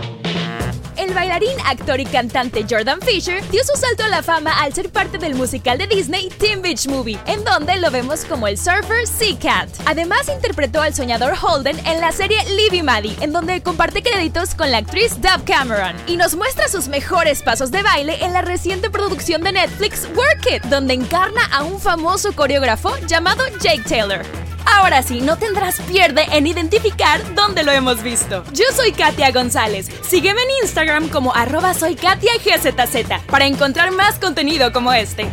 El 0.97 1.13
bailarín, 1.13 1.57
actor 1.65 1.99
y 1.99 2.05
cantante 2.05 2.65
Jordan 2.69 3.01
Fisher 3.01 3.43
dio 3.49 3.61
su 3.63 3.79
salto 3.79 4.03
a 4.03 4.07
la 4.07 4.23
fama 4.23 4.61
al 4.61 4.73
ser 4.73 4.89
parte 4.89 5.17
del 5.17 5.35
musical 5.35 5.77
de 5.77 5.87
Disney 5.87 6.29
Teen 6.29 6.61
Beach 6.61 6.87
Movie, 6.87 7.19
en 7.25 7.43
donde 7.43 7.75
lo 7.77 7.91
vemos 7.91 8.23
como 8.23 8.47
el 8.47 8.57
surfer 8.57 9.05
Sea 9.05 9.37
Cat. 9.37 9.69
Además, 9.85 10.29
interpretó 10.29 10.81
al 10.81 10.93
soñador 10.93 11.33
Holden 11.41 11.77
en 11.85 11.99
la 11.99 12.11
serie 12.11 12.37
Libby 12.55 12.81
Maddie, 12.81 13.17
en 13.19 13.33
donde 13.33 13.61
comparte 13.61 14.01
créditos 14.01 14.55
con 14.55 14.71
la 14.71 14.77
actriz 14.77 15.19
Dove 15.21 15.43
Cameron. 15.45 15.95
Y 16.07 16.15
nos 16.15 16.35
muestra 16.35 16.69
sus 16.69 16.87
mejores 16.87 17.41
pasos 17.41 17.71
de 17.71 17.83
baile 17.83 18.23
en 18.23 18.31
la 18.31 18.41
reciente 18.41 18.89
producción 18.89 19.43
de 19.43 19.51
Netflix 19.51 20.07
Work 20.15 20.47
It, 20.49 20.63
donde 20.65 20.93
encarna 20.93 21.41
a 21.51 21.63
un 21.63 21.79
famoso 21.79 22.33
coreógrafo 22.33 22.95
llamado 23.07 23.43
Jake 23.59 23.83
Taylor. 23.87 24.23
Ahora 24.65 25.03
sí, 25.03 25.21
no 25.21 25.37
tendrás 25.37 25.79
pierde 25.81 26.25
en 26.31 26.47
identificar 26.47 27.21
dónde 27.35 27.63
lo 27.63 27.71
hemos 27.71 28.03
visto. 28.03 28.43
Yo 28.53 28.65
soy 28.75 28.91
Katia 28.91 29.31
González. 29.31 29.89
Sígueme 30.07 30.41
en 30.41 30.63
Instagram 30.63 31.09
como 31.09 31.33
arroba 31.33 31.73
soy 31.73 31.95
Katia 31.95 32.33
GZZ 32.43 33.25
para 33.29 33.45
encontrar 33.45 33.91
más 33.91 34.19
contenido 34.19 34.71
como 34.71 34.93
este. 34.93 35.27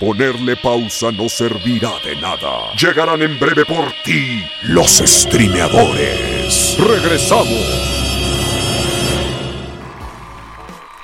Ponerle 0.00 0.56
pausa 0.56 1.10
no 1.10 1.28
servirá 1.28 1.92
de 2.04 2.16
nada. 2.16 2.72
Llegarán 2.78 3.22
en 3.22 3.38
breve 3.38 3.64
por 3.64 3.90
ti 4.04 4.46
los 4.62 4.98
streameadores. 4.98 6.76
Regresamos. 6.78 8.05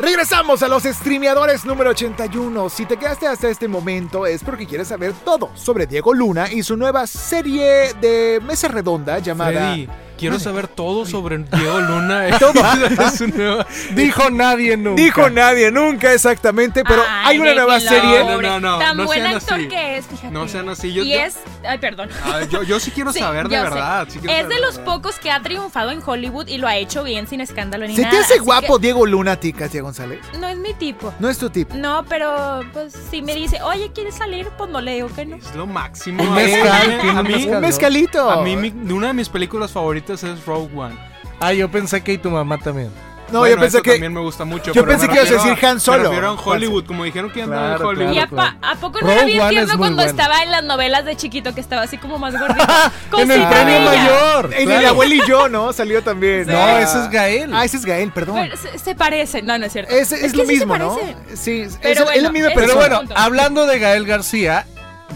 Regresamos 0.03 0.61
a 0.65 0.69
los 0.69 0.83
streameadores 0.83 1.65
número 1.65 1.91
81. 1.91 2.69
Si 2.71 2.87
te 2.87 2.97
quedaste 2.97 3.29
hasta 3.29 3.49
este 3.49 3.69
momento 3.69 4.27
es 4.27 4.43
porque 4.43 4.67
quieres 4.67 4.89
saber 4.89 5.13
todo 5.25 5.51
sobre 5.55 5.87
Diego 5.87 6.13
Luna 6.13 6.51
y 6.51 6.65
su 6.65 6.77
nueva 6.77 7.07
serie 7.07 7.95
de 8.01 8.41
mesa 8.45 8.67
redonda 8.67 9.21
llamada... 9.21 9.75
Freddy, 9.75 9.89
quiero 10.19 10.41
saber 10.41 10.67
todo 10.67 11.07
sobre 11.07 11.39
Diego 11.39 11.81
Luna. 11.81 12.27
Todo. 12.41 12.53
Es 13.07 13.15
su 13.19 13.29
nueva- 13.29 13.65
Dijo 13.95 14.29
nadie 14.31 14.77
nunca. 14.77 15.01
Dijo 15.03 15.31
nadie 15.31 15.71
nunca 15.71 16.13
exactamente, 16.13 16.83
pero 16.85 17.03
Ay, 17.09 17.37
hay 17.37 17.39
una 17.39 17.55
nueva 17.55 17.79
serie. 17.81 18.25
No, 18.25 18.41
no, 18.43 18.59
no, 18.61 18.79
Tan 18.79 18.97
no 18.97 19.05
buen 19.07 19.25
actor 19.25 19.59
así. 19.61 19.69
que 19.69 19.97
es, 19.99 20.07
fíjate. 20.07 20.31
No 20.33 20.49
sean 20.49 20.69
así, 20.69 20.93
yo- 20.93 21.05
y 21.05 21.13
yo- 21.13 21.21
es. 21.21 21.39
Ay, 21.65 21.79
perdón. 21.79 22.09
Ah, 22.25 22.41
yo, 22.51 22.63
yo 22.65 22.81
sí 22.81 22.91
quiero 22.91 23.13
Sí, 23.13 23.21
saber 23.21 23.49
de 23.49 23.61
verdad. 23.61 24.07
sí 24.11 24.19
es 24.19 24.25
saber 24.25 24.49
de 24.49 24.61
los 24.61 24.79
verdad. 24.79 24.93
pocos 24.95 25.19
que 25.21 25.31
ha 25.31 25.41
triunfado 25.43 25.91
en 25.93 26.01
Hollywood 26.05 26.49
y 26.49 26.59
lo 26.59 26.67
ha 26.67 26.77
hecho 26.77 27.05
bien 27.05 27.27
sin 27.29 27.41
escándalo 27.41 27.87
ni 27.87 27.95
¿Se 27.95 28.03
nada. 28.03 28.13
te 28.15 28.19
hace 28.21 28.39
guapo 28.41 28.77
que 28.79 28.83
Diego 28.83 29.07
Luna 29.07 29.33
a 29.33 29.37
ti, 29.37 29.53
Katia 29.53 29.83
González? 29.93 30.21
No 30.41 30.49
es 30.49 30.57
mi 30.59 30.73
tipo. 30.75 31.13
No 31.19 31.29
es 31.29 31.37
tu 31.39 31.51
tipo. 31.51 31.75
No, 31.75 32.05
pero 32.09 32.61
pues 32.73 32.95
si 33.11 33.21
me 33.21 33.35
dice, 33.35 33.61
oye, 33.63 33.91
¿quieres 33.93 34.15
salir? 34.15 34.49
Pues 34.57 34.71
no 34.71 34.81
le 34.81 34.95
digo 34.95 35.09
que 35.15 35.27
no. 35.27 35.37
Es 35.37 35.55
lo 35.55 35.67
máximo. 35.67 36.23
Un 36.23 36.35
mezcal, 36.35 37.01
A 37.19 37.23
mí. 37.23 37.47
Un 37.49 37.61
mezcalito. 37.61 38.31
a 38.31 38.43
mí 38.43 38.57
mi- 38.57 38.93
una 38.93 39.09
de 39.09 39.13
mis 39.13 39.29
películas 39.29 39.71
favoritas 39.71 40.23
es 40.25 40.45
Rogue 40.47 40.71
One. 40.75 40.97
Ah, 41.41 41.53
yo 41.53 41.71
pensé 41.71 42.03
que 42.03 42.15
y 42.15 42.19
tu 42.19 42.31
mamá 42.31 42.57
también. 42.59 42.91
No, 43.33 43.39
Bueno, 43.41 43.57
yo 43.57 43.61
pensé 43.63 43.83
que... 43.83 43.91
también 43.93 44.13
me 44.13 44.21
gusta 44.21 44.45
mucho. 44.45 44.73
yo 44.73 44.85
pero 44.85 44.87
pensé 44.87 45.09
que 45.09 45.15
ibas 45.15 45.31
a 45.31 45.35
decir 45.49 45.65
Han 45.67 45.81
Solo. 45.81 46.13
A 46.13 46.33
Hollywood, 46.35 46.85
como 46.85 47.05
dijeron 47.05 47.31
que 47.31 47.43
andaba 47.43 47.63
en 47.63 47.69
Claro, 47.77 47.89
Hollywood. 47.89 48.13
¿Y 48.13 48.19
a, 48.19 48.27
claro. 48.27 48.59
pa- 48.61 48.71
a 48.71 48.75
poco 48.77 49.01
no 49.01 49.07
Rogue 49.07 49.17
era 49.17 49.25
bien 49.25 49.49
tierno 49.49 49.79
cuando 49.79 50.03
estaba 50.03 50.43
en 50.43 50.51
las 50.51 50.63
novelas 50.65 51.05
de 51.05 51.17
chiquito 51.17 51.55
que 51.55 51.61
estaba 51.61 51.83
así 51.83 51.97
como 51.99 52.19
más 52.19 52.39
gordito? 52.39 52.65
en 53.19 53.31
el 53.31 53.47
premio 53.49 53.81
mayor. 53.81 54.53
En 54.55 54.67
claro. 54.67 54.81
el 54.81 54.87
abuelo 54.87 55.15
y 55.15 55.27
yo, 55.27 55.49
¿no? 55.49 55.73
Salió 55.73 56.03
también. 56.03 56.47
No, 56.47 56.79
ese 56.79 56.99
es 57.01 57.11
Gael. 57.11 57.51
Ah, 57.55 57.65
ese 57.65 57.79
es 57.79 57.85
Gael, 57.85 58.13
perdón. 58.13 58.51
Se, 58.61 58.79
se 58.79 58.95
parecen. 58.95 59.47
No, 59.47 59.57
no 59.59 59.67
es 59.67 59.73
cierto. 59.73 59.93
Es, 59.95 60.13
es 60.13 60.23
Es 60.23 60.35
lo 60.37 60.43
que 60.45 60.49
sí 60.51 60.57
se 60.59 60.67
mismo, 60.67 60.77
¿no? 60.79 60.99
Sí, 61.35 61.63
es, 61.63 61.79
Pero 61.83 61.93
es 61.93 61.99
la 61.99 62.05
bueno, 62.05 62.33
misma 62.33 62.49
es- 62.49 62.55
Pero 62.55 62.75
bueno, 62.77 63.01
hablando 63.15 63.67
de 63.67 63.79
Gael 63.79 64.07
García, 64.07 64.67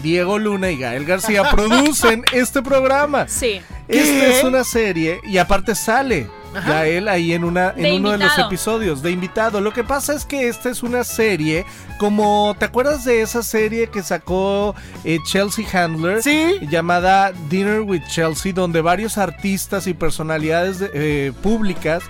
Diego 0.01 0.37
Luna 0.39 0.69
y 0.71 0.77
Gael 0.77 1.05
García 1.05 1.49
producen 1.51 2.23
este 2.33 2.61
programa. 2.61 3.27
Sí. 3.27 3.61
Esta 3.87 4.25
es 4.27 4.43
una 4.43 4.63
serie 4.63 5.21
y 5.23 5.37
aparte 5.37 5.73
sale 5.73 6.27
Gael 6.65 7.07
ahí 7.07 7.33
en 7.33 7.43
una 7.43 7.69
en 7.75 7.83
De 7.83 7.93
uno 7.97 8.11
de 8.11 8.17
los 8.19 8.37
episodios 8.39 9.01
de 9.01 9.11
invitado. 9.11 9.61
Lo 9.61 9.73
que 9.73 9.83
pasa 9.83 10.13
es 10.13 10.25
que 10.25 10.47
esta 10.47 10.69
es 10.69 10.83
una 10.83 11.03
serie 11.03 11.65
como 11.99 12.55
¿te 12.59 12.65
acuerdas 12.65 13.03
de 13.05 13.21
esa 13.21 13.41
serie 13.43 13.87
que 13.89 14.03
sacó 14.03 14.75
eh, 15.03 15.17
Chelsea 15.25 15.65
Handler? 15.73 16.21
Sí. 16.21 16.55
llamada 16.69 17.31
Dinner 17.49 17.81
with 17.81 18.03
Chelsea, 18.09 18.53
donde 18.53 18.81
varios 18.81 19.17
artistas 19.17 19.87
y 19.87 19.93
personalidades 19.93 20.79
de- 20.79 20.91
eh, 20.93 21.33
públicas 21.41 22.03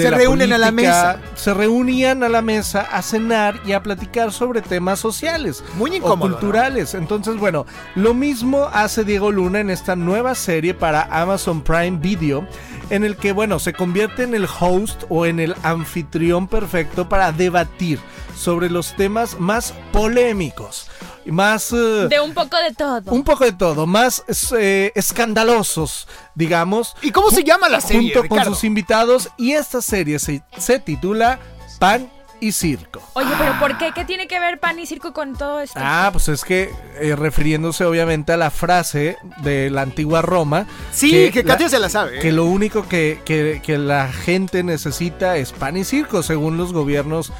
de 0.00 0.06
Se 0.06 0.10
la 0.10 0.16
reúnen 0.18 0.52
a 0.52 0.58
la 0.58 0.70
mesa. 0.72 1.20
se 1.34 1.54
reunían 1.54 2.22
a 2.22 2.28
la 2.28 2.42
mesa 2.42 2.80
a 2.90 3.02
cenar 3.02 3.60
y 3.64 3.72
a 3.72 3.82
platicar 3.82 4.32
sobre 4.32 4.62
temas 4.62 4.98
sociales 5.00 5.62
Muy 5.76 5.90
o 5.90 5.94
incómodo. 5.96 6.28
¿no? 6.28 6.34
culturales. 6.36 6.94
Entonces, 6.94 7.36
bueno, 7.36 7.66
lo 7.94 8.14
mismo 8.14 8.68
hace 8.72 9.04
Diego 9.04 9.30
Luna 9.30 9.60
en 9.60 9.70
esta 9.70 9.96
nueva 9.96 10.34
serie 10.34 10.74
para 10.74 11.02
Amazon 11.10 11.62
Prime 11.62 11.98
Video, 11.98 12.46
en 12.90 13.04
el 13.04 13.16
que, 13.16 13.32
bueno, 13.32 13.58
se 13.58 13.72
convierte 13.72 14.24
en 14.24 14.34
el 14.34 14.46
host 14.58 15.04
o 15.08 15.26
en 15.26 15.38
el 15.40 15.54
anfitrión 15.62 16.48
perfecto 16.48 17.08
para 17.08 17.30
debatir 17.32 18.00
sobre 18.36 18.70
los 18.70 18.96
temas 18.96 19.38
más 19.38 19.74
polémicos, 19.92 20.88
más... 21.26 21.72
eh, 21.72 22.06
De 22.08 22.20
un 22.20 22.32
poco 22.32 22.56
de 22.56 22.72
todo. 22.74 23.12
un 23.12 23.22
poco 23.22 23.44
de 23.44 23.52
todo, 23.52 23.86
más 23.86 24.24
eh, 24.58 24.92
escandalosos, 24.94 26.08
digamos. 26.34 26.96
¿Y 27.02 27.10
cómo 27.10 27.30
se 27.30 27.44
llama 27.44 27.68
la 27.68 27.80
serie, 27.80 28.12
Junto 28.14 28.28
con 28.28 28.44
sus 28.44 28.64
invitados. 28.64 29.30
Y 29.36 29.52
esta 29.52 29.80
serie 29.82 30.18
se, 30.18 30.42
se 30.58 30.78
titula 30.78 31.38
Pan 31.78 32.10
y 32.42 32.52
Circo. 32.52 33.02
Oye, 33.12 33.28
pero 33.38 33.58
¿por 33.58 33.76
qué? 33.76 33.92
¿Qué 33.94 34.06
tiene 34.06 34.26
que 34.26 34.40
ver 34.40 34.58
pan 34.58 34.78
y 34.78 34.86
circo 34.86 35.12
con 35.12 35.36
todo 35.36 35.60
esto? 35.60 35.78
Ah, 35.82 36.08
pues 36.10 36.26
es 36.28 36.42
que 36.42 36.70
eh, 36.98 37.14
refiriéndose 37.14 37.84
obviamente 37.84 38.32
a 38.32 38.38
la 38.38 38.50
frase 38.50 39.18
de 39.42 39.68
la 39.68 39.82
antigua 39.82 40.22
Roma. 40.22 40.66
Sí, 40.90 41.30
que, 41.30 41.42
la- 41.42 41.52
Katia 41.52 41.68
se 41.68 41.78
la 41.78 41.90
sabe. 41.90 42.16
¿eh? 42.16 42.20
que 42.22 42.32
lo 42.32 42.46
único 42.46 42.88
que, 42.88 43.20
que- 43.26 43.60
que 43.62 43.76
la 43.76 44.08
gente 44.10 44.62
necesita 44.62 45.36
es 45.36 45.52
pan 45.52 45.76
y 45.76 45.84
circo, 45.84 46.22
según 46.22 46.56
los 46.56 46.72
gobiernos 46.72 47.30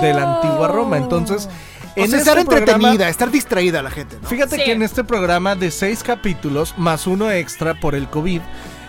de 0.00 0.12
la 0.12 0.34
antigua 0.40 0.66
Roma. 0.66 0.96
Entonces, 0.96 1.48
o 1.96 2.00
en 2.04 2.10
sea, 2.10 2.18
estar 2.20 2.38
este 2.38 2.50
programa- 2.50 2.74
entretenida, 2.74 3.08
estar 3.08 3.30
distraída 3.30 3.82
la 3.82 3.90
gente, 3.90 4.18
¿no? 4.22 4.28
Fíjate 4.28 4.56
Sí. 4.56 4.64
que 4.64 4.72
en 4.72 4.82
este 4.82 5.04
programa 5.04 5.54
de 5.56 5.70
seis 5.70 6.02
capítulos, 6.02 6.74
más 6.76 7.06
uno 7.06 7.30
extra 7.30 7.74
por 7.80 7.94
el 7.94 8.08
COVID, 8.08 8.40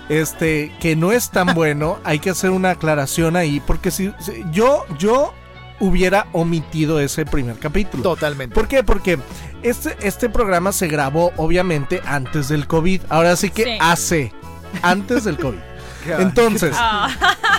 este, 0.10 0.72
que 0.80 0.96
no 0.96 1.12
es 1.12 1.30
tan 1.30 1.48
bueno, 1.56 2.00
hay 2.04 2.20
que 2.20 2.30
hacer 2.32 2.50
una 2.50 2.72
aclaración 2.72 3.36
ahí, 3.36 3.60
porque 3.66 3.92
si, 3.92 4.12
si- 4.20 4.44
yo, 4.52 4.86
yo 4.98 5.34
hubiera 5.80 6.28
omitido 6.34 7.00
ese 7.00 7.26
primer 7.26 7.58
capítulo. 7.58 8.04
Totalmente. 8.04 8.54
¿Por 8.54 8.68
qué? 8.68 8.84
Porque 8.84 9.18
este, 9.64 9.96
este 10.02 10.28
programa 10.30 10.72
se 10.74 10.88
grabó 10.88 11.32
obviamente 11.38 12.02
antes 12.06 12.50
del 12.50 12.68
COVID. 12.68 13.02
Ahora 13.10 13.36
sí 13.38 13.50
que 13.50 13.64
Sí. 13.64 13.78
hace, 13.80 14.34
antes 14.82 15.24
del 15.24 15.38
COVID. 15.38 15.60
Entonces, 16.20 16.76
Ah, 16.78 17.10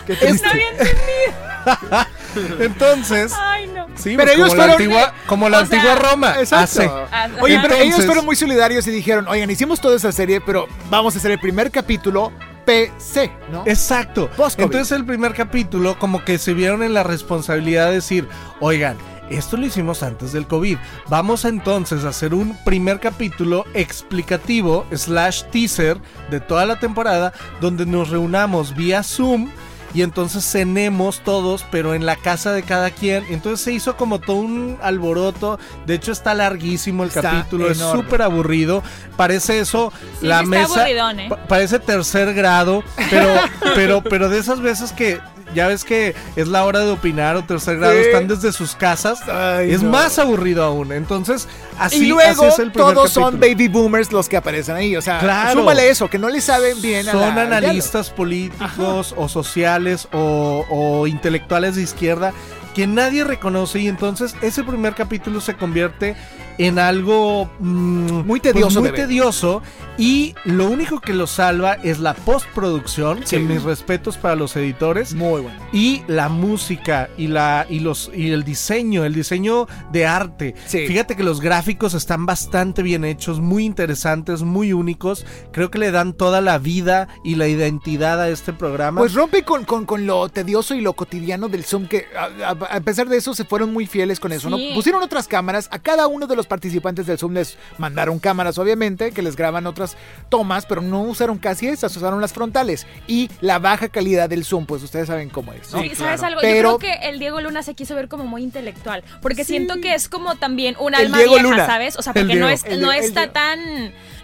qué 0.07 0.17
triste. 0.17 0.47
no 0.47 0.53
había 0.53 0.69
entendido. 0.71 2.07
entonces, 2.61 3.33
Ay, 3.39 3.67
no. 3.69 3.87
sí, 3.97 4.15
Pero 4.17 4.25
pues 4.25 4.35
ellos 4.37 4.49
como 4.49 4.57
la 4.57 4.63
fueron- 4.65 4.71
antigua, 4.83 5.15
como 5.27 5.49
la 5.49 5.59
o 5.59 5.67
sea, 5.67 5.79
antigua 5.79 5.95
Roma, 6.11 6.35
Exacto. 6.39 7.07
hace. 7.11 7.41
Oye, 7.41 7.59
pero 7.63 7.75
ellos 7.77 8.05
fueron 8.07 8.25
muy 8.25 8.37
solidarios 8.37 8.87
y 8.87 8.91
dijeron, 8.91 9.27
oigan, 9.29 9.51
hicimos 9.51 9.81
toda 9.81 9.97
esa 9.97 10.13
serie, 10.13 10.41
pero 10.41 10.67
vamos 10.91 11.15
a 11.15 11.19
hacer 11.19 11.31
el 11.33 11.41
primer 11.41 11.71
capítulo 11.71 12.33
PC, 12.65 13.33
¿no? 13.51 13.63
Exacto. 13.67 14.31
Entonces 14.59 14.93
el 14.93 15.05
primer 15.05 15.35
capítulo 15.35 15.99
como 15.99 16.25
que 16.25 16.39
se 16.39 16.55
vieron 16.55 16.83
en 16.83 16.95
la 16.95 17.03
responsabilidad 17.03 17.89
de 17.89 17.95
decir, 17.95 18.29
oigan, 18.61 18.97
esto 19.31 19.57
lo 19.57 19.65
hicimos 19.67 20.03
antes 20.03 20.33
del 20.33 20.47
COVID. 20.47 20.77
Vamos 21.09 21.45
entonces 21.45 22.05
a 22.05 22.09
hacer 22.09 22.35
un 22.35 22.57
primer 22.65 22.99
capítulo 23.01 23.65
explicativo 23.75 24.87
slash 24.93 25.45
teaser 25.53 25.99
de 26.31 26.41
toda 26.41 26.67
la 26.67 26.79
temporada 26.81 27.33
donde 27.61 27.87
nos 27.87 28.11
reunamos 28.11 28.75
vía 28.75 29.03
Zoom. 29.03 29.49
Y 29.93 30.03
entonces 30.03 30.45
cenemos 30.45 31.21
todos, 31.25 31.65
pero 31.71 31.95
en 31.95 32.07
la 32.07 32.15
casa 32.17 32.53
de 32.53 32.63
cada 32.63 32.91
quien. 32.91 33.25
Entonces 33.29 33.61
se 33.61 33.73
hizo 33.73 33.97
como 33.97 34.21
todo 34.21 34.37
un 34.37 34.79
alboroto. 34.83 35.59
De 35.87 35.95
hecho 35.95 36.13
está 36.13 36.33
larguísimo 36.35 37.03
el 37.03 37.09
Está 37.09 37.23
capítulo. 37.23 37.71
Es 37.71 37.79
súper 37.79 38.23
aburrido. 38.23 38.83
Parece 39.17 39.59
eso 39.59 39.93
Sí, 40.21 40.27
la 40.27 40.43
mesa. 40.43 40.89
¿eh? 40.89 41.27
pa- 41.29 41.37
parece 41.47 41.79
tercer 41.81 42.33
grado, 42.35 42.85
pero, 43.11 43.35
pero, 43.75 44.03
pero 44.03 44.29
de 44.29 44.39
esas 44.39 44.61
veces 44.61 44.93
que 44.93 45.19
ya 45.55 45.67
ves 45.69 45.85
que 45.85 46.15
es 46.37 46.49
la 46.49 46.65
hora 46.65 46.81
de 46.81 46.91
opinar 46.91 47.37
o 47.37 47.45
tercer 47.45 47.79
grado, 47.79 47.95
Sí. 47.95 48.01
están 48.07 48.29
desde 48.29 48.53
sus 48.53 48.75
casas. 48.75 49.21
Ay, 49.29 49.73
es 49.73 49.83
no. 49.83 49.91
más 49.91 50.19
aburrido 50.19 50.63
aún. 50.65 50.93
Entonces, 50.93 51.49
así, 51.79 52.05
y 52.05 52.07
luego 52.07 52.43
así 52.45 52.53
es 52.53 52.59
el 52.59 52.73
primer 52.73 52.95
todos 52.95 53.11
son 53.11 53.39
baby 53.41 53.69
boomers 53.69 54.13
los 54.13 54.29
que 54.29 54.37
aparecen 54.37 54.77
ahí. 54.77 54.97
O 54.97 55.03
sea, 55.03 55.19
Claro. 55.21 55.61
súmale 55.61 55.89
eso, 55.91 56.09
que 56.09 56.19
no 56.19 56.29
le 56.29 56.41
saben 56.41 56.81
bien 56.83 57.09
a 57.09 57.13
Son 57.13 57.21
la- 57.21 57.33
al 57.33 57.39
analistas 57.53 58.11
políticos 58.11 59.15
o 59.17 59.29
sociales 59.29 60.09
o, 60.13 60.65
o 60.71 61.07
intelectuales 61.07 61.77
de 61.77 61.83
izquierda 61.83 62.33
que 62.75 62.87
nadie 62.87 63.25
reconoce 63.25 63.81
y 63.81 63.89
entonces 63.89 64.37
ese 64.43 64.63
primer 64.63 64.95
capítulo 64.95 65.41
se 65.41 65.55
convierte 65.57 66.15
en 66.59 66.79
algo 66.79 67.51
mm, 67.59 68.27
Muy 68.27 68.41
tedioso 68.41 68.81
muy 68.81 68.89
de 68.91 68.93
ver. 68.93 69.07
tedioso 69.07 69.63
y 69.99 70.35
lo 70.45 70.67
único 70.71 71.01
que 71.01 71.13
lo 71.13 71.27
salva 71.27 71.75
es 71.75 71.99
la 71.99 72.15
postproducción, 72.15 73.21
Sí. 73.25 73.37
que 73.37 73.43
mis 73.43 73.63
respetos 73.63 74.17
para 74.17 74.35
los 74.35 74.57
editores 74.57 75.15
Muy 75.15 75.43
bueno. 75.43 75.59
y 75.73 76.03
la 76.07 76.29
música 76.29 77.09
y 77.17 77.27
la 77.29 77.67
y 77.69 77.81
los 77.81 78.11
y 78.15 78.31
el 78.31 78.45
diseño, 78.45 79.05
el 79.05 79.15
diseño 79.15 79.67
de 79.93 80.07
arte. 80.07 80.55
Sí. 80.67 80.87
Fíjate 80.87 81.17
que 81.17 81.23
los 81.23 81.41
gráficos 81.41 81.95
están 81.95 82.27
bastante 82.27 82.83
bien 82.83 83.05
hechos, 83.05 83.41
muy 83.41 83.65
interesantes, 83.65 84.43
muy 84.43 84.73
únicos. 84.73 85.25
Creo 85.53 85.71
que 85.71 85.79
le 85.79 85.91
dan 85.91 86.13
toda 86.15 86.41
la 86.41 86.59
vida 86.59 87.09
y 87.25 87.35
la 87.37 87.47
identidad 87.49 88.21
a 88.21 88.29
este 88.29 88.53
programa. 88.53 89.01
Pues 89.01 89.15
rompe 89.15 89.43
con, 89.45 89.65
con, 89.65 89.85
con 89.87 90.07
lo 90.07 90.29
tedioso 90.29 90.75
y 90.75 90.81
lo 90.81 90.95
cotidiano 90.95 91.49
del 91.49 91.65
Zoom, 91.65 91.87
que 91.87 92.07
a, 92.17 92.49
a- 92.51 92.77
a 92.77 92.81
pesar 92.81 93.09
de 93.09 93.17
eso 93.19 93.35
se 93.35 93.45
fueron 93.45 93.73
muy 93.73 93.87
fieles 93.87 94.19
con 94.21 94.33
eso, 94.33 94.49
Sí. 94.49 94.69
¿no? 94.69 94.75
Pusieron 94.75 95.03
otras 95.03 95.29
cámaras, 95.29 95.69
a 95.73 95.79
cada 95.79 96.07
uno 96.07 96.27
de 96.27 96.37
los 96.37 96.40
participantes 96.47 97.07
del 97.07 97.19
Zoom 97.19 97.35
les 97.35 97.57
mandaron 97.79 98.19
cámaras, 98.19 98.59
obviamente, 98.59 99.13
que 99.13 99.23
les 99.23 99.37
graban 99.37 99.67
otras 99.67 99.97
tomas, 100.29 100.67
pero 100.67 100.81
no 100.83 101.03
usaron 101.03 101.39
casi 101.39 101.69
esas, 101.69 101.97
usaron 101.97 102.21
las 102.21 102.33
frontales. 102.33 102.87
Y 103.07 103.31
la 103.41 103.59
baja 103.59 103.89
calidad 103.89 104.29
del 104.29 104.45
Zoom, 104.45 104.67
pues 104.67 104.83
ustedes 104.83 105.07
saben 105.09 105.29
cómo 105.31 105.53
es, 105.53 105.73
¿no? 105.73 105.81
Sí, 105.83 105.95
¿sabes 105.95 106.23
algo? 106.23 106.41
Pero- 106.41 106.73
Yo 106.73 106.79
creo 106.79 106.99
que 107.01 107.09
el 107.09 107.19
Diego 107.19 107.41
Luna 107.41 107.63
se 107.63 107.75
quiso 107.75 107.95
ver 107.95 108.09
como 108.09 108.25
muy 108.25 108.43
intelectual, 108.43 109.03
porque 109.23 109.45
Sí. 109.45 109.53
siento 109.53 109.75
que 109.81 109.95
es 109.95 110.09
como 110.09 110.37
también 110.37 110.77
un 110.79 110.95
alma 110.95 111.19
Diego 111.19 111.35
vieja, 111.35 111.49
Luna. 111.49 111.67
¿sabes? 111.67 111.97
O 111.97 112.03
sea, 112.03 112.13
porque 112.13 112.35
no, 112.37 112.49
es, 112.49 112.65
El 112.65 112.81
no 112.81 112.93
el 112.93 113.01
está 113.05 113.33
tan 113.33 113.61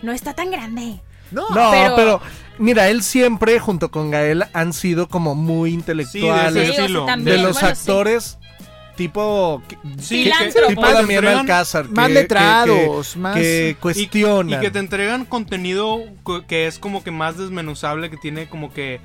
no 0.02 0.12
está 0.12 0.34
tan 0.34 0.50
grande. 0.50 1.00
No, 1.32 1.48
no, 1.50 1.70
pero- 1.72 1.96
pero, 1.96 2.20
mira, 2.58 2.88
él 2.88 3.02
siempre 3.02 3.58
junto 3.58 3.90
con 3.90 4.10
Gael 4.12 4.44
han 4.52 4.72
sido 4.72 5.08
como 5.08 5.34
muy 5.34 5.70
Sí, 5.70 5.74
de 5.76 5.80
intelectuales. 5.80 6.68
Sí, 6.68 6.82
de 6.82 6.88
los 6.88 7.04
bueno, 7.24 7.54
sí. 7.54 7.64
actores 7.66 8.38
tipo 8.96 9.62
Sí, 10.00 10.24
tipo 10.68 10.68
que 10.68 10.76
te 10.76 10.92
Damián 10.92 11.26
Alcázar 11.26 11.88
más 11.90 12.08
que- 12.08 12.14
letrados, 12.14 13.12
que, 13.12 13.18
más... 13.18 13.36
que 13.36 13.68
y, 13.70 13.74
cuestionan. 13.74 14.58
y 14.58 14.64
que 14.64 14.70
te 14.70 14.78
entregan 14.78 15.24
contenido 15.24 16.00
que 16.48 16.66
es 16.66 16.78
como 16.78 17.04
que 17.04 17.10
más 17.10 17.36
desmenuzable, 17.38 18.10
que 18.10 18.16
tiene 18.16 18.48
como 18.48 18.72
que 18.72 19.00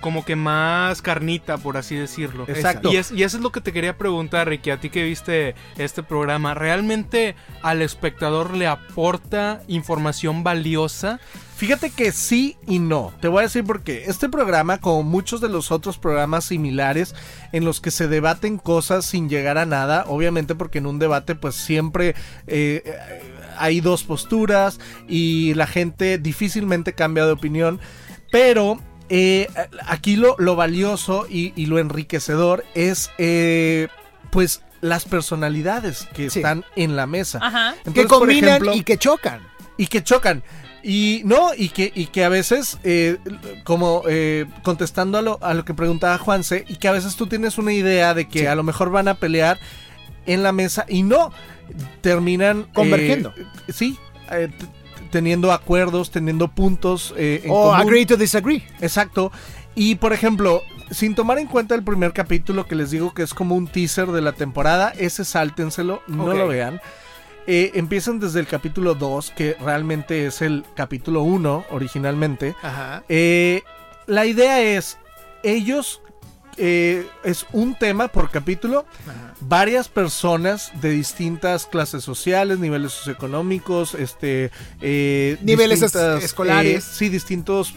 como 0.00 0.24
que 0.24 0.36
más 0.36 1.02
carnita, 1.02 1.58
por 1.58 1.76
así 1.76 1.96
decirlo. 1.96 2.44
Exacto. 2.48 2.92
Y, 2.92 2.96
es, 2.96 3.12
y 3.12 3.22
eso 3.22 3.36
es 3.36 3.42
lo 3.42 3.52
que 3.52 3.60
te 3.60 3.72
quería 3.72 3.96
preguntar, 3.96 4.48
Ricky, 4.48 4.70
a 4.70 4.80
ti 4.80 4.90
que 4.90 5.04
viste 5.04 5.54
este 5.76 6.02
programa, 6.02 6.54
¿realmente 6.54 7.34
al 7.62 7.82
espectador 7.82 8.54
le 8.54 8.66
aporta 8.66 9.62
información 9.68 10.44
valiosa? 10.44 11.20
Fíjate 11.58 11.90
que 11.90 12.12
sí 12.12 12.56
y 12.68 12.78
no. 12.78 13.12
Te 13.20 13.26
voy 13.26 13.40
a 13.40 13.42
decir 13.42 13.64
por 13.64 13.82
qué. 13.82 14.04
Este 14.06 14.28
programa, 14.28 14.78
como 14.78 15.02
muchos 15.02 15.40
de 15.40 15.48
los 15.48 15.72
otros 15.72 15.98
programas 15.98 16.44
similares 16.44 17.16
en 17.50 17.64
los 17.64 17.80
que 17.80 17.90
se 17.90 18.06
debaten 18.06 18.58
cosas 18.58 19.04
sin 19.04 19.28
llegar 19.28 19.58
a 19.58 19.66
nada, 19.66 20.04
obviamente 20.06 20.54
porque 20.54 20.78
en 20.78 20.86
un 20.86 21.00
debate 21.00 21.34
pues 21.34 21.56
siempre 21.56 22.14
eh, 22.46 22.96
hay 23.56 23.80
dos 23.80 24.04
posturas 24.04 24.78
y 25.08 25.52
la 25.54 25.66
gente 25.66 26.18
difícilmente 26.18 26.92
cambia 26.92 27.26
de 27.26 27.32
opinión, 27.32 27.80
pero... 28.30 28.78
eh, 29.08 29.48
aquí 29.86 30.16
lo, 30.16 30.36
lo 30.38 30.56
valioso 30.56 31.26
y, 31.28 31.52
y 31.56 31.66
lo 31.66 31.78
enriquecedor 31.78 32.64
es 32.74 33.10
eh, 33.18 33.88
pues 34.30 34.62
las 34.80 35.04
personalidades 35.04 36.06
que 36.14 36.30
Sí. 36.30 36.38
están 36.40 36.64
en 36.76 36.94
la 36.96 37.06
mesa. 37.06 37.38
Ajá. 37.42 37.74
que 37.84 38.02
por 38.02 38.06
combinan 38.20 38.62
ejemplo- 38.62 38.74
y 38.74 38.82
que 38.84 38.96
chocan. 38.98 39.40
y 39.76 39.86
que 39.86 40.02
chocan. 40.04 40.42
Y 40.82 41.22
no, 41.24 41.50
y 41.56 41.70
que, 41.70 41.90
y 41.94 42.06
que 42.06 42.24
a 42.24 42.28
veces, 42.28 42.78
eh, 42.84 43.18
como 43.64 44.02
eh, 44.08 44.46
contestando 44.62 45.18
a 45.18 45.22
lo, 45.22 45.38
a 45.42 45.52
lo 45.54 45.64
que 45.64 45.74
preguntaba 45.74 46.16
Juanse, 46.18 46.64
y 46.68 46.76
que 46.76 46.86
a 46.86 46.92
veces 46.92 47.16
tú 47.16 47.26
tienes 47.26 47.58
una 47.58 47.72
idea 47.72 48.14
de 48.14 48.28
que 48.28 48.40
Sí. 48.40 48.46
a 48.46 48.54
lo 48.54 48.62
mejor 48.62 48.90
van 48.90 49.08
a 49.08 49.14
pelear 49.14 49.58
en 50.26 50.42
la 50.44 50.52
mesa 50.52 50.86
y 50.88 51.02
no, 51.02 51.32
terminan... 52.00 52.60
eh, 52.60 52.66
Convergiendo. 52.74 53.34
sí, 53.68 53.98
eh, 54.30 54.48
t- 54.56 54.66
teniendo 55.10 55.52
acuerdos, 55.52 56.10
teniendo 56.10 56.48
puntos 56.48 57.14
eh, 57.16 57.42
en 57.44 57.50
O 57.50 57.54
común. 57.70 57.76
agree 57.76 58.06
to 58.06 58.16
disagree. 58.16 58.62
Exacto. 58.80 59.32
Y 59.74 59.94
por 59.96 60.12
ejemplo, 60.12 60.62
sin 60.90 61.14
tomar 61.14 61.38
en 61.38 61.46
cuenta 61.46 61.74
el 61.74 61.84
primer 61.84 62.12
capítulo 62.12 62.66
que 62.66 62.74
les 62.74 62.90
digo 62.90 63.14
que 63.14 63.22
es 63.22 63.32
como 63.34 63.54
un 63.54 63.66
teaser 63.68 64.08
de 64.08 64.20
la 64.22 64.32
temporada, 64.32 64.92
ese 64.98 65.24
sáltenselo, 65.24 66.02
no 66.08 66.32
lo 66.34 66.48
vean. 66.48 66.80
Eh, 67.46 67.72
empiezan 67.74 68.20
desde 68.20 68.40
el 68.40 68.46
capítulo 68.46 68.94
2, 68.94 69.30
que 69.30 69.56
realmente 69.60 70.26
es 70.26 70.42
el 70.42 70.64
capítulo 70.74 71.22
1 71.22 71.64
originalmente. 71.70 72.54
Ajá. 72.62 73.04
Eh, 73.08 73.62
la 74.06 74.26
idea 74.26 74.60
es, 74.60 74.98
ellos, 75.42 76.02
eh, 76.58 77.06
es 77.24 77.46
un 77.52 77.74
tema 77.78 78.08
por 78.08 78.30
capítulo, 78.30 78.84
Ajá. 79.06 79.34
varias 79.40 79.88
personas 79.88 80.70
de 80.80 80.90
distintas 80.90 81.66
clases 81.66 82.04
sociales, 82.04 82.58
niveles 82.58 82.92
socioeconómicos, 82.92 83.94
este, 83.94 84.50
eh, 84.80 85.36
Niveles 85.42 85.82
escolares. 85.82 86.84
eh, 86.84 86.90
sí, 86.92 87.08
distintos, 87.08 87.74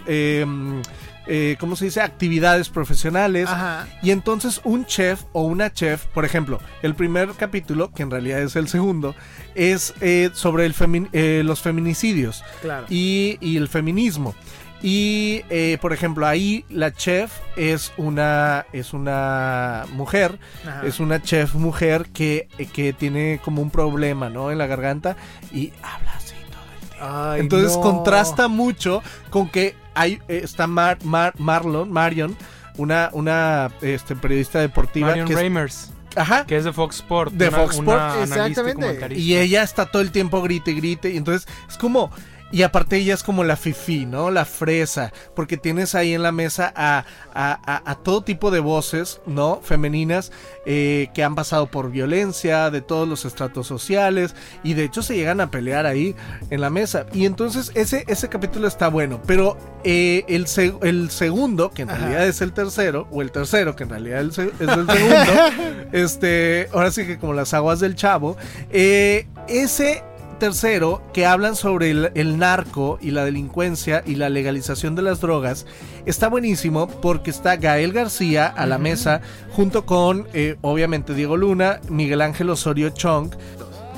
eh, 1.27 1.55
¿cómo 1.59 1.75
se 1.75 1.85
dice? 1.85 2.01
Actividades 2.01 2.69
profesionales. 2.69 3.47
Ajá. 3.47 3.87
Y 4.01 4.11
entonces 4.11 4.59
un 4.63 4.85
chef 4.85 5.21
o 5.33 5.43
una 5.43 5.71
chef, 5.71 6.05
por 6.07 6.25
ejemplo, 6.25 6.59
el 6.81 6.95
primer 6.95 7.29
capítulo, 7.33 7.91
que 7.93 8.03
en 8.03 8.11
realidad 8.11 8.41
es 8.41 8.55
el 8.55 8.67
segundo, 8.67 9.15
es 9.55 9.93
eh, 10.01 10.31
sobre 10.33 10.65
el 10.65 10.73
femi- 10.73 11.09
eh, 11.13 11.43
los 11.45 11.61
feminicidios 11.61 12.43
Claro. 12.61 12.85
y, 12.89 13.37
y 13.39 13.57
el 13.57 13.67
feminismo. 13.69 14.35
Y 14.83 15.43
eh, 15.49 15.77
por 15.79 15.93
ejemplo, 15.93 16.25
ahí 16.25 16.65
la 16.69 16.91
chef 16.91 17.31
es 17.55 17.91
una, 17.97 18.65
es 18.73 18.93
una 18.93 19.85
mujer, 19.93 20.39
Ajá. 20.67 20.81
es 20.85 20.99
una 20.99 21.21
chef 21.21 21.53
mujer 21.53 22.07
que, 22.13 22.47
que 22.73 22.91
tiene 22.93 23.39
como 23.45 23.61
un 23.61 23.69
problema, 23.69 24.29
¿no? 24.29 24.51
En 24.51 24.57
la 24.57 24.65
garganta 24.65 25.15
y 25.53 25.71
habla 25.83 26.13
así 26.15 26.33
todo 26.49 26.61
el 26.73 26.79
tiempo. 26.89 27.05
Ay, 27.05 27.39
Entonces 27.41 27.75
no. 27.75 27.81
contrasta 27.81 28.47
mucho 28.47 29.03
con 29.29 29.49
que 29.49 29.75
hay, 29.93 30.19
eh, 30.27 30.41
está 30.43 30.65
Mar- 30.65 30.97
Mar- 31.03 31.33
Marlon, 31.37 31.91
Marion, 31.91 32.35
una, 32.77 33.09
una 33.13 33.69
este, 33.81 34.15
periodista 34.15 34.59
deportiva 34.61 35.09
Marion 35.09 35.27
que 35.27 35.35
Reimers, 35.35 35.91
ajá, 36.15 36.45
que 36.47 36.57
es 36.57 36.63
de 36.63 36.73
Fox 36.73 36.95
Sport. 36.95 37.33
De 37.33 37.51
Fox 37.51 37.75
Sport, 37.75 38.01
y 38.19 38.23
exactamente. 38.23 39.15
y 39.15 39.35
ella 39.37 39.61
está 39.61 39.85
todo 39.85 40.01
el 40.01 40.11
tiempo 40.11 40.41
grite, 40.41 40.73
grite. 40.73 41.11
Y 41.11 41.17
entonces 41.17 41.47
es 41.69 41.77
como. 41.77 42.09
Y 42.51 42.63
aparte 42.63 42.97
ella 42.97 43.13
es 43.13 43.23
como 43.23 43.43
la 43.43 43.55
fifi, 43.55 44.05
¿no? 44.05 44.29
La 44.31 44.45
fresa. 44.45 45.13
Porque 45.35 45.57
tienes 45.57 45.95
ahí 45.95 46.13
en 46.13 46.21
la 46.23 46.31
mesa 46.31 46.71
a, 46.75 47.05
a- 47.33 47.59
a- 47.65 47.91
a 47.91 47.95
todo 47.95 48.23
tipo 48.23 48.51
de 48.51 48.59
voces, 48.59 49.21
¿no? 49.25 49.61
Femeninas 49.63 50.31
eh, 50.65 51.07
que 51.13 51.23
han 51.23 51.35
pasado 51.35 51.67
por 51.67 51.91
violencia, 51.91 52.69
de 52.69 52.81
todos 52.81 53.07
los 53.07 53.25
estratos 53.25 53.67
sociales. 53.67 54.35
Y 54.63 54.73
de 54.73 54.83
hecho 54.83 55.01
se 55.01 55.15
llegan 55.15 55.39
a 55.41 55.49
pelear 55.49 55.85
ahí 55.85 56.15
en 56.49 56.61
la 56.61 56.69
mesa. 56.69 57.05
Y 57.13 57.25
entonces 57.25 57.71
ese, 57.75 58.03
ese 58.07 58.27
capítulo 58.29 58.67
está 58.67 58.89
bueno. 58.89 59.21
Pero 59.25 59.57
eh, 59.83 60.23
el, 60.27 60.45
el 60.83 61.09
segundo, 61.09 61.71
que 61.71 61.83
en 61.83 61.89
Ajá. 61.89 61.99
realidad 61.99 62.27
es 62.27 62.41
el 62.41 62.53
tercero, 62.53 63.07
o 63.11 63.21
el 63.21 63.31
tercero, 63.31 63.75
que 63.75 63.83
en 63.83 63.89
realidad 63.89 64.21
es 64.21 64.37
el 64.37 64.51
segundo, 64.59 65.33
este, 65.91 66.67
ahora 66.73 66.91
sí 66.91 67.05
que 67.05 67.17
como 67.17 67.33
las 67.33 67.53
aguas 67.53 67.79
del 67.79 67.95
chavo, 67.95 68.37
eh, 68.71 69.27
ese 69.47 70.03
tercero 70.41 71.03
que 71.13 71.27
hablan 71.27 71.55
sobre 71.55 71.91
el, 71.91 72.11
el 72.15 72.39
narco 72.39 72.97
y 72.99 73.11
la 73.11 73.23
delincuencia 73.23 74.01
y 74.07 74.15
la 74.15 74.27
legalización 74.27 74.95
de 74.95 75.03
las 75.03 75.21
drogas 75.21 75.67
está 76.07 76.29
buenísimo 76.29 76.87
porque 76.87 77.29
está 77.29 77.57
Gael 77.57 77.93
García 77.93 78.47
a 78.47 78.65
la 78.65 78.79
mesa 78.79 79.21
junto 79.51 79.85
con 79.85 80.27
eh, 80.33 80.55
obviamente 80.61 81.13
Diego 81.13 81.37
Luna, 81.37 81.79
Miguel 81.89 82.21
Ángel 82.21 82.49
Osorio 82.49 82.89
Chong, 82.89 83.29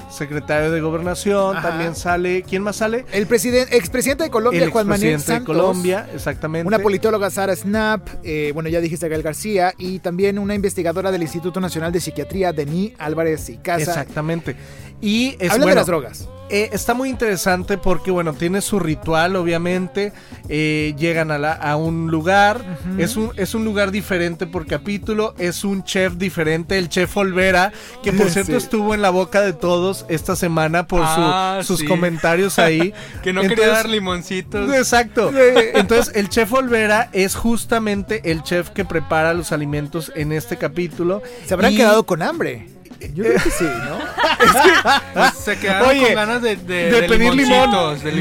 secretario 0.09 0.69
de 0.69 0.81
gobernación, 0.81 1.55
Ajá. 1.55 1.69
también 1.69 1.95
sale, 1.95 2.43
¿quién 2.43 2.61
más 2.61 2.75
sale? 2.75 3.05
El 3.13 3.25
presidente, 3.25 3.77
expresidente 3.77 4.25
de 4.25 4.29
Colombia, 4.29 4.63
el 4.63 4.69
Juan 4.69 4.85
Manuel 4.85 5.13
expresidente 5.13 5.31
de 5.31 5.37
Santos. 5.37 5.55
Colombia, 5.55 6.09
exactamente. 6.13 6.67
Una 6.67 6.79
politóloga 6.79 7.29
Sara 7.29 7.55
Snap, 7.55 8.07
eh, 8.23 8.51
bueno, 8.53 8.69
ya 8.69 8.81
dijiste 8.81 9.07
Gael 9.07 9.23
García, 9.23 9.73
y 9.77 9.99
también 9.99 10.39
una 10.39 10.55
investigadora 10.55 11.09
del 11.09 11.23
Instituto 11.23 11.59
Nacional 11.59 11.91
de 11.91 12.01
Psiquiatría, 12.01 12.51
Denis 12.53 12.93
Álvarez 12.99 13.49
y 13.49 13.57
Casa. 13.57 13.91
Exactamente. 13.91 14.55
Y 15.05 15.35
es 15.39 15.51
Hablan 15.51 15.59
de 15.59 15.63
bueno, 15.65 15.75
las 15.75 15.87
drogas. 15.87 16.29
Eh, 16.49 16.69
está 16.71 16.93
muy 16.93 17.09
interesante 17.09 17.77
porque, 17.79 18.11
bueno, 18.11 18.33
tiene 18.33 18.61
su 18.61 18.79
ritual, 18.79 19.35
obviamente. 19.35 20.13
Eh, 20.49 20.93
llegan 20.99 21.31
a, 21.31 21.37
la- 21.39 21.53
a 21.53 21.77
un 21.77 22.11
lugar. 22.11 22.61
es, 22.99 23.15
un, 23.17 23.31
es 23.37 23.55
un 23.55 23.65
lugar 23.65 23.91
diferente 23.91 24.45
por 24.45 24.67
capítulo. 24.67 25.33
Es 25.39 25.63
un 25.63 25.83
chef 25.83 26.13
diferente, 26.15 26.77
el 26.77 26.89
chef 26.89 27.17
Olvera, 27.17 27.71
que 28.03 28.13
por 28.13 28.29
cierto 28.29 28.55
estuvo 28.55 28.93
en 28.93 29.01
la 29.01 29.09
boca 29.09 29.41
de 29.41 29.53
todos 29.53 30.05
esta 30.09 30.35
semana 30.35 30.85
por 30.85 30.99
su- 31.01 31.05
Ah, 31.07 31.61
sus 31.63 31.79
sí. 31.79 31.85
comentarios 31.85 32.59
ahí. 32.59 32.93
Que 33.23 33.33
no 33.33 33.41
quería 33.41 33.69
dar 33.69 33.89
limoncitos. 33.89 34.71
Exacto. 34.75 35.31
Entonces, 35.73 36.15
el 36.15 36.29
chef 36.29 36.53
Olvera 36.53 37.09
es 37.13 37.35
justamente 37.35 38.29
el 38.31 38.43
chef 38.43 38.69
que 38.69 38.85
prepara 38.85 39.33
los 39.33 39.51
alimentos 39.51 40.11
en 40.15 40.31
este 40.31 40.57
capítulo. 40.57 41.23
Se 41.47 41.53
habrán 41.55 41.73
Y- 41.73 41.77
quedado 41.77 42.05
con 42.05 42.21
hambre. 42.21 42.67
Yo 43.13 43.23
creo 43.23 43.41
que 43.41 43.49
sí, 43.51 43.65
¿no? 43.65 43.99
Pues 45.13 45.33
se 45.33 45.57
quedaron 45.57 45.89
Oye, 45.89 46.05
con 46.05 46.15
ganas 46.15 46.41
de, 46.41 46.55
de, 46.55 46.91
de, 46.91 47.01
de 47.01 47.07
pedir 47.09 47.33
limón. 47.33 47.71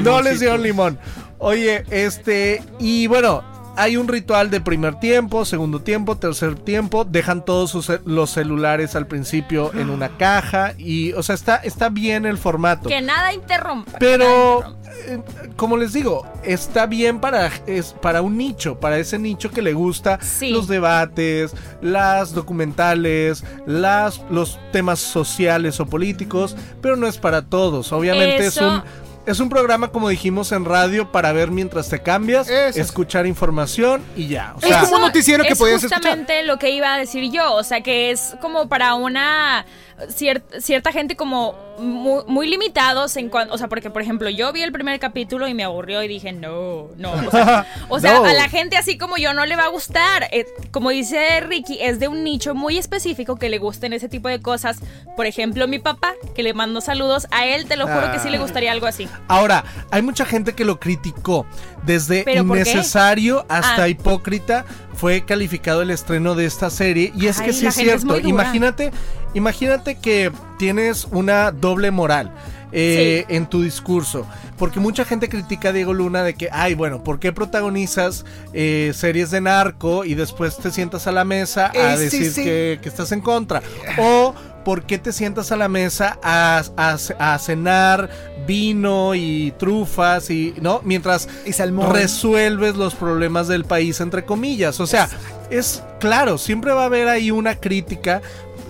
no 0.02 0.22
les 0.22 0.40
dieron 0.40 0.62
limón. 0.62 0.98
Oye, 1.38 1.84
este, 1.90 2.62
y 2.78 3.06
bueno, 3.08 3.42
hay 3.76 3.96
un 3.96 4.08
ritual 4.08 4.50
de 4.50 4.60
primer 4.60 4.98
tiempo, 5.00 5.44
segundo 5.44 5.80
tiempo, 5.80 6.16
tercer 6.16 6.54
tiempo. 6.56 7.04
Dejan 7.04 7.44
todos 7.44 7.70
sus 7.70 7.90
los 8.04 8.30
celulares 8.30 8.94
al 8.96 9.06
principio 9.06 9.72
en 9.74 9.90
una 9.90 10.08
caja. 10.18 10.74
Y, 10.78 11.12
o 11.12 11.22
sea, 11.22 11.34
está, 11.34 11.56
está 11.56 11.88
bien 11.88 12.26
el 12.26 12.38
formato. 12.38 12.88
Que 12.88 13.00
nada 13.00 13.32
interrumpa. 13.32 13.92
nada 13.92 13.98
Pero, 13.98 14.56
interrumpa. 14.56 14.90
eh, 15.08 15.22
como 15.56 15.76
les 15.76 15.92
digo, 15.92 16.26
está 16.44 16.86
bien 16.86 17.20
para, 17.20 17.50
es 17.66 17.92
para 18.02 18.22
un 18.22 18.36
nicho, 18.36 18.78
para 18.78 18.98
ese 18.98 19.18
nicho 19.18 19.50
que 19.50 19.62
le 19.62 19.72
gusta 19.72 20.18
Sí. 20.22 20.50
los 20.50 20.68
debates, 20.68 21.54
las 21.80 22.32
documentales, 22.34 23.44
las, 23.66 24.20
los 24.30 24.58
temas 24.72 24.98
sociales 24.98 25.80
o 25.80 25.86
políticos, 25.86 26.56
pero 26.80 26.96
no 26.96 27.06
es 27.06 27.18
para 27.18 27.42
todos. 27.42 27.92
Obviamente 27.92 28.46
es 28.46 28.56
un... 28.58 28.82
Es 29.24 29.38
un 29.38 29.48
programa, 29.48 29.88
como 29.88 30.08
dijimos 30.08 30.50
en 30.50 30.64
radio, 30.64 31.12
para 31.12 31.32
ver 31.32 31.52
mientras 31.52 31.88
te 31.88 32.02
cambias, 32.02 32.48
Eso. 32.48 32.80
escuchar 32.80 33.24
información 33.26 34.02
y 34.16 34.26
ya. 34.26 34.52
O 34.56 34.60
Es 34.60 34.66
sea, 34.68 34.80
como 34.80 34.96
un 34.96 35.02
noticiero 35.02 35.44
que 35.44 35.52
es 35.52 35.58
podías 35.58 35.76
escuchar. 35.84 35.98
justamente 36.02 36.42
lo 36.42 36.58
que 36.58 36.70
iba 36.70 36.92
a 36.92 36.98
decir 36.98 37.30
yo, 37.30 37.54
o 37.54 37.62
sea 37.62 37.82
que 37.82 38.10
es 38.10 38.34
como 38.40 38.68
para 38.68 38.94
una 38.94 39.64
cier- 40.08 40.42
cierta 40.60 40.92
gente 40.92 41.16
como 41.16 41.54
muy, 41.78 42.22
muy 42.26 42.46
limitados 42.48 43.16
en 43.16 43.28
cuanto, 43.28 43.54
o 43.54 43.58
sea, 43.58 43.68
porque 43.68 43.90
por 43.90 44.02
ejemplo 44.02 44.28
yo 44.30 44.52
vi 44.52 44.62
el 44.62 44.72
primer 44.72 44.98
capítulo 45.00 45.48
y 45.48 45.54
me 45.54 45.64
aburrió 45.64 46.02
y 46.02 46.08
dije 46.08 46.32
no, 46.32 46.88
no, 46.96 47.12
o 47.12 47.30
sea, 47.30 47.66
o 47.88 47.98
sea, 48.00 48.14
No. 48.20 48.24
a 48.24 48.32
la 48.34 48.48
gente 48.48 48.76
así 48.76 48.98
como 48.98 49.16
yo 49.16 49.32
no 49.34 49.46
le 49.46 49.56
va 49.56 49.64
a 49.64 49.68
gustar, 49.68 50.28
Eh, 50.32 50.46
como 50.70 50.90
dice 50.90 51.40
Ricky, 51.40 51.78
es 51.80 51.98
de 51.98 52.08
un 52.08 52.24
nicho 52.24 52.54
muy 52.54 52.78
específico 52.78 53.36
que 53.36 53.48
le 53.48 53.58
gusten 53.58 53.92
ese 53.92 54.08
tipo 54.08 54.28
de 54.28 54.40
cosas, 54.42 54.78
por 55.16 55.26
ejemplo 55.26 55.66
mi 55.68 55.78
papá, 55.78 56.12
que 56.34 56.42
le 56.42 56.54
mando 56.54 56.80
saludos, 56.80 57.26
a 57.30 57.46
él 57.46 57.66
te 57.66 57.76
lo 57.76 57.86
juro 57.86 58.10
que 58.12 58.18
sí 58.18 58.28
le 58.30 58.36
Ah. 58.36 58.40
gustaría 58.40 58.72
algo 58.72 58.86
así. 58.86 59.08
Ahora, 59.28 59.64
hay 59.90 60.02
mucha 60.02 60.24
gente 60.24 60.54
que 60.54 60.64
lo 60.64 60.78
criticó. 60.80 61.46
Desde 61.84 62.24
innecesario 62.72 63.44
hasta 63.48 63.82
Ah. 63.84 63.88
hipócrita 63.88 64.64
fue 65.02 65.24
calificado 65.24 65.82
el 65.82 65.90
estreno 65.90 66.36
de 66.36 66.44
esta 66.46 66.70
serie. 66.70 67.12
Y 67.16 67.26
es 67.26 67.40
Ay, 67.40 67.46
que 67.46 67.52
sí 67.52 67.66
es 67.66 67.74
cierto. 67.74 68.20
imagínate, 68.20 68.92
imagínate 69.34 69.96
que 69.96 70.30
tienes 70.60 71.08
una 71.10 71.50
doble 71.50 71.90
moral. 71.90 72.30
eh, 72.74 73.26
en 73.28 73.44
tu 73.46 73.62
discurso, 73.62 74.26
porque 74.56 74.80
mucha 74.80 75.04
gente 75.04 75.28
critica 75.28 75.68
a 75.68 75.72
Diego 75.72 75.92
Luna 75.92 76.22
de 76.22 76.32
que, 76.32 76.48
ay, 76.50 76.72
bueno, 76.74 77.04
¿por 77.04 77.18
qué 77.18 77.30
protagonizas 77.30 78.24
eh, 78.54 78.92
series 78.94 79.30
de 79.30 79.42
narco 79.42 80.06
y 80.06 80.14
después 80.14 80.56
te 80.56 80.70
sientas 80.70 81.06
a 81.06 81.12
la 81.12 81.24
mesa 81.24 81.66
a 81.74 81.92
Eh, 81.94 81.96
sí, 81.98 82.02
decir 82.04 82.32
sí. 82.32 82.44
que, 82.44 82.78
que 82.82 82.88
estás 82.88 83.12
en 83.12 83.20
contra? 83.20 83.60
O 83.98 84.34
¿por 84.64 84.84
qué 84.84 84.98
te 84.98 85.12
sientas 85.12 85.52
a 85.52 85.56
la 85.56 85.68
mesa 85.68 86.18
a, 86.22 86.62
a- 86.76 87.34
a 87.34 87.38
cenar 87.38 88.10
vino 88.46 89.14
y 89.14 89.52
trufas 89.58 90.30
y 90.30 90.54
no? 90.60 90.80
Mientras 90.84 91.28
Y 91.46 91.52
resuelves 91.92 92.76
los 92.76 92.94
problemas 92.94 93.48
del 93.48 93.64
país, 93.64 94.00
entre 94.00 94.24
comillas. 94.24 94.80
O 94.80 94.86
sea, 94.86 95.08
es 95.50 95.82
claro, 96.00 96.38
siempre 96.38 96.72
va 96.72 96.82
a 96.82 96.86
haber 96.86 97.08
ahí 97.08 97.30
una 97.30 97.56
crítica 97.56 98.20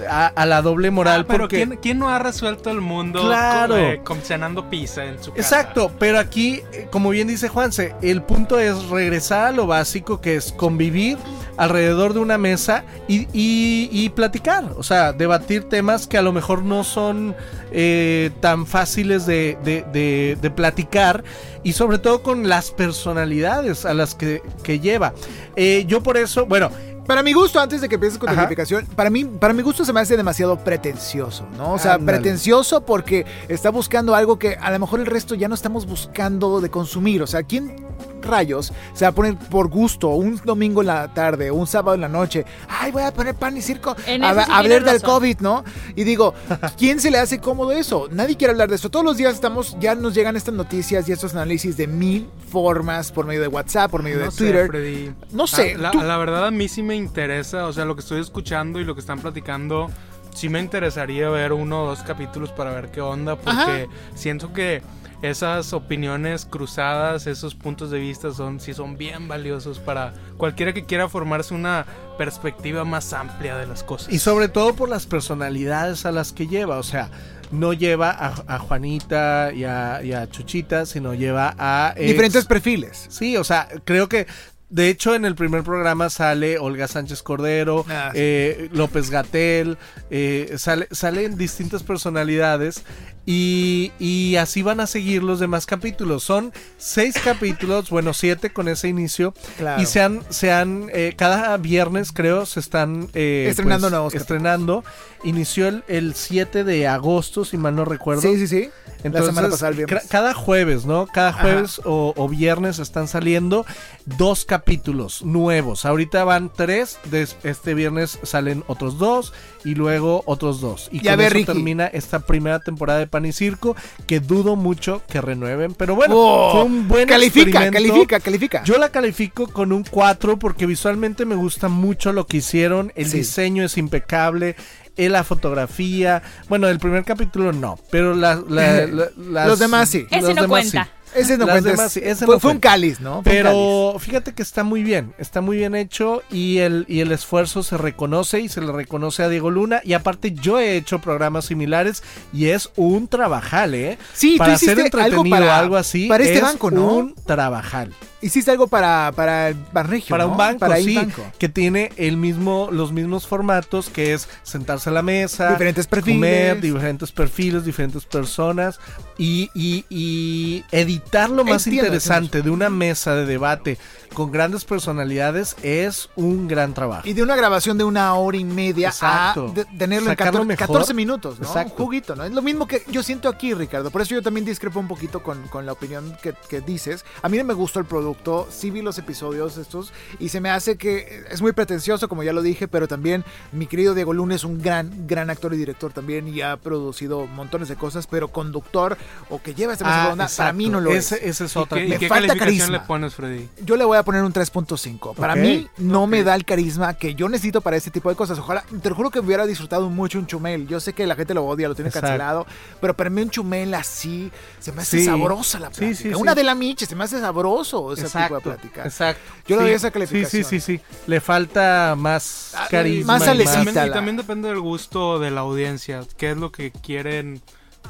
a, 0.09 0.27
a 0.29 0.47
la 0.47 0.63
doble 0.63 0.91
moral 0.91 1.21
Ah, 1.23 1.25
pero 1.29 1.41
porque... 1.45 1.57
¿quién, 1.57 1.79
quién 1.81 1.99
no 1.99 2.09
ha 2.09 2.19
resuelto 2.19 2.71
el 2.71 2.81
mundo 2.81 3.23
Claro. 3.23 3.77
eh, 3.79 4.01
cenando 4.23 4.69
pizza 4.69 5.05
en 5.05 5.23
su 5.23 5.33
casa? 5.33 5.41
Exacto, 5.41 5.93
pero 5.99 6.19
aquí, 6.19 6.61
eh, 6.73 6.89
como 6.91 7.11
bien 7.11 7.29
dice 7.29 7.49
Juanse, 7.49 7.95
el 8.03 8.23
punto 8.23 8.59
es 8.59 8.85
regresar 8.89 9.47
a 9.49 9.53
lo 9.53 9.67
básico 9.67 10.21
que 10.21 10.37
es 10.37 10.51
convivir 10.53 11.19
alrededor 11.57 12.15
de 12.15 12.21
una 12.21 12.39
mesa 12.39 12.85
y, 13.09 13.23
y- 13.33 13.89
y 13.93 14.09
platicar, 14.11 14.65
o 14.77 14.83
sea, 14.83 15.13
debatir 15.13 15.65
temas 15.69 16.07
que 16.07 16.19
a 16.19 16.23
lo 16.23 16.33
mejor 16.33 16.63
no 16.63 16.83
son 16.85 17.35
eh, 17.71 18.31
tan 18.41 18.67
fáciles 18.67 19.27
de, 19.27 19.59
de- 19.65 19.85
de- 19.93 20.39
de 20.41 20.51
platicar 20.51 21.25
y 21.63 21.73
sobre 21.73 21.99
todo 21.99 22.23
con 22.23 22.49
las 22.49 22.71
personalidades 22.71 23.85
a 23.85 23.95
las 23.95 24.15
que, 24.15 24.43
que 24.63 24.81
lleva. 24.81 25.13
Eh, 25.57 25.85
yo 25.87 26.03
por 26.03 26.17
eso, 26.17 26.47
bueno, 26.47 26.71
Para 27.07 27.25
mi 27.25 27.33
gusto, 27.33 27.59
antes 27.59 27.81
de 27.81 27.89
que 27.89 27.97
empieces 27.97 28.17
con 28.17 28.29
tu 28.31 28.37
calificación, 28.37 28.87
para 28.95 29.11
mí, 29.11 29.25
para 29.25 29.53
mi 29.53 29.63
gusto 29.63 29.85
se 29.85 29.93
me 29.93 29.99
hace 29.99 30.17
demasiado 30.17 30.57
pretencioso, 30.63 31.45
¿no? 31.59 31.73
O 31.73 31.79
sea, 31.79 31.95
Ándale. 31.95 32.19
pretencioso 32.21 32.83
porque 32.87 33.27
está 33.49 33.71
buscando 33.71 34.15
algo 34.15 34.39
que 34.39 34.55
a 34.55 34.71
lo 34.71 34.79
mejor 34.79 35.01
el 35.01 35.07
resto 35.07 35.35
ya 35.35 35.49
no 35.49 35.57
estamos 35.57 35.85
buscando 35.85 36.61
de 36.61 36.71
consumir. 36.71 37.21
O 37.21 37.27
sea, 37.27 37.43
¿quién 37.43 37.75
rayos 38.23 38.73
se 38.95 39.05
va 39.05 39.11
a 39.11 39.13
poner 39.13 39.37
por 39.37 39.69
gusto 39.69 40.09
un 40.09 40.41
domingo 40.45 40.81
en 40.81 40.87
la 40.89 41.13
tarde 41.13 41.51
o 41.51 41.55
un 41.57 41.67
sábado 41.67 41.95
en 41.95 42.01
la 42.01 42.09
noche? 42.09 42.45
Ay, 42.69 42.93
voy 42.93 43.03
a 43.03 43.13
poner 43.13 43.35
pan 43.35 43.57
y 43.57 43.63
circo 43.63 43.95
En 44.07 44.25
a, 44.25 44.29
a 44.31 44.59
hablar 44.59 44.85
del. 44.85 45.03
COVID, 45.03 45.39
¿no? 45.41 45.65
Y 45.97 46.05
digo, 46.05 46.35
¿quién 46.79 47.01
se 47.01 47.11
le 47.11 47.19
hace 47.19 47.39
cómodo 47.41 47.73
eso? 47.73 48.09
Nadie 48.11 48.37
quiere 48.37 48.53
hablar 48.53 48.69
de 48.69 48.77
eso. 48.77 48.91
Todos 48.91 49.05
los 49.05 49.17
días 49.17 49.35
estamos, 49.35 49.77
ya 49.81 49.95
nos 49.95 50.15
llegan 50.15 50.37
estas 50.37 50.55
noticias 50.55 51.09
y 51.09 51.13
estos 51.13 51.33
análisis 51.35 51.77
de 51.77 51.87
mil 51.87 52.29
formas 52.51 53.11
por 53.13 53.27
medio 53.27 53.41
de 53.41 53.49
WhatsApp, 53.49 53.91
por 53.91 54.03
medio 54.03 54.19
de 54.19 54.31
sé, 54.31 54.37
Twitter. 54.39 54.67
Freddy. 54.69 55.13
No 55.33 55.47
sé, 55.47 55.75
Ah, 55.77 55.79
La, 55.81 55.91
tú- 55.91 56.01
la 56.01 56.17
verdad 56.19 56.47
a 56.47 56.51
mí 56.51 56.69
sí 56.69 56.83
me 56.83 56.95
interesa, 56.97 57.67
o 57.67 57.73
sea, 57.73 57.85
lo 57.85 57.95
que 57.95 58.01
estoy 58.03 58.21
escuchando 58.21 58.81
y 58.81 58.85
lo 58.85 58.95
que 58.95 59.01
están 59.01 59.21
platicando, 59.21 59.91
sí 60.35 60.49
me 60.49 60.61
interesaría 60.61 61.29
ver 61.31 61.53
uno 61.53 61.85
o 61.85 61.87
dos 61.89 62.03
capítulos 62.03 62.51
para 62.53 62.71
ver 62.73 62.91
qué 62.91 63.01
onda, 63.01 63.37
porque 63.37 63.89
siento 64.15 64.53
que 64.53 64.83
esas 65.23 65.73
opiniones 65.73 66.45
cruzadas, 66.45 67.27
esos 67.27 67.55
puntos 67.55 67.91
de 67.91 67.99
vista 68.01 68.33
son 68.33 68.59
sí 68.61 68.75
son 68.75 68.97
bien 68.99 69.29
valiosos 69.29 69.79
para 69.79 70.13
cualquiera 70.37 70.73
que 70.73 70.85
quiera 70.85 71.09
formarse 71.09 71.55
una 71.55 71.87
perspectiva 72.19 72.85
más 72.85 73.13
amplia 73.13 73.57
de 73.57 73.67
las 73.67 73.83
cosas. 73.85 74.13
Y 74.13 74.19
sobre 74.19 74.49
todo 74.49 74.75
por 74.75 74.89
las 74.89 75.07
personalidades 75.07 76.05
a 76.07 76.13
las 76.13 76.33
que 76.33 76.47
lleva. 76.49 76.79
O 76.79 76.83
sea, 76.83 77.11
no 77.51 77.73
lleva 77.73 78.11
a, 78.11 78.35
a 78.47 78.59
Juanita 78.59 79.53
y 79.55 79.65
a, 79.65 80.01
y 80.03 80.13
a 80.13 80.29
Chuchita, 80.29 80.87
sino 80.87 81.15
lleva 81.15 81.55
a... 81.59 81.95
ex- 81.97 82.09
diferentes 82.09 82.45
perfiles. 82.47 83.07
Sí, 83.09 83.37
o 83.37 83.45
sea, 83.45 83.69
creo 83.85 84.09
que... 84.09 84.27
De 84.71 84.89
hecho, 84.89 85.15
en 85.15 85.27
el 85.27 85.35
primer 85.35 85.63
programa 85.65 86.09
sale 86.09 86.59
Olga 86.59 86.89
Sánchez 86.89 87.23
Cordero, 87.23 87.85
Ah, 87.91 88.09
sí. 88.13 88.19
eh, 88.21 88.69
López 88.73 89.11
Gatel, 89.11 89.77
eh, 90.09 90.55
sale, 90.57 90.89
salen 90.91 91.37
distintas 91.37 91.83
personalidades 91.83 92.83
y, 93.25 93.93
y 93.99 94.37
así 94.37 94.63
van 94.63 94.81
a 94.81 94.87
seguir 94.87 95.23
los 95.23 95.39
demás 95.41 95.67
capítulos. 95.67 96.23
Son 96.25 96.53
seis 96.79 97.15
capítulos, 97.23 97.91
bueno, 97.91 98.15
siete 98.15 98.53
con 98.53 98.69
ese 98.69 98.89
inicio. 98.89 99.33
Claro. 99.59 99.81
Y 99.81 99.87
se 99.87 100.01
han, 100.03 100.23
se 100.31 100.51
han 100.53 100.89
eh, 100.93 101.15
cada 101.17 101.57
viernes 101.57 102.11
creo 102.13 102.47
se 102.47 102.61
están 102.61 103.09
eh, 103.15 103.47
Estrenando 103.49 103.87
pues, 103.87 103.93
nuevos 103.93 104.15
estrenando. 104.15 104.85
Inició 105.25 105.69
el, 105.69 105.85
el 105.87 106.15
7 106.15 106.65
de 106.65 106.89
agosto, 106.89 107.45
si 107.45 107.57
mal 107.57 107.77
no 107.77 107.85
recuerdo. 107.85 108.23
Sí, 108.23 108.37
sí, 108.39 108.49
sí. 108.49 108.71
Entonces, 109.05 109.27
la 109.29 109.33
semana 109.35 109.49
pasada, 109.51 109.71
el 109.71 109.77
viernes. 109.77 110.05
cada 110.09 110.35
jueves, 110.35 110.85
¿no? 110.85 111.07
Cada 111.07 111.33
jueves 111.33 111.81
o, 111.85 112.13
o 112.17 112.29
viernes 112.29 112.79
están 112.81 113.07
saliendo 113.09 113.65
dos 114.05 114.45
capítulos 114.45 115.23
nuevos. 115.23 115.85
Ahorita 115.85 116.25
van 116.25 116.53
tres, 116.53 116.99
des- 117.11 117.37
este 117.45 117.75
viernes 117.75 118.19
salen 118.25 118.65
otros 118.67 118.99
dos 118.99 119.33
y 119.65 119.75
luego 119.77 120.23
otros 120.27 120.61
dos. 120.61 120.89
Y 120.93 121.01
Ya 121.03 121.13
con 121.17 121.21
eso 121.25 121.35
Ricky. 121.35 121.47
termina 121.47 121.87
esta 121.87 122.21
primera 122.21 122.59
temporada 122.61 122.99
de 123.01 123.07
Pan 123.13 123.27
y 123.27 123.33
Circo, 123.33 123.77
que 124.09 124.19
dudo 124.19 124.57
mucho 124.57 125.03
que 125.09 125.21
renueven. 125.21 125.75
Pero 125.75 125.95
bueno, 125.95 126.15
Oh, 126.17 126.51
fue 126.53 126.63
un 126.65 126.89
buen 126.89 127.07
califica, 127.07 127.71
califica, 127.71 128.19
califica. 128.19 128.65
Yo 128.65 128.79
la 128.79 128.89
califico 128.89 129.47
con 129.47 129.71
un 129.71 129.85
4 129.85 130.39
porque 130.39 130.67
visualmente 130.67 131.25
me 131.27 131.37
gusta 131.37 131.69
mucho 131.69 132.13
lo 132.13 132.27
que 132.27 132.39
hicieron. 132.39 132.91
El 132.97 133.07
Sí. 133.07 133.19
diseño 133.19 133.63
es 133.65 133.79
impecable. 133.79 134.57
eh, 134.99 135.09
La 135.09 135.25
fotografía. 135.25 136.23
Bueno, 136.51 136.69
el 136.69 136.79
primer 136.79 137.03
capítulo 137.05 137.51
no. 137.53 137.79
Pero 137.91 138.15
la- 138.15 138.35
la- 138.49 138.87
la- 138.87 139.09
las- 139.17 139.47
Los 139.49 139.59
demás 139.59 139.89
sí. 139.89 140.03
los 140.11 140.13
Ese 140.25 140.35
no 140.35 140.43
demás 140.43 140.47
cuenta. 140.49 140.85
sí. 140.85 140.91
Ese 141.15 141.37
no 141.39 141.47
cuenta. 141.47 141.71
demás 141.71 141.97
ese 141.97 142.25
fue, 142.27 142.37
no 142.37 142.41
fue 142.41 142.51
un 142.53 142.59
cáliz, 142.59 143.01
¿no? 143.01 143.23
Fue 143.23 143.33
un 143.39 143.43
cáliz. 143.43 143.43
Pero 143.43 143.97
fíjate 143.99 144.33
que 144.35 144.43
está 144.43 144.65
muy 144.65 144.83
bien, 144.83 145.13
está 145.19 145.41
muy 145.41 145.57
bien 145.59 145.75
hecho 145.75 146.23
y 146.31 146.59
el, 146.59 146.85
y 146.89 147.01
el 147.01 147.13
esfuerzo 147.13 147.63
se 147.63 147.77
reconoce 147.77 148.41
y 148.41 148.49
se 148.49 148.61
le 148.61 148.73
reconoce 148.73 149.23
a 149.23 149.29
Diego 149.29 149.51
Luna. 149.51 149.81
Y 149.85 149.93
aparte 149.95 150.33
yo 150.33 150.59
he 150.59 150.77
hecho 150.77 151.01
programas 151.01 151.47
similares 151.47 152.03
y 152.33 152.47
es 152.49 152.71
un 152.77 153.09
trabajal, 153.09 153.75
¿eh? 153.75 153.99
Sí, 154.15 154.33
tú 154.33 154.39
para 154.39 154.59
ser 154.59 154.71
algo 154.71 154.85
entretenido 154.85 155.37
para- 155.37 155.59
algo 155.59 155.77
así. 155.77 156.07
para 156.09 156.25
este 156.25 156.37
es 156.37 156.43
banco, 156.43 156.71
¿no? 156.71 156.87
Un 156.95 157.15
trabajal. 157.27 157.93
Hiciste 158.21 158.53
algo 158.53 158.69
para, 158.69 159.11
para 159.17 159.49
el 159.49 159.57
Banregio, 159.73 160.11
Para 160.11 160.25
¿no? 160.27 160.31
un 160.31 160.37
banco, 160.37 160.61
para 160.61 160.77
sí, 160.77 160.95
banco. 160.95 161.25
que 161.41 161.49
tiene 161.49 161.91
el 161.97 162.17
mismo, 162.17 162.69
los 162.71 162.93
mismos 162.93 163.27
formatos, 163.27 163.89
que 163.89 164.13
es 164.15 164.29
sentarse 164.45 164.91
a 164.91 164.93
la 164.93 165.03
mesa, 165.03 165.51
Diferentes 165.51 165.89
perfiles. 165.89 166.17
comer, 166.19 166.61
diferentes 166.61 167.11
perfiles, 167.11 167.65
diferentes 167.65 168.05
personas, 168.05 168.79
y, 169.19 169.51
y- 169.55 169.85
y 169.91 170.63
editar 170.71 171.02
lo 171.31 171.45
más 171.45 171.67
Entiendo, 171.67 171.87
interesante 171.87 172.43
de 172.43 172.51
una 172.51 172.71
mesa 172.71 173.15
de 173.15 173.27
debate 173.27 173.79
con 174.15 174.31
grandes 174.31 174.65
personalidades 174.65 175.57
es 175.63 176.09
un 176.17 176.49
gran 176.49 176.75
trabajo. 176.75 177.07
Y 177.09 177.13
de 177.15 177.23
una 177.23 177.37
grabación 177.37 177.79
de 177.79 177.85
una 177.85 178.15
hora 178.15 178.37
y 178.37 178.45
media 178.45 178.89
Exacto. 178.89 179.49
a 179.49 179.53
de- 179.53 179.65
tenerlo 179.65 180.11
en 180.11 180.13
Sacarlo 180.13 180.41
14, 180.41 180.47
mejor. 180.47 180.67
14 180.67 180.95
minutos, 180.95 181.41
¿no? 181.41 181.47
Exacto. 181.47 181.75
Un 181.79 181.85
juguito, 181.87 182.17
¿no? 182.17 182.25
Es 182.25 182.33
lo 182.33 182.43
mismo 182.43 182.67
que 182.67 182.83
yo 182.89 183.03
siento 183.03 183.29
aquí, 183.29 183.55
Ricardo. 183.55 183.91
Por 183.91 184.03
eso 184.03 184.15
yo 184.15 184.23
también 184.23 184.45
discrepo 184.45 184.81
un 184.81 184.89
poquito 184.89 185.23
con, 185.23 185.43
con 185.49 185.67
la 185.67 185.73
opinión 185.73 186.17
que, 186.23 186.35
que 186.49 186.61
dices. 186.61 187.05
A 187.23 187.29
mí 187.29 187.39
no 187.39 187.45
me 187.45 187.55
gustó 187.55 187.81
el 187.81 187.87
producto, 187.87 188.49
sí 188.51 188.71
vi 188.71 188.83
los 188.83 188.99
episodios 188.99 189.57
estos 189.57 189.93
y 190.19 190.29
se 190.29 190.41
me 190.41 190.51
hace 190.51 190.77
que 190.77 191.25
es 191.31 191.41
muy 191.43 191.53
pretencioso, 191.53 192.09
como 192.09 192.23
ya 192.23 192.33
lo 192.33 192.43
dije, 192.43 192.69
pero 192.69 192.89
también 192.89 193.25
mi 193.53 193.67
querido 193.67 193.95
Diego 193.95 194.13
Luna 194.13 194.35
es 194.35 194.45
un 194.45 194.61
gran, 194.61 195.07
gran 195.07 195.31
actor 195.31 195.55
y 195.55 195.57
director 195.57 195.93
también 195.93 196.29
y 196.29 196.41
ha 196.43 196.57
producido 196.57 197.27
montones 197.27 197.69
de 197.69 197.77
cosas, 197.77 198.07
pero 198.07 198.29
conductor 198.29 198.97
o 199.31 199.41
que 199.43 199.55
lleva 199.55 199.73
esta 199.73 199.85
Ah, 199.87 200.05
redonda, 200.05 200.29
para 200.37 200.53
mí 200.53 200.69
no 200.69 200.81
lo 200.81 200.91
es. 200.93 201.13
Esa 201.13 201.45
es 201.45 201.55
¿Y 201.55 201.59
otra. 201.59 201.79
qué, 201.79 201.87
y 201.87 201.89
Me 201.91 201.99
qué 201.99 202.09
falta 202.09 202.29
calificación 202.29 202.59
carisma. 202.69 202.79
le 202.79 202.87
pones, 202.87 203.15
Freddy? 203.15 203.49
Yo 203.65 203.77
le 203.77 203.85
voy 203.85 203.99
a 203.99 204.02
a 204.03 204.05
poner 204.05 204.23
un 204.23 204.33
3.5. 204.33 205.15
Para 205.15 205.35
mí 205.35 205.67
no 205.79 206.07
me 206.07 206.23
da 206.23 206.35
el 206.35 206.45
carisma 206.45 206.95
que 206.95 207.15
yo 207.15 207.29
necesito 207.29 207.61
para 207.61 207.77
este 207.77 207.91
tipo 207.91 208.09
de 208.11 208.17
cosas. 208.17 208.39
Ojalá, 208.39 208.65
te 208.83 208.89
lo 208.89 208.95
juro 208.95 209.11
que 209.11 209.19
hubiera 209.21 209.47
disfrutado 209.47 209.89
mucho 209.91 210.19
un 210.19 210.27
chumel. 210.27 210.67
Yo 210.69 210.79
sé 210.81 210.93
que 210.93 211.07
la 211.07 211.15
gente 211.17 211.35
lo 211.35 211.45
odia, 211.45 211.69
lo 211.69 211.75
tiene 211.75 211.89
Exacto. 211.89 212.09
cancelado, 212.09 212.47
pero 212.81 212.95
para 212.97 213.11
mí 213.11 213.23
un 213.23 213.31
chumel 213.31 213.73
así 213.75 214.31
se 214.61 214.73
me 214.73 214.83
hace 214.83 214.99
Sí. 215.01 215.05
sabrosa 215.07 215.59
la 215.59 215.69
Sí, 215.73 215.79
plática. 215.81 215.97
sí, 216.03 216.09
sí. 216.11 216.15
Una 216.15 216.35
de 216.35 216.45
la 216.45 216.55
miche 216.55 216.87
se 216.87 216.95
me 216.95 217.05
hace 217.05 217.21
sabroso 217.21 217.93
ese 217.93 218.03
tipo 218.05 218.19
de 218.19 218.25
Exacto, 218.25 218.41
plática. 218.43 218.85
exacto. 218.85 219.23
Yo 219.47 219.57
le 219.57 219.63
Sí, 219.63 219.67
doy 219.69 219.75
esa 219.75 219.89
Sí, 219.89 219.93
calificación. 219.93 220.45
sí, 220.45 220.61
sí, 220.61 220.79
sí. 220.79 220.85
Le 221.07 221.21
falta 221.21 221.95
más 221.99 222.53
Ah, 222.57 222.67
carisma. 222.71 223.15
más 223.19 223.23
y. 223.23 223.45
También, 223.45 223.87
y 223.87 223.91
también 223.91 224.17
depende 224.17 224.49
del 224.49 224.61
gusto 224.61 225.19
de 225.19 225.31
la 225.31 225.41
audiencia, 225.41 226.03
qué 226.17 226.31
es 226.33 226.37
lo 226.37 226.53
que 226.53 226.71
quieren, 226.71 227.41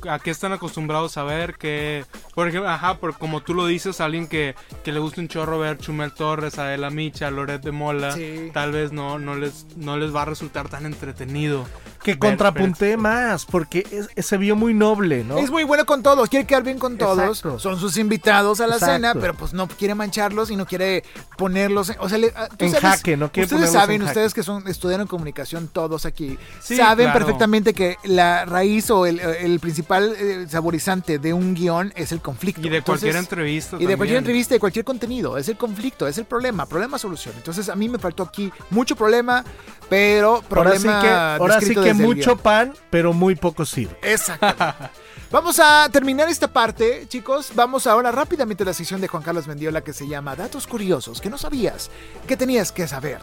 a 0.08 0.18
qué 0.18 0.30
están 0.30 0.52
acostumbrados 0.52 1.16
a 1.16 1.22
ver, 1.24 1.54
que, 1.54 2.04
por 2.34 2.48
ejemplo, 2.48 2.68
ajá, 2.70 2.98
por, 2.98 3.16
como 3.18 3.42
tú 3.42 3.54
lo 3.54 3.66
dices, 3.66 4.00
alguien 4.00 4.26
que, 4.26 4.54
que 4.84 4.92
le 4.92 4.98
gusta 5.00 5.20
un 5.20 5.28
chorro 5.28 5.58
ver 5.58 5.78
Chumel 5.78 6.12
Torres, 6.12 6.58
Adela 6.58 6.90
Micha, 6.90 7.30
Loret 7.30 7.62
de 7.62 7.72
Mola, 7.72 8.12
Sí. 8.12 8.50
tal 8.52 8.72
vez 8.72 8.92
no, 8.92 9.18
no, 9.18 9.34
les, 9.34 9.66
no 9.76 9.96
les 9.96 10.14
va 10.14 10.22
a 10.22 10.26
resultar 10.26 10.68
tan 10.68 10.86
entretenido. 10.86 11.66
Que 12.02 12.14
ver- 12.14 12.98
más, 12.98 13.44
porque 13.46 13.86
es- 13.90 14.08
es- 14.16 14.26
se 14.26 14.36
vio 14.36 14.56
muy 14.56 14.74
noble, 14.74 15.24
¿no? 15.24 15.38
Es 15.38 15.50
muy 15.50 15.64
bueno 15.64 15.86
con 15.86 16.02
todos, 16.02 16.28
quiere 16.28 16.46
quedar 16.46 16.62
bien 16.62 16.78
con 16.78 16.98
todos. 16.98 17.38
Exacto. 17.38 17.58
Son 17.58 17.78
sus 17.78 17.96
invitados 17.96 18.60
a 18.60 18.66
la 18.66 18.74
Exacto. 18.74 18.94
cena, 18.94 19.14
pero 19.14 19.34
pues 19.34 19.52
no 19.52 19.68
quiere 19.68 19.94
mancharlos 19.94 20.50
y 20.50 20.56
no 20.56 20.66
quiere 20.66 21.04
ponerlos 21.36 21.90
en, 21.90 21.96
o 22.00 22.08
sea, 22.08 22.18
le- 22.18 22.32
ah, 22.34 22.48
tú 22.56 22.64
En 22.64 22.72
jaque, 22.72 23.16
no 23.16 23.30
quiere 23.30 23.46
Ustedes 23.46 23.70
saben, 23.72 23.96
en 23.96 24.00
jaque. 24.06 24.10
ustedes 24.10 24.34
que 24.34 24.42
son 24.42 24.66
estudiaron 24.68 25.06
comunicación 25.06 25.68
todos 25.68 26.04
aquí, 26.06 26.38
Sí, 26.60 26.76
saben 26.76 27.06
claro. 27.06 27.18
perfectamente 27.20 27.72
que 27.74 27.96
la 28.04 28.44
raíz 28.44 28.90
o 28.90 29.06
el, 29.06 29.20
el 29.20 29.60
principal 29.60 30.14
eh, 30.18 30.46
saborizante 30.48 31.18
de 31.18 31.32
un 31.32 31.54
guion 31.54 31.92
es 31.96 32.12
el 32.12 32.20
conflicto. 32.20 32.60
Y 32.60 32.64
de 32.70 32.82
cualquier 32.82 33.10
Entonces, 33.10 33.16
entrevista. 33.32 33.76
y 33.78 33.86
de 33.86 33.96
cualquier 33.96 34.18
entrevista, 34.18 34.54
de 34.54 34.60
cualquier 34.60 34.84
contenido, 34.84 35.36
es 35.38 35.48
el 35.48 35.56
conflicto, 35.56 36.06
es 36.08 36.18
el 36.18 36.24
problema, 36.24 36.66
problema-solución. 36.66 37.34
Entonces 37.36 37.68
a 37.68 37.76
mí 37.76 37.88
me 37.88 37.98
faltó 37.98 38.22
aquí 38.24 38.52
mucho 38.70 38.96
problema, 38.96 39.44
pero 39.88 40.36
ahora 40.36 40.42
sí 40.42 40.48
problema 40.82 41.00
que, 41.02 41.08
ahora 41.08 41.60
sí 41.60 41.74
que 41.74 41.91
mucho 41.94 42.36
pan, 42.36 42.74
pero 42.90 43.12
muy 43.12 43.34
poco 43.34 43.64
circo. 43.66 43.96
Exactamente. 44.02 44.90
Vamos 45.30 45.58
a 45.58 45.88
terminar 45.90 46.28
esta 46.28 46.48
parte, 46.48 47.06
chicos. 47.08 47.52
Vamos 47.54 47.86
ahora 47.86 48.12
rápidamente 48.12 48.64
a 48.64 48.66
la 48.66 48.74
sección 48.74 49.00
de 49.00 49.08
Juan 49.08 49.22
Carlos 49.22 49.46
Mendiola 49.46 49.80
que 49.80 49.94
se 49.94 50.06
llama 50.06 50.36
Datos 50.36 50.66
Curiosos 50.66 51.22
que 51.22 51.30
no 51.30 51.38
sabías 51.38 51.90
que 52.26 52.36
tenías 52.36 52.70
que 52.70 52.86
saber 52.86 53.20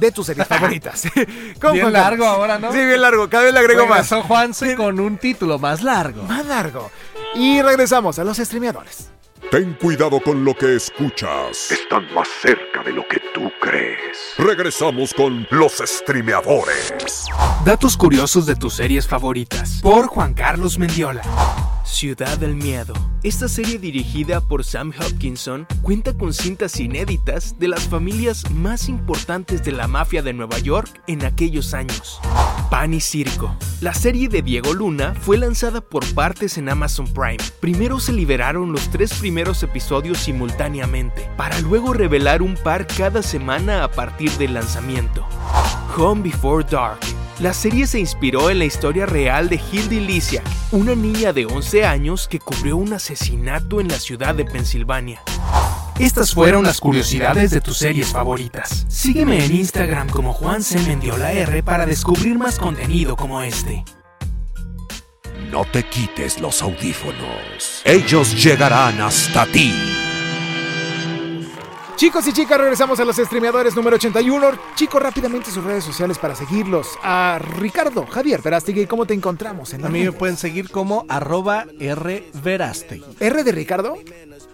de 0.00 0.10
tus 0.10 0.24
series 0.26 0.48
favoritas. 0.48 1.02
Con 1.60 1.72
Bien 1.74 1.84
Juan 1.84 1.92
largo 1.92 2.24
Carlos. 2.24 2.26
ahora, 2.38 2.58
¿no? 2.58 2.72
Sí, 2.72 2.78
bien 2.78 3.00
largo. 3.02 3.28
Cada 3.28 3.44
vez 3.44 3.52
le 3.52 3.60
agrego 3.60 3.86
más. 3.86 4.08
Regresó 4.08 4.22
Juanse 4.22 4.74
con 4.74 4.98
un 4.98 5.18
título 5.18 5.58
más 5.58 5.82
largo. 5.82 6.22
Más 6.22 6.46
largo. 6.46 6.90
Y 7.34 7.60
regresamos 7.60 8.18
a 8.18 8.24
los 8.24 8.38
streameadores. 8.38 9.10
Ten 9.54 9.74
cuidado 9.74 10.18
con 10.18 10.44
lo 10.44 10.52
que 10.52 10.74
escuchas. 10.74 11.70
Están 11.70 12.12
más 12.12 12.26
cerca 12.42 12.82
de 12.82 12.90
lo 12.90 13.06
que 13.06 13.20
tú 13.32 13.52
crees. 13.60 14.34
Regresamos 14.36 15.14
con 15.14 15.46
los 15.48 15.74
streameadores. 15.74 17.26
Datos 17.64 17.96
curiosos 17.96 18.46
de 18.46 18.56
tus 18.56 18.74
series 18.74 19.06
favoritas. 19.06 19.78
Por 19.80 20.08
Juan 20.08 20.34
Carlos 20.34 20.76
Mendiola. 20.76 21.22
Ciudad 21.84 22.38
del 22.38 22.54
Miedo. 22.54 22.94
Esta 23.22 23.46
serie 23.46 23.78
dirigida 23.78 24.40
por 24.40 24.64
Sam 24.64 24.92
Hopkinson 24.98 25.66
cuenta 25.82 26.14
con 26.16 26.32
cintas 26.32 26.80
inéditas 26.80 27.58
de 27.58 27.68
las 27.68 27.88
familias 27.88 28.50
más 28.50 28.88
importantes 28.88 29.62
de 29.62 29.72
la 29.72 29.86
mafia 29.86 30.22
de 30.22 30.32
Nueva 30.32 30.58
York 30.58 31.02
en 31.06 31.24
aquellos 31.24 31.74
años. 31.74 32.20
Pan 32.70 32.94
y 32.94 33.00
Circo. 33.00 33.54
La 33.82 33.92
serie 33.92 34.28
de 34.28 34.40
Diego 34.40 34.72
Luna 34.72 35.14
fue 35.20 35.36
lanzada 35.36 35.82
por 35.82 36.06
partes 36.14 36.56
en 36.56 36.70
Amazon 36.70 37.06
Prime. 37.06 37.38
Primero 37.60 38.00
se 38.00 38.14
liberaron 38.14 38.72
los 38.72 38.90
tres 38.90 39.12
primeros 39.14 39.62
episodios 39.62 40.18
simultáneamente, 40.18 41.28
para 41.36 41.60
luego 41.60 41.92
revelar 41.92 42.40
un 42.40 42.54
par 42.54 42.86
cada 42.86 43.22
semana 43.22 43.84
a 43.84 43.90
partir 43.90 44.30
del 44.32 44.54
lanzamiento. 44.54 45.26
Home 45.96 46.22
Before 46.22 46.64
Dark. 46.68 46.98
La 47.40 47.52
serie 47.52 47.86
se 47.86 48.00
inspiró 48.00 48.50
en 48.50 48.58
la 48.58 48.64
historia 48.64 49.06
real 49.06 49.48
de 49.48 49.60
Hildy 49.70 50.00
Lisiak, 50.00 50.44
una 50.72 50.94
niña 50.94 51.32
de 51.32 51.46
11 51.46 51.84
años 51.84 52.26
que 52.28 52.38
cubrió 52.38 52.76
un 52.76 52.92
asesinato 52.92 53.80
en 53.80 53.88
la 53.88 53.98
ciudad 53.98 54.34
de 54.34 54.44
Pensilvania. 54.44 55.22
Estas 55.98 56.34
fueron 56.34 56.64
las 56.64 56.80
curiosidades 56.80 57.50
de 57.50 57.60
tus 57.60 57.78
series 57.78 58.08
favoritas. 58.08 58.86
Sígueme 58.88 59.44
en 59.44 59.54
Instagram 59.54 60.08
como 60.08 60.32
Juan 60.32 60.62
C. 60.62 60.80
Mendiola 60.80 61.30
para 61.64 61.86
descubrir 61.86 62.38
más 62.38 62.58
contenido 62.58 63.14
como 63.16 63.42
este. 63.42 63.84
No 65.50 65.64
te 65.64 65.84
quites 65.84 66.40
los 66.40 66.62
audífonos. 66.62 67.82
Ellos 67.84 68.42
llegarán 68.42 69.00
hasta 69.00 69.46
ti. 69.46 69.72
Chicos 72.04 72.28
y 72.28 72.34
chicas, 72.34 72.58
regresamos 72.58 73.00
a 73.00 73.04
los 73.06 73.16
streameadores 73.16 73.74
número 73.74 73.96
81. 73.96 74.50
Chicos, 74.74 75.02
rápidamente 75.02 75.50
sus 75.50 75.64
redes 75.64 75.84
sociales 75.84 76.18
para 76.18 76.34
seguirlos. 76.34 76.86
A 77.02 77.38
Ricardo, 77.38 78.04
Javier 78.04 78.42
Verástegui, 78.42 78.84
¿cómo 78.84 79.06
te 79.06 79.14
encontramos? 79.14 79.72
En 79.72 79.86
A 79.86 79.88
mí 79.88 80.04
me 80.04 80.12
pueden 80.12 80.36
seguir 80.36 80.68
como 80.68 81.06
arroba 81.08 81.64
rverastegui. 81.64 83.06
¿R 83.20 83.42
de 83.42 83.52
Ricardo? 83.52 83.96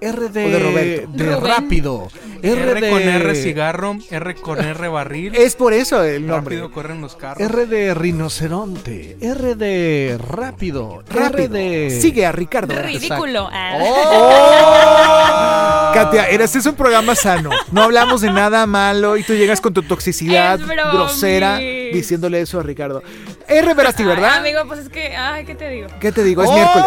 R 0.01 0.29
de, 0.31 0.45
O 0.47 0.49
de 0.49 0.59
Roberto. 0.59 1.09
de 1.13 1.25
Rubén. 1.37 1.45
rápido. 1.45 2.09
R, 2.43 2.63
R 2.63 2.81
de 2.81 2.91
con 2.91 3.03
R 3.03 3.35
cigarro, 3.35 3.97
R 4.11 4.35
con 4.37 4.59
R 4.65 4.89
barril. 4.89 5.35
Es 5.35 5.57
por 5.57 5.73
eso 5.75 6.03
el 6.03 6.27
nombre. 6.27 6.57
Rápido 6.57 6.73
corren 6.73 7.01
los 7.03 7.17
carros. 7.17 7.41
R 7.43 7.67
de 7.67 7.93
rinoceronte. 7.95 9.19
R 9.21 9.55
de 9.57 10.19
rápido. 10.19 11.03
R 11.11 11.21
Rápido. 11.21 11.49
de. 11.49 11.99
Sigue 12.01 12.25
a 12.25 12.33
Ricardo. 12.33 12.75
Ridículo. 12.81 13.49
Ah. 13.53 13.79
¡Oh! 15.91 15.95
Katia, 15.95 16.29
eres 16.31 16.55
es 16.57 16.65
un 16.67 16.75
programa 16.75 17.15
sano. 17.15 17.51
No 17.73 17.83
hablamos 17.83 18.21
de 18.21 18.31
nada 18.31 18.67
malo 18.67 19.17
y 19.17 19.23
tú 19.23 19.35
llegas 19.35 19.61
con 19.61 19.75
tu 19.75 19.83
toxicidad 19.83 20.59
grosera 20.93 21.59
diciéndole 21.59 22.41
eso 22.41 22.59
a 22.61 22.63
Ricardo. 22.63 23.03
R 23.49 23.75
Verástegui, 23.75 24.09
Ay, 24.11 24.17
¿verdad? 24.17 24.37
amigo, 24.37 24.61
pues 24.69 24.79
es 24.81 24.89
que, 24.89 25.17
ay, 25.17 25.45
¿qué 25.45 25.57
te 25.57 25.69
digo? 25.69 25.89
¿Qué 26.01 26.13
te 26.13 26.23
digo? 26.23 26.45
Es 26.45 26.49
¡Oh! 26.51 26.55
miércoles. 26.55 26.87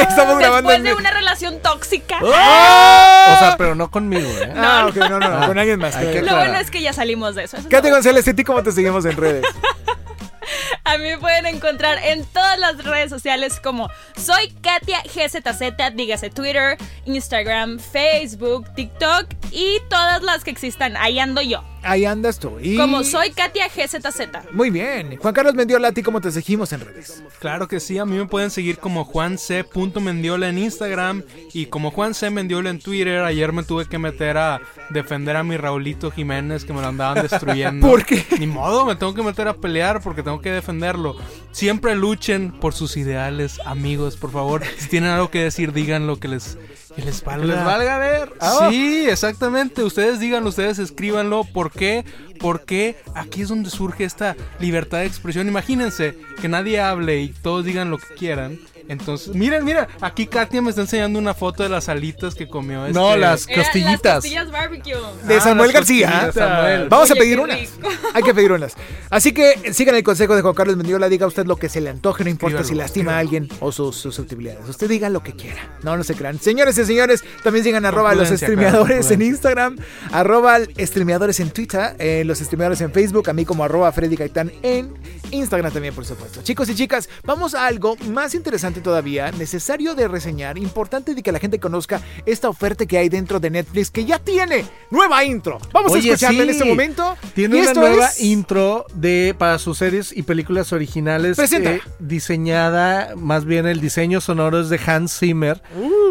Estamos 0.08 0.38
grabando 0.38 0.68
Después 0.70 0.78
de 0.78 0.82
miércoles. 0.82 0.98
una 0.98 1.10
relación 1.12 1.60
tóxica. 1.62 2.18
O 2.34 3.38
sea, 3.38 3.54
pero 3.56 3.74
no 3.74 3.90
conmigo, 3.90 4.28
¿eh? 4.28 4.52
Ah, 4.56 4.86
ok, 4.88 4.96
no, 4.96 5.18
no, 5.18 5.28
no, 5.28 5.46
con 5.46 5.58
alguien 5.58 5.78
más. 5.78 5.94
Lo 6.00 6.08
aclarar. 6.08 6.46
bueno 6.46 6.58
es 6.58 6.70
que 6.70 6.82
ya 6.82 6.92
salimos 6.92 7.34
de 7.34 7.44
eso. 7.44 7.56
eso 7.56 7.66
lo 7.70 7.90
González, 7.90 8.26
¿y 8.28 8.34
ti 8.34 8.44
cómo 8.44 8.62
te 8.62 8.72
seguimos 8.72 9.04
en 9.04 9.16
redes? 9.16 9.44
A 10.84 10.98
mí 10.98 11.04
me 11.04 11.18
pueden 11.18 11.46
encontrar 11.46 11.98
en 12.04 12.24
todas 12.26 12.58
las 12.58 12.84
redes 12.84 13.08
sociales 13.08 13.58
como 13.58 13.88
soy 14.16 14.50
Katia 14.60 15.02
GZZ, 15.02 15.94
dígase 15.94 16.28
Twitter, 16.30 16.76
Instagram, 17.06 17.78
Facebook, 17.78 18.72
TikTok 18.74 19.26
y 19.50 19.78
todas 19.88 20.22
las 20.22 20.44
que 20.44 20.50
existan. 20.50 20.96
Ahí 20.96 21.18
ando 21.18 21.40
yo. 21.40 21.64
Ahí 21.84 22.04
andas 22.04 22.38
tú. 22.38 22.58
Y... 22.60 22.76
Como 22.76 23.04
soy 23.04 23.30
Katia 23.30 23.68
GZZ. 23.68 24.52
Muy 24.52 24.70
bien. 24.70 25.16
Juan 25.18 25.34
Carlos 25.34 25.54
Mendiola, 25.54 25.88
¿a 25.88 25.92
ti 25.92 26.02
cómo 26.02 26.20
te 26.20 26.30
seguimos 26.30 26.72
en 26.72 26.80
redes? 26.80 27.22
Claro 27.38 27.68
que 27.68 27.80
sí, 27.80 27.98
a 27.98 28.04
mí 28.04 28.16
me 28.16 28.26
pueden 28.26 28.50
seguir 28.50 28.78
como 28.78 29.04
Juan 29.04 29.38
C. 29.38 29.64
Mendiola 30.00 30.48
en 30.48 30.58
Instagram 30.58 31.22
y 31.52 31.66
como 31.66 31.90
Juan 31.90 32.14
C. 32.14 32.30
Mendiola 32.30 32.70
en 32.70 32.80
Twitter. 32.80 33.22
Ayer 33.22 33.52
me 33.52 33.62
tuve 33.62 33.86
que 33.86 33.98
meter 33.98 34.36
a 34.38 34.60
defender 34.90 35.36
a 35.36 35.44
mi 35.44 35.56
Raulito 35.56 36.10
Jiménez 36.10 36.64
que 36.64 36.72
me 36.72 36.80
lo 36.80 36.88
andaban 36.88 37.22
destruyendo. 37.22 37.86
¿Por 37.88 38.04
qué? 38.04 38.24
Ni 38.38 38.46
modo, 38.46 38.86
me 38.86 38.96
tengo 38.96 39.14
que 39.14 39.22
meter 39.22 39.48
a 39.48 39.54
pelear 39.54 40.00
porque 40.00 40.22
tengo 40.22 40.40
que 40.40 40.50
defenderlo. 40.50 41.16
Siempre 41.54 41.94
luchen 41.94 42.50
por 42.50 42.74
sus 42.74 42.96
ideales, 42.96 43.60
amigos, 43.64 44.16
por 44.16 44.32
favor. 44.32 44.62
Si 44.76 44.88
tienen 44.88 45.10
algo 45.10 45.30
que 45.30 45.38
decir, 45.44 45.72
digan 45.72 46.08
lo 46.08 46.18
que 46.18 46.26
les, 46.26 46.58
que 46.96 47.02
les 47.02 47.22
valga. 47.22 47.46
Que 47.46 47.52
les 47.52 47.64
valga 47.64 47.98
ver. 47.98 48.32
Ah, 48.40 48.66
Sí, 48.70 49.06
exactamente. 49.08 49.84
Ustedes 49.84 50.18
díganlo, 50.18 50.48
ustedes 50.48 50.80
escríbanlo. 50.80 51.44
¿Por 51.44 51.70
qué? 51.70 52.04
Porque 52.40 52.96
aquí 53.14 53.42
es 53.42 53.48
donde 53.50 53.70
surge 53.70 54.02
esta 54.02 54.34
libertad 54.58 54.98
de 54.98 55.06
expresión. 55.06 55.46
Imagínense 55.46 56.18
que 56.40 56.48
nadie 56.48 56.80
hable 56.80 57.20
y 57.20 57.28
todos 57.28 57.64
digan 57.64 57.88
lo 57.88 57.98
que 57.98 58.12
quieran. 58.16 58.58
Entonces, 58.88 59.34
miren, 59.34 59.64
mira, 59.64 59.88
aquí 60.00 60.26
Katia 60.26 60.60
me 60.62 60.70
está 60.70 60.82
enseñando 60.82 61.18
una 61.18 61.34
foto 61.34 61.62
de 61.62 61.68
las 61.68 61.88
alitas 61.88 62.34
que 62.34 62.46
comió. 62.48 62.86
No, 62.90 63.08
este- 63.10 63.18
las 63.20 63.46
costillitas. 63.46 64.04
Las 64.04 64.14
costillas 64.16 64.50
barbecue. 64.50 64.94
De 65.26 65.36
Ah, 65.36 65.40
Samuel 65.40 65.68
las 65.68 65.74
García. 65.74 66.30
Samuel. 66.32 66.88
Vamos 66.88 67.10
a 67.10 67.14
pedir 67.14 67.40
unas. 67.40 67.58
rico. 67.60 67.88
Hay 68.12 68.22
que 68.22 68.34
pedir 68.34 68.52
unas. 68.52 68.74
Así 69.10 69.32
que 69.32 69.72
sigan 69.72 69.94
el 69.94 70.02
consejo 70.02 70.36
de 70.36 70.42
Juan 70.42 70.54
Carlos 70.54 70.76
Mendiola. 70.76 71.08
Diga 71.08 71.26
usted 71.26 71.46
lo 71.46 71.56
que 71.56 71.68
se 71.68 71.80
le 71.80 71.90
antoje, 71.90 72.24
no 72.24 72.30
importa 72.30 72.60
Escríbalo, 72.60 72.68
si 72.68 72.92
lastima 72.94 73.16
a 73.16 73.18
alguien 73.20 73.48
o 73.60 73.72
sus 73.72 73.96
susceptibilidades. 73.96 74.68
Usted 74.68 74.88
diga 74.88 75.08
lo 75.08 75.22
que 75.22 75.32
quiera. 75.32 75.76
No, 75.82 75.96
no 75.96 76.04
se 76.04 76.14
crean. 76.14 76.38
Señores 76.40 76.76
y 76.78 76.84
señores, 76.84 77.22
también 77.42 77.64
sigan 77.64 77.84
arroba 77.86 78.14
los 78.14 78.28
streameadores 78.28 79.06
claro, 79.06 79.14
en 79.14 79.22
Instagram, 79.22 79.76
arroba 80.12 80.58
streameadores 80.78 81.40
en 81.40 81.50
Twitter, 81.50 81.94
eh, 81.98 82.22
los 82.26 82.38
streameadores 82.38 82.80
en 82.80 82.92
Facebook, 82.92 83.28
a 83.30 83.32
mí 83.32 83.44
como 83.44 83.64
arroba 83.64 83.90
Freddy 83.92 84.16
Gaitán 84.16 84.52
en 84.62 84.92
Instagram 85.30 85.72
también, 85.72 85.94
por 85.94 86.04
supuesto. 86.04 86.42
Chicos 86.42 86.68
y 86.68 86.74
chicas, 86.74 87.08
vamos 87.24 87.54
a 87.54 87.66
algo 87.66 87.96
más 88.08 88.34
interesante 88.34 88.73
todavía, 88.80 89.30
necesario 89.32 89.94
de 89.94 90.08
reseñar, 90.08 90.58
importante 90.58 91.14
de 91.14 91.22
que 91.22 91.32
la 91.32 91.38
gente 91.38 91.58
conozca 91.58 92.00
esta 92.26 92.48
oferta 92.48 92.86
que 92.86 92.98
hay 92.98 93.08
dentro 93.08 93.40
de 93.40 93.50
Netflix, 93.50 93.90
que 93.90 94.04
ya 94.04 94.18
tiene 94.18 94.64
nueva 94.90 95.24
intro. 95.24 95.58
Vamos 95.72 95.94
a 95.94 95.98
escucharla 95.98 96.42
en 96.44 96.50
este 96.50 96.64
momento. 96.64 97.16
Tiene 97.34 97.56
Y 97.58 97.60
una 97.62 97.74
nueva 97.74 98.06
es- 98.06 98.20
intro 98.20 98.86
de 98.94 99.34
para 99.38 99.58
sus 99.58 99.78
series 99.78 100.12
y 100.16 100.22
películas 100.22 100.72
originales. 100.72 101.36
Presenta. 101.36 101.72
eh, 101.72 101.80
diseñada, 101.98 103.14
más 103.16 103.44
bien 103.44 103.66
el 103.66 103.80
diseño 103.80 104.20
sonoro 104.20 104.60
es 104.60 104.68
de 104.68 104.80
Hans 104.86 105.18
Zimmer. 105.18 105.62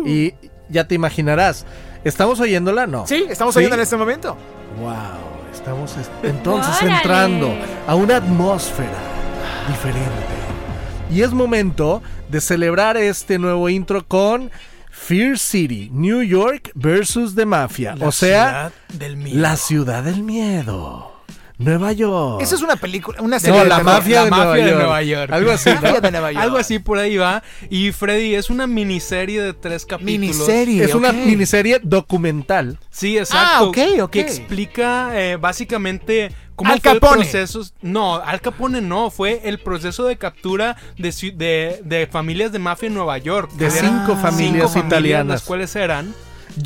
Y 0.06 0.34
ya 0.70 0.88
te 0.88 0.96
imaginarás. 0.96 1.66
¿Estamos 2.04 2.40
oyéndola? 2.40 2.88
No. 2.88 3.08
Sí, 3.08 3.26
estamos 3.30 3.54
¿Sí? 3.54 3.60
oyendo 3.60 3.76
en 3.76 3.82
este 3.82 3.96
momento. 3.98 4.36
Wow, 4.80 4.94
estamos 5.54 5.96
est- 5.98 6.12
entonces 6.24 6.76
Órale. 6.82 6.96
entrando 6.98 7.54
a 7.88 7.96
una 7.96 8.18
atmósfera 8.18 8.98
diferente. 9.68 10.34
Y 11.12 11.22
es 11.22 11.32
momento 11.32 12.02
de 12.34 12.42
celebrar 12.42 12.98
este 12.98 13.38
nuevo 13.38 13.70
intro 13.70 14.08
con 14.08 14.50
Fear 14.90 15.38
City, 15.38 15.92
New 15.94 16.24
York 16.24 16.72
versus 16.74 17.36
The 17.36 17.46
Mafia. 17.46 17.96
La 17.96 18.08
o 18.08 18.12
sea, 18.12 18.72
ciudad 18.90 19.00
del 19.00 19.18
miedo. 19.18 19.40
la 19.40 19.56
ciudad 19.56 20.04
del 20.04 20.24
miedo. 20.24 21.12
Nueva 21.60 21.92
York. 21.92 22.42
Esa 22.42 22.56
es 22.56 22.64
una 22.64 22.76
película, 22.76 23.22
una 23.22 23.40
serie 23.40 23.60
no, 23.60 23.64
de 23.66 23.70
la 23.70 23.84
mafia, 23.84 24.16
La 24.16 24.24
de, 24.24 24.30
mafia 24.32 24.46
Nueva 24.46 24.56
de 24.56 24.62
York. 24.64 24.78
Nueva 24.80 25.04
York. 25.04 25.32
Algo 25.32 25.52
así, 25.52 25.70
¿no? 25.70 25.76
Mafia 25.76 26.02
de 26.02 26.12
Nueva 26.12 26.32
York. 26.32 26.44
Algo 26.44 26.58
así 26.58 26.80
por 26.80 26.98
ahí 26.98 27.18
va. 27.18 27.44
Y 27.70 27.92
Freddy 27.92 28.34
es 28.34 28.50
una 28.50 28.66
miniserie 28.66 29.44
de 29.44 29.54
tres 29.54 29.86
capítulos. 29.86 30.20
Miniserie. 30.20 30.84
Es 30.84 30.96
una 30.96 31.12
miniserie 31.14 31.80
documental. 31.84 32.80
Sí, 32.90 33.20
exacto. 33.20 33.48
Ah, 33.48 33.64
ok, 33.64 33.78
ok. 34.02 34.10
Que 34.10 34.22
explica 34.22 35.12
eh, 35.14 35.36
básicamente 35.36 36.32
cómo 36.56 36.72
Al 36.72 36.82
fue 36.82 36.92
el 36.92 37.00
Capone. 37.00 37.22
proceso. 37.24 37.62
No, 37.82 38.16
Al 38.16 38.42
Capone 38.42 38.82
no. 38.82 39.10
Fue 39.10 39.42
el 39.44 39.60
proceso 39.60 40.06
de 40.06 40.18
captura 40.18 40.78
de, 40.98 41.12
de, 41.36 41.82
de 41.84 42.08
familias 42.08 42.52
de 42.52 42.60
mafia 42.60 42.88
en 42.88 42.94
Nueva 42.94 43.18
York. 43.18 43.52
De 43.54 43.70
cinco 43.70 44.16
familias 44.16 44.76
italianas. 44.76 45.28
Las 45.28 45.44
cuales 45.44 45.76
eran. 45.76 46.14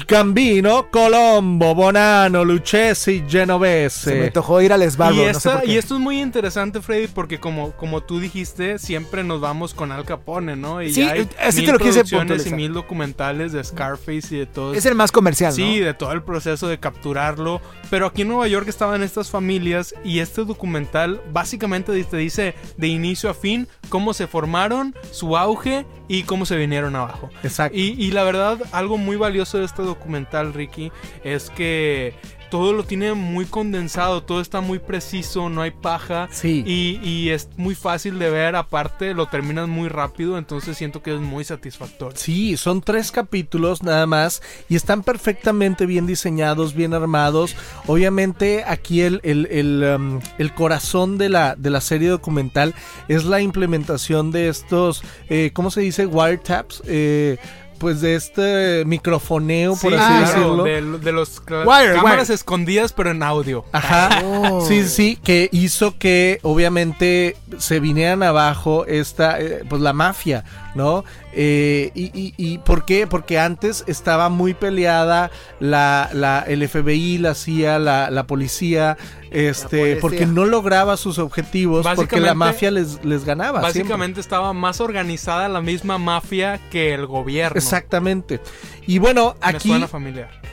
Gambino, 0.07 0.89
Colombo, 0.91 1.73
Bonano, 1.75 2.43
Lucchesi, 2.43 3.17
Se 3.17 3.23
me 3.23 3.29
Genovese. 3.29 4.25
antojó 4.25 4.61
ir 4.61 4.73
al 4.73 4.89
Sbarro, 4.89 5.15
y, 5.15 5.17
no 5.17 5.39
sé 5.39 5.77
esto 5.77 5.95
es 5.95 6.01
muy 6.01 6.21
interesante, 6.21 6.81
Freddy, 6.81 7.07
porque 7.07 7.39
como, 7.39 7.71
como 7.71 8.01
tú 8.01 8.19
dijiste, 8.19 8.79
siempre 8.79 9.23
nos 9.23 9.41
vamos 9.41 9.73
con 9.73 9.91
Al 9.91 10.05
Capone, 10.05 10.55
¿no? 10.55 10.81
Y 10.81 10.93
Sí, 10.93 11.01
ya 11.01 11.11
hay 11.11 11.29
así 11.41 11.57
mil 11.61 11.65
te 11.67 11.71
lo 11.73 11.79
quise 11.79 12.03
y 12.47 12.51
mil 12.53 12.73
documentales 12.73 13.51
de 13.53 13.63
Scarface 13.63 14.35
y 14.35 14.39
de 14.39 14.45
todo 14.45 14.73
Es 14.73 14.85
el 14.85 14.95
más 14.95 15.11
comercial, 15.11 15.53
Sí, 15.53 15.79
¿no? 15.79 15.85
de 15.85 15.93
todo 15.93 16.11
el 16.11 16.23
proceso 16.23 16.67
de 16.67 16.79
capturarlo. 16.79 17.61
Pero 17.89 18.07
aquí 18.07 18.23
en 18.23 18.29
Nueva 18.29 18.47
York 18.47 18.67
estaban 18.67 19.03
estas 19.03 19.29
familias 19.29 19.95
y 20.03 20.19
este 20.19 20.43
documental 20.43 21.21
básicamente 21.31 22.03
te 22.03 22.17
dice 22.17 22.55
de 22.77 22.87
inicio 22.87 23.29
a 23.29 23.33
fin 23.33 23.67
cómo 23.89 24.13
se 24.13 24.27
formaron, 24.27 24.95
su 25.11 25.37
auge 25.37 25.85
y 26.07 26.23
cómo 26.23 26.45
se 26.45 26.57
vinieron 26.57 26.95
abajo. 26.95 27.29
Exacto. 27.43 27.77
Y, 27.77 27.95
y 27.97 28.11
la 28.11 28.23
verdad, 28.23 28.57
algo 28.71 28.97
muy 28.97 29.15
valioso 29.15 29.57
de 29.57 29.65
este 29.65 29.76
documental, 29.83 30.53
Ricky, 30.53 30.91
es 31.23 31.49
que 31.49 32.13
todo 32.49 32.71
lo 32.71 32.83
tiene 32.83 33.13
muy 33.13 33.43
condensado, 33.43 34.23
todo 34.23 34.39
está 34.39 34.61
muy 34.61 34.79
preciso, 34.79 35.49
no 35.49 35.61
hay 35.61 35.71
paja. 35.71 36.29
Sí. 36.31 36.63
Y, 36.65 36.97
y 37.03 37.29
es 37.31 37.49
muy 37.57 37.75
fácil 37.75 38.19
de 38.19 38.29
ver, 38.29 38.55
aparte 38.55 39.13
lo 39.13 39.25
terminas 39.25 39.67
muy 39.67 39.89
rápido, 39.89 40.37
entonces 40.37 40.77
siento 40.77 41.03
que 41.03 41.13
es 41.13 41.19
muy 41.19 41.43
satisfactorio. 41.43 42.15
Sí, 42.15 42.55
son 42.55 42.79
tres 42.79 43.11
capítulos 43.11 43.83
nada 43.83 44.05
más 44.05 44.41
y 44.69 44.77
están 44.77 45.03
perfectamente 45.03 45.85
bien 45.85 46.07
diseñados, 46.07 46.73
bien 46.73 46.93
armados. 46.93 47.53
Obviamente 47.85 48.63
aquí 48.65 49.01
el, 49.01 49.19
el, 49.23 49.47
el, 49.51 49.83
um, 49.97 50.21
el 50.37 50.53
corazón 50.53 51.17
de 51.17 51.27
la, 51.27 51.55
de 51.57 51.69
la 51.69 51.81
serie 51.81 52.07
documental 52.07 52.73
es 53.09 53.25
la 53.25 53.41
implementación 53.41 54.31
de 54.31 54.47
estos, 54.47 55.03
eh, 55.27 55.51
¿cómo 55.53 55.69
se 55.69 55.81
dice? 55.81 56.05
Wiretaps. 56.05 56.81
Eh, 56.85 57.37
pues 57.79 58.01
de 58.01 58.15
este 58.15 58.83
microfoneo, 58.85 59.75
por 59.75 59.91
Sí, 59.91 59.97
así 59.97 60.13
Ah, 60.13 60.19
decirlo. 60.21 60.63
De, 60.63 60.81
de 60.99 61.11
los 61.11 61.41
Wire, 61.47 61.93
cámaras 61.95 62.23
wire. 62.27 62.33
escondidas, 62.33 62.93
pero 62.93 63.11
en 63.11 63.23
audio. 63.23 63.65
Ajá. 63.71 64.21
Oh. 64.23 64.65
Sí, 64.65 64.83
sí, 64.87 65.17
que 65.23 65.49
hizo 65.51 65.97
que 65.97 66.39
obviamente 66.43 67.35
se 67.57 67.79
vinieran 67.79 68.23
abajo 68.23 68.85
esta, 68.85 69.39
eh, 69.39 69.63
pues 69.69 69.81
la 69.81 69.93
mafia, 69.93 70.43
¿no? 70.77 71.03
Eh, 71.33 71.91
y, 71.93 72.05
y, 72.17 72.33
y 72.37 72.57
¿por 72.59 72.85
qué? 72.85 73.05
Porque 73.07 73.37
antes 73.39 73.83
estaba 73.87 74.29
muy 74.29 74.53
peleada 74.53 75.29
la, 75.59 76.09
la, 76.13 76.39
el 76.47 76.67
FBI, 76.67 77.17
la 77.17 77.35
CIA, 77.35 77.79
la, 77.79 78.09
la 78.09 78.25
policía, 78.25 78.97
este, 79.31 79.77
policía. 79.77 79.97
porque 80.01 80.25
no 80.25 80.45
lograba 80.45 80.95
sus 80.95 81.19
objetivos, 81.19 81.85
porque 81.95 82.19
la 82.21 82.33
mafia 82.33 82.71
les, 82.71 83.03
les 83.03 83.25
ganaba. 83.25 83.59
siempre. 83.61 83.81
Básicamente 83.81 84.21
estaba 84.21 84.53
más 84.53 84.79
organizada 84.79 85.49
la 85.49 85.59
misma 85.61 85.97
mafia 85.97 86.59
que 86.71 86.93
el 86.93 87.05
gobierno. 87.07 87.57
Exactamente. 87.57 88.39
Y 88.85 88.99
bueno, 88.99 89.35
aquí 89.41 89.73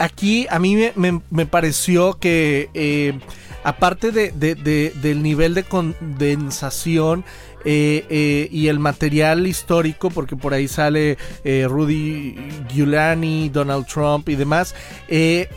aquí 0.01 0.47
a 0.51 0.59
mí 0.59 0.75
me, 0.75 0.93
me- 0.97 1.21
me 1.31 1.47
pareció 1.47 2.19
que 2.19 2.69
eh, 2.75 3.19
aparte 3.63 4.11
de, 4.11 4.33
de- 4.33 4.55
de- 4.57 4.93
del 5.03 5.23
nivel 5.23 5.55
de 5.55 5.63
condensación 5.63 7.25
eh, 7.65 8.05
eh, 8.09 8.49
y 8.51 8.69
el 8.69 8.79
material 8.79 9.47
histórico, 9.47 10.11
porque 10.11 10.37
por 10.37 10.55
ahí 10.55 10.69
sale 10.69 11.17
eh, 11.45 11.67
Rudy 11.69 12.37
Giuliani, 12.69 13.49
Donald 13.49 13.87
Trump 13.87 14.29
y 14.29 14.37
demás, 14.37 14.75
eh, 15.09 15.49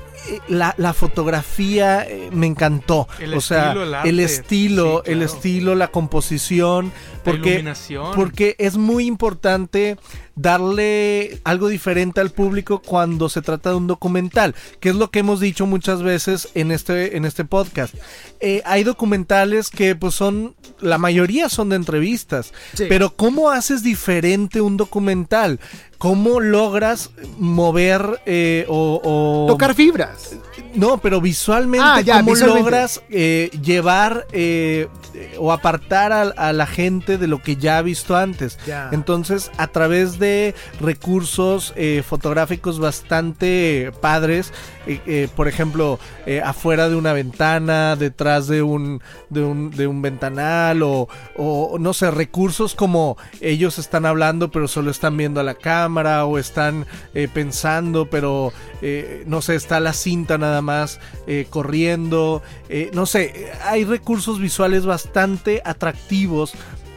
la, 0.49 0.73
la 0.77 0.93
fotografía 0.93 2.03
eh, 2.07 2.29
me 2.31 2.47
encantó. 2.47 3.07
El 3.19 3.33
o 3.33 3.41
sea, 3.41 3.67
estilo, 3.67 3.83
el 3.83 3.93
arte, 3.93 4.09
el 4.09 4.19
estilo, 4.19 5.01
sí, 5.05 5.11
el 5.11 5.21
estilo, 5.21 5.75
la 5.75 5.87
composición, 5.89 6.85
La 6.87 7.23
porque 7.23 7.49
iluminación. 7.51 8.11
porque 8.15 8.55
es 8.59 8.77
muy 8.77 9.05
importante 9.05 9.97
darle 10.51 11.39
algo 11.43 11.67
diferente 11.67 12.21
al 12.21 12.29
público 12.29 12.81
cuando 12.81 13.27
se 13.27 13.41
trata 13.41 13.71
de 13.71 13.75
un 13.75 13.87
documental, 13.87 14.55
que 14.79 14.89
es 14.89 14.95
lo 14.95 15.09
que 15.11 15.19
hemos 15.19 15.39
dicho 15.39 15.65
muchas 15.65 16.01
veces 16.03 16.49
en 16.53 16.71
este, 16.71 17.17
en 17.17 17.25
este 17.25 17.43
podcast. 17.43 17.95
Eh, 18.39 18.61
hay 18.65 18.83
documentales 18.83 19.69
que 19.69 19.95
pues 19.95 20.13
son, 20.13 20.55
la 20.79 20.97
mayoría 20.97 21.49
son 21.49 21.69
de 21.69 21.75
entrevistas, 21.75 22.53
Sí. 22.75 22.85
pero 22.87 23.15
¿cómo 23.15 23.49
haces 23.49 23.83
diferente 23.83 24.61
un 24.61 24.77
documental? 24.77 25.59
¿Cómo 25.97 26.39
logras 26.39 27.09
mover 27.39 28.21
eh, 28.25 28.65
o, 28.69 29.01
o- 29.03 29.47
Tocar 29.47 29.73
fibras. 29.73 30.35
no, 30.75 30.99
pero 30.99 31.19
visualmente, 31.21 31.85
Ah, 31.87 32.01
ya, 32.01 32.17
¿cómo 32.17 32.33
visualmente. 32.33 32.59
logras 32.63 33.01
eh, 33.09 33.49
llevar 33.63 34.27
eh, 34.31 34.87
o 35.39 35.51
apartar 35.51 36.11
a, 36.13 36.21
a 36.21 36.53
la 36.53 36.67
gente 36.67 37.17
de 37.17 37.25
lo 37.27 37.41
que 37.41 37.55
ya 37.55 37.79
ha 37.79 37.81
visto 37.81 38.15
antes? 38.15 38.59
Ya. 38.67 38.89
Entonces, 38.91 39.49
a 39.57 39.67
través 39.67 40.19
de 40.19 40.53
recursos 40.79 41.73
eh, 41.75 42.03
fotográficos 42.07 42.79
bastante 42.79 43.91
padres, 43.99 44.53
eh, 44.85 45.01
eh, 45.07 45.27
por 45.35 45.47
ejemplo, 45.47 45.99
afuera 46.45 46.89
de 46.89 46.95
una 46.95 47.13
ventana, 47.13 47.95
detrás 47.95 48.47
de 48.47 48.61
un, 48.61 49.01
de 49.29 49.43
un, 49.43 49.71
de 49.71 49.87
un 49.87 50.01
ventanal, 50.03 50.83
o, 50.83 51.07
o 51.35 51.77
no 51.79 51.93
sé, 51.93 52.11
recursos 52.11 52.75
como 52.75 53.17
ellos 53.41 53.79
están 53.79 54.05
hablando, 54.05 54.51
pero 54.51 54.67
solo 54.67 54.91
están 54.91 55.17
viendo 55.17 55.39
a 55.39 55.43
la 55.43 55.55
cámara, 55.55 55.86
o 55.87 56.37
están 56.37 56.85
eh, 57.13 57.27
pensando, 57.33 58.09
pero 58.09 58.51
eh, 58.81 59.23
no 59.25 59.41
sé, 59.41 59.55
está 59.55 59.79
la 59.79 59.93
cinta 59.93 60.37
nada 60.37 60.61
más 60.61 60.99
eh, 61.25 61.47
corriendo, 61.49 62.41
no 62.93 63.05
sé, 63.05 63.51
hay 63.63 63.85
recursos 63.85 64.39
visuales 64.39 64.85
bastante 64.85 65.61
atractivos 65.65 66.53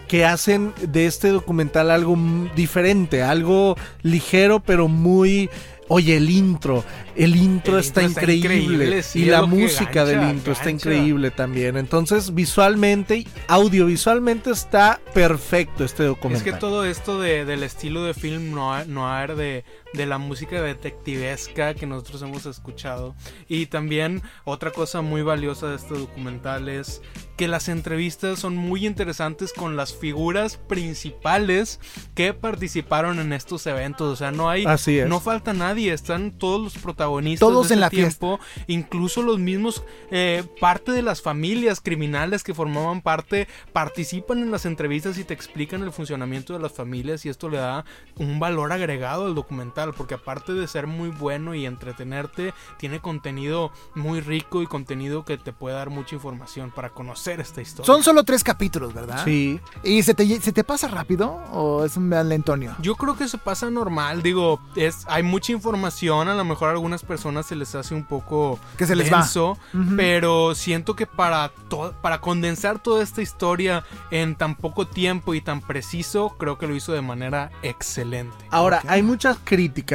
que 0.09 0.25
hacen 0.25 0.73
de 0.81 1.07
este 1.07 1.29
documental 1.29 1.91
algo 1.91 2.17
diferente, 2.57 3.23
algo 3.23 3.77
ligero 4.03 4.61
pero 4.61 4.89
muy... 4.89 5.49
Oye, 5.93 6.17
el 6.19 6.31
intro, 6.31 6.85
el 7.17 7.35
intro 7.35 7.75
El 7.75 7.81
está, 7.81 8.03
intro 8.05 8.21
está 8.21 8.33
increíble, 8.33 9.03
sí, 9.03 9.19
y 9.19 9.23
es 9.25 9.29
la 9.29 9.43
música 9.43 10.05
del 10.05 10.19
gancha, 10.21 10.33
intro 10.35 10.53
está 10.53 10.71
increíble 10.71 11.33
también. 11.33 11.77
Entonces, 11.77 12.33
visualmente, 12.33 13.17
y 13.19 13.27
audiovisualmente 13.49 14.51
está 14.53 15.01
perfecto 15.13 15.85
este 15.85 16.05
Es 16.05 16.09
documental. 16.09 16.45
que 16.45 16.53
todo 16.53 16.85
esto 16.85 17.21
de- 17.21 17.45
del 17.45 17.63
estilo 17.65 18.05
de 18.05 18.15
film 18.15 18.53
noir, 18.53 18.87
noir 18.89 19.35
de, 19.35 19.65
de 19.93 20.07
la 20.07 20.19
música 20.19 20.61
detectivesca 20.61 21.75
que 21.75 21.87
nosotros 21.87 22.23
hemos 22.23 22.47
escuchado. 22.47 23.15
Y 23.49 23.67
también 23.67 24.23
otra 24.45 24.71
cosa 24.71 25.03
muy 25.03 25.23
valiosa 25.23 25.69
de 25.69 25.77
este 25.77 25.95
documental 25.95 26.69
es 26.69 27.03
que 27.37 27.49
las 27.49 27.69
entrevistas 27.69 28.39
son 28.39 28.55
muy 28.55 28.87
interesantes 28.87 29.53
con 29.53 29.75
las 29.75 29.95
figuras 29.95 30.59
principales 30.59 31.81
que 32.15 32.35
participaron 32.35 33.19
en 33.19 33.33
estos 33.33 33.67
eventos. 33.67 34.13
O 34.13 34.17
sea, 34.17 34.31
no 34.31 34.51
hay, 34.51 34.65
Así 34.67 34.99
es. 34.99 35.09
no 35.09 35.21
falta 35.21 35.55
nadie, 35.55 35.93
están 35.93 36.33
todos 36.33 36.61
los 36.61 36.83
protagonistas 36.83 37.49
Todos 37.49 37.69
de 37.69 37.75
en 37.75 37.81
la 37.81 37.91
fiesta. 37.91 38.19
tiempo, 38.19 38.41
incluso 38.67 39.23
los 39.23 39.39
mismos 39.39 39.83
eh, 40.11 40.45
parte 40.61 40.93
de 40.93 41.03
las 41.03 41.23
familias 41.23 41.81
criminales 41.81 42.45
que 42.45 42.53
formaban 42.53 43.01
parte 43.01 43.49
participan 43.73 44.39
en 44.39 44.51
las 44.51 44.67
entrevistas 44.67 45.17
y 45.17 45.25
te 45.25 45.33
explican 45.33 45.83
el 45.83 45.93
funcionamiento 45.93 46.53
de 46.53 46.59
las 46.59 46.73
familias 46.73 47.25
y 47.25 47.31
esto 47.31 47.49
le 47.49 47.57
da 47.57 47.85
un 48.17 48.39
valor 48.39 48.73
agregado 48.73 49.27
al 49.27 49.35
documental 49.35 49.80
porque 49.93 50.15
aparte 50.15 50.53
de 50.53 50.67
ser 50.69 50.87
muy 50.87 51.09
bueno 51.09 51.55
y 51.55 51.67
entretenerte 51.67 52.55
tiene 52.79 53.01
contenido 53.01 53.73
muy 53.95 54.21
rico 54.21 54.63
y 54.63 54.67
contenido 54.67 55.25
que 55.25 55.39
te 55.39 55.53
puede 55.53 55.75
dar 55.77 55.91
mucha 55.91 56.15
información 56.15 56.71
para 56.71 56.91
conocer 56.91 57.41
esta 57.41 57.61
historia. 57.61 57.87
Son 57.87 58.03
solo 58.03 58.25
tres 58.25 58.45
capítulos, 58.45 58.95
¿verdad? 58.95 59.25
Sí. 59.25 59.61
¿Y 59.83 60.03
se 60.03 60.15
te, 60.15 60.41
se 60.41 60.53
te 60.53 60.65
pasa 60.65 60.89
rápido 60.89 61.29
o 61.53 61.85
es 61.85 61.97
un 61.97 62.11
lentonio? 62.11 62.75
Yo 62.81 62.95
creo 62.97 63.17
que 63.17 63.29
se 63.29 63.39
pasa 63.39 63.71
normal, 63.71 64.23
digo, 64.23 64.61
es 64.77 65.05
hay 65.09 65.23
mucha 65.23 65.53
información, 65.53 66.29
a 66.29 66.35
lo 66.35 66.45
mejor 66.45 66.69
a 66.69 66.73
algunas 66.73 67.03
personas 67.03 67.47
se 67.47 67.57
les 67.57 67.75
hace 67.75 67.95
un 67.95 68.05
poco 68.05 68.59
Que 68.77 68.87
se 68.87 68.97
les 68.97 69.13
va. 69.13 69.19
pero 69.97 70.55
siento 70.55 70.95
que 70.97 71.07
para 71.07 71.51
to- 71.69 71.95
para 72.03 72.21
condensar 72.21 72.79
toda 72.83 73.03
esta 73.03 73.23
historia 73.23 73.85
en 74.11 74.35
tan 74.37 74.55
poco 74.57 74.87
tiempo 74.87 75.35
y 75.35 75.41
tan 75.41 75.61
preciso, 75.61 76.31
creo 76.39 76.59
que 76.59 76.67
lo 76.67 76.75
hizo 76.75 76.93
de 76.93 77.03
manera 77.03 77.51
excelente. 77.63 78.37
Ahora, 78.51 78.83
hay 78.89 79.03
muchas 79.03 79.39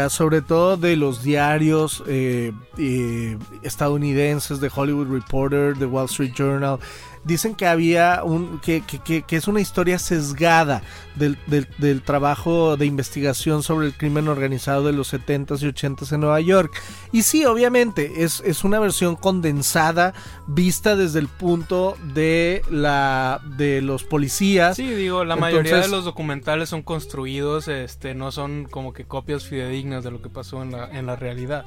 sobre 0.09 0.41
todo 0.41 0.77
de 0.77 0.95
los 0.95 1.23
diarios 1.23 2.03
eh, 2.07 2.51
eh, 2.77 3.37
estadounidenses, 3.63 4.59
de 4.59 4.71
Hollywood 4.73 5.11
Reporter, 5.11 5.75
de 5.75 5.85
Wall 5.85 6.05
Street 6.05 6.33
Journal. 6.33 6.79
Dicen 7.25 7.55
que 7.55 7.65
había 7.67 8.21
un. 8.23 8.59
que, 8.59 8.81
que- 8.81 8.99
que- 8.99 9.23
que 9.23 9.35
es 9.35 9.47
una 9.47 9.59
historia 9.59 9.99
sesgada 9.99 10.81
del, 11.15 11.37
del- 11.47 11.67
del 11.79 12.01
trabajo 12.03 12.77
de 12.77 12.85
investigación 12.85 13.63
sobre 13.63 13.87
el 13.87 13.93
crimen 13.93 14.27
organizado 14.27 14.83
de 14.83 14.93
los 14.93 15.11
70s 15.13 15.61
y 15.61 15.65
80s 15.67 16.11
en 16.13 16.21
Nueva 16.21 16.39
York. 16.39 16.71
Y 17.11 17.23
sí, 17.23 17.43
obviamente, 17.45 18.23
es, 18.23 18.41
es 18.45 18.63
una 18.63 18.79
versión 18.79 19.15
condensada, 19.15 20.13
vista 20.47 20.95
desde 20.95 21.19
el 21.19 21.27
punto 21.27 21.97
de 22.13 22.61
la. 22.69 23.41
de 23.57 23.81
los 23.81 24.03
policías. 24.03 24.75
Sí, 24.75 24.87
digo, 24.87 25.25
la 25.25 25.35
mayoría 25.35 25.71
de 25.77 25.87
los 25.87 26.05
documentales 26.05 26.69
son 26.69 26.83
construidos, 26.83 27.67
este, 27.67 28.13
no 28.13 28.31
son 28.31 28.67
como 28.69 28.93
que 28.93 29.05
copias 29.05 29.45
fidedignas 29.45 30.03
de 30.03 30.11
lo 30.11 30.21
que 30.21 30.29
pasó 30.29 30.61
en 30.61 30.71
la, 30.71 30.89
en 30.91 31.05
la 31.07 31.15
realidad. 31.15 31.65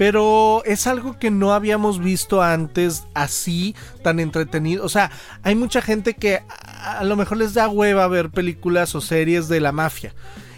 Pero 0.00 0.62
es 0.64 0.86
algo 0.86 1.18
que 1.18 1.30
no 1.30 1.52
habíamos 1.52 1.98
visto 1.98 2.40
antes 2.42 3.04
así, 3.12 3.76
tan 4.02 4.18
entretenido. 4.18 4.82
O 4.82 4.88
sea, 4.88 5.10
hay 5.42 5.54
mucha 5.54 5.82
gente 5.82 6.14
que 6.14 6.36
a, 6.48 7.00
a 7.00 7.04
lo 7.04 7.16
mejor 7.16 7.36
les 7.36 7.52
da 7.52 7.68
hueva 7.68 8.08
ver 8.08 8.30
películas 8.30 8.94
o 8.94 9.02
series 9.02 9.48
de 9.48 9.60
la 9.60 9.72
mafia. 9.72 10.14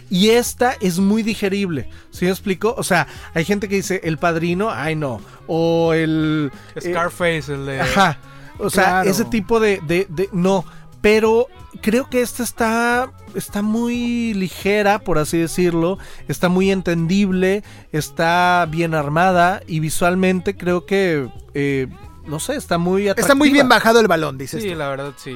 Y 0.09 0.29
esta 0.29 0.77
es 0.79 0.99
muy 0.99 1.23
digerible. 1.23 1.89
¿Sí 2.11 2.23
me 2.23 2.31
explico? 2.31 2.73
O 2.77 2.83
sea, 2.83 3.05
hay 3.33 3.43
gente 3.43 3.67
que 3.67 3.75
dice 3.75 3.99
El 4.05 4.17
Padrino, 4.17 4.69
ay 4.71 4.95
no. 4.95 5.19
O 5.47 5.91
el... 5.93 6.49
eh, 6.75 6.79
Scarface, 6.91 7.53
el 7.53 7.65
de... 7.65 7.81
Ajá. 7.81 8.19
O 8.59 8.69
sea, 8.69 8.83
Claro. 8.85 9.09
ese 9.09 9.25
tipo 9.25 9.59
de, 9.59 9.81
de, 9.85 10.07
de- 10.09 10.29
No. 10.31 10.63
Pero 11.01 11.47
creo 11.81 12.09
que 12.09 12.21
esta 12.21 12.43
está. 12.43 13.11
Está 13.35 13.61
muy 13.61 14.33
ligera, 14.35 14.99
por 14.99 15.17
así 15.17 15.37
decirlo. 15.37 15.97
Está 16.27 16.49
muy 16.49 16.71
entendible. 16.71 17.63
Está 17.91 18.67
bien 18.69 18.93
armada. 18.93 19.61
Y 19.67 19.79
visualmente 19.79 20.55
creo 20.55 20.85
que. 20.85 21.29
eh, 21.53 21.87
no 22.25 22.39
sé, 22.39 22.55
está 22.55 22.77
muy 22.77 23.03
atractiva. 23.09 23.25
Está 23.25 23.35
muy 23.35 23.49
bien 23.51 23.67
bajado 23.67 23.99
el 23.99 24.07
balón, 24.07 24.37
dices 24.37 24.63
Sí, 24.63 24.69
tú. 24.69 24.75
la 24.75 24.87
verdad 24.87 25.13
sí. 25.17 25.35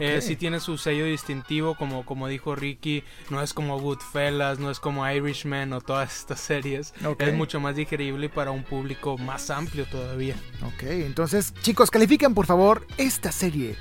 Eh, 0.00 0.20
sí 0.20 0.36
tiene 0.36 0.60
su 0.60 0.76
sello 0.76 1.06
distintivo, 1.06 1.74
como, 1.74 2.04
como 2.04 2.28
dijo 2.28 2.54
Ricky, 2.54 3.02
no 3.30 3.40
es 3.42 3.54
como 3.54 3.80
Goodfellas, 3.80 4.58
no 4.58 4.70
es 4.70 4.80
como 4.80 5.10
Irishman 5.10 5.72
o 5.72 5.80
todas 5.80 6.14
estas 6.14 6.40
series. 6.40 6.92
Es 7.18 7.34
mucho 7.34 7.58
más 7.58 7.74
digerible 7.74 8.28
para 8.28 8.50
un 8.50 8.62
público 8.64 9.16
más 9.16 9.48
amplio 9.48 9.86
todavía. 9.86 10.36
Ok, 10.62 10.82
entonces, 10.82 11.54
chicos, 11.62 11.90
califican 11.90 12.34
por 12.34 12.44
favor 12.44 12.86
esta 12.98 13.32
serie. 13.32 13.76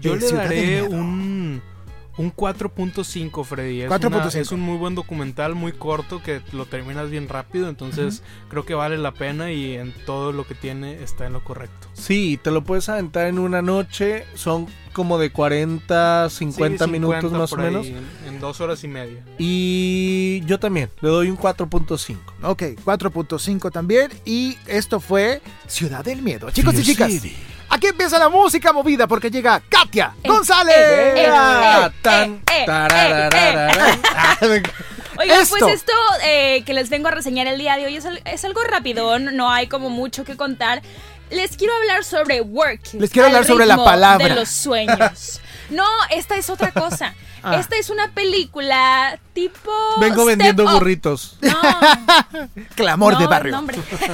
Yo 0.00 0.16
le 0.16 0.30
daré 0.32 0.82
un, 0.82 1.62
un 2.16 2.32
4.5, 2.34 3.44
Freddy. 3.44 3.82
Es, 3.82 3.90
4.5. 3.90 4.06
una- 4.06 4.28
es 4.28 4.52
un 4.52 4.60
muy 4.60 4.76
buen 4.76 4.94
documental, 4.94 5.54
muy 5.54 5.72
corto, 5.72 6.22
que 6.22 6.40
lo 6.52 6.66
terminas 6.66 7.10
bien 7.10 7.28
rápido, 7.28 7.68
entonces 7.68 8.22
creo 8.48 8.64
que 8.64 8.74
vale 8.74 8.98
la 8.98 9.12
pena 9.12 9.50
y 9.52 9.74
en 9.74 9.92
todo 10.06 10.32
lo 10.32 10.46
que 10.46 10.54
tiene 10.54 11.02
está 11.02 11.26
en 11.26 11.32
lo 11.32 11.42
correcto. 11.44 11.88
Sí, 11.92 12.38
te 12.42 12.50
lo 12.50 12.62
puedes 12.64 12.88
aventar 12.88 13.26
en 13.26 13.38
una 13.38 13.62
noche. 13.62 14.24
Son 14.34 14.66
como 14.92 15.18
de 15.18 15.30
40, 15.30 16.30
50, 16.30 16.84
Sí, 16.84 16.90
minutos 16.90 17.16
50 17.32 17.38
más 17.38 17.52
o 17.52 17.56
menos. 17.56 17.86
En, 17.86 17.96
en 18.28 18.40
dos 18.40 18.60
horas 18.60 18.84
y 18.84 18.88
media. 18.88 19.24
Y 19.38 20.40
yo 20.46 20.60
también. 20.60 20.88
Le 21.00 21.08
doy 21.08 21.30
un 21.30 21.36
4.5. 21.36 22.16
Ok, 22.42 22.62
4.5 22.84 23.72
también. 23.72 24.10
Y 24.24 24.56
esto 24.68 25.00
fue 25.00 25.40
Ciudad 25.66 26.04
del 26.04 26.22
Miedo. 26.22 26.48
Chicos 26.52 26.74
y 26.74 26.76
Fear 26.84 26.86
chicas, 26.86 27.12
City. 27.12 27.34
Aquí 27.74 27.86
empieza 27.88 28.18
la 28.18 28.28
música 28.28 28.72
movida 28.72 29.06
porque 29.06 29.30
llega 29.30 29.60
Katia 29.68 30.14
Eh, 30.22 30.28
González. 30.28 30.74
eh, 30.76 31.26
Ah, 31.30 31.88
eh, 31.90 31.92
tan, 32.02 32.42
eh, 32.52 33.28
eh. 33.34 34.62
Oigan, 35.16 35.40
Esto. 35.42 35.56
pues 35.58 35.74
esto 35.74 35.92
eh, 36.24 36.64
que 36.66 36.74
les 36.74 36.90
vengo 36.90 37.06
a 37.06 37.12
reseñar 37.12 37.46
el 37.46 37.56
día 37.58 37.76
de 37.76 37.86
hoy 37.86 37.96
es, 37.96 38.04
es 38.24 38.44
algo 38.44 38.62
rapidón, 38.64 39.36
no 39.36 39.48
hay 39.50 39.68
como 39.68 39.88
mucho 39.88 40.24
que 40.24 40.36
contar. 40.36 40.82
Les 41.30 41.56
quiero 41.56 41.72
hablar 41.76 42.02
sobre 42.04 42.40
Work. 42.40 42.94
Les 42.94 43.10
quiero 43.10 43.28
hablar 43.28 43.44
sobre 43.44 43.64
la 43.66 43.76
palabra. 43.76 44.26
De 44.28 44.34
los 44.34 44.48
sueños. 44.50 45.40
No, 45.70 45.86
esta 46.10 46.36
es 46.36 46.50
otra 46.50 46.72
cosa. 46.72 47.14
Ah. 47.44 47.56
Esta 47.60 47.76
es 47.76 47.90
una 47.90 48.10
película 48.12 49.18
tipo. 49.34 49.70
Vengo 50.00 50.22
Step 50.22 50.26
vendiendo 50.26 50.64
Up. 50.64 50.70
burritos. 50.72 51.36
No, 51.40 51.60
Clamor 52.74 53.18
de 53.18 53.26
barrio. 53.26 53.60
no, 53.60 53.66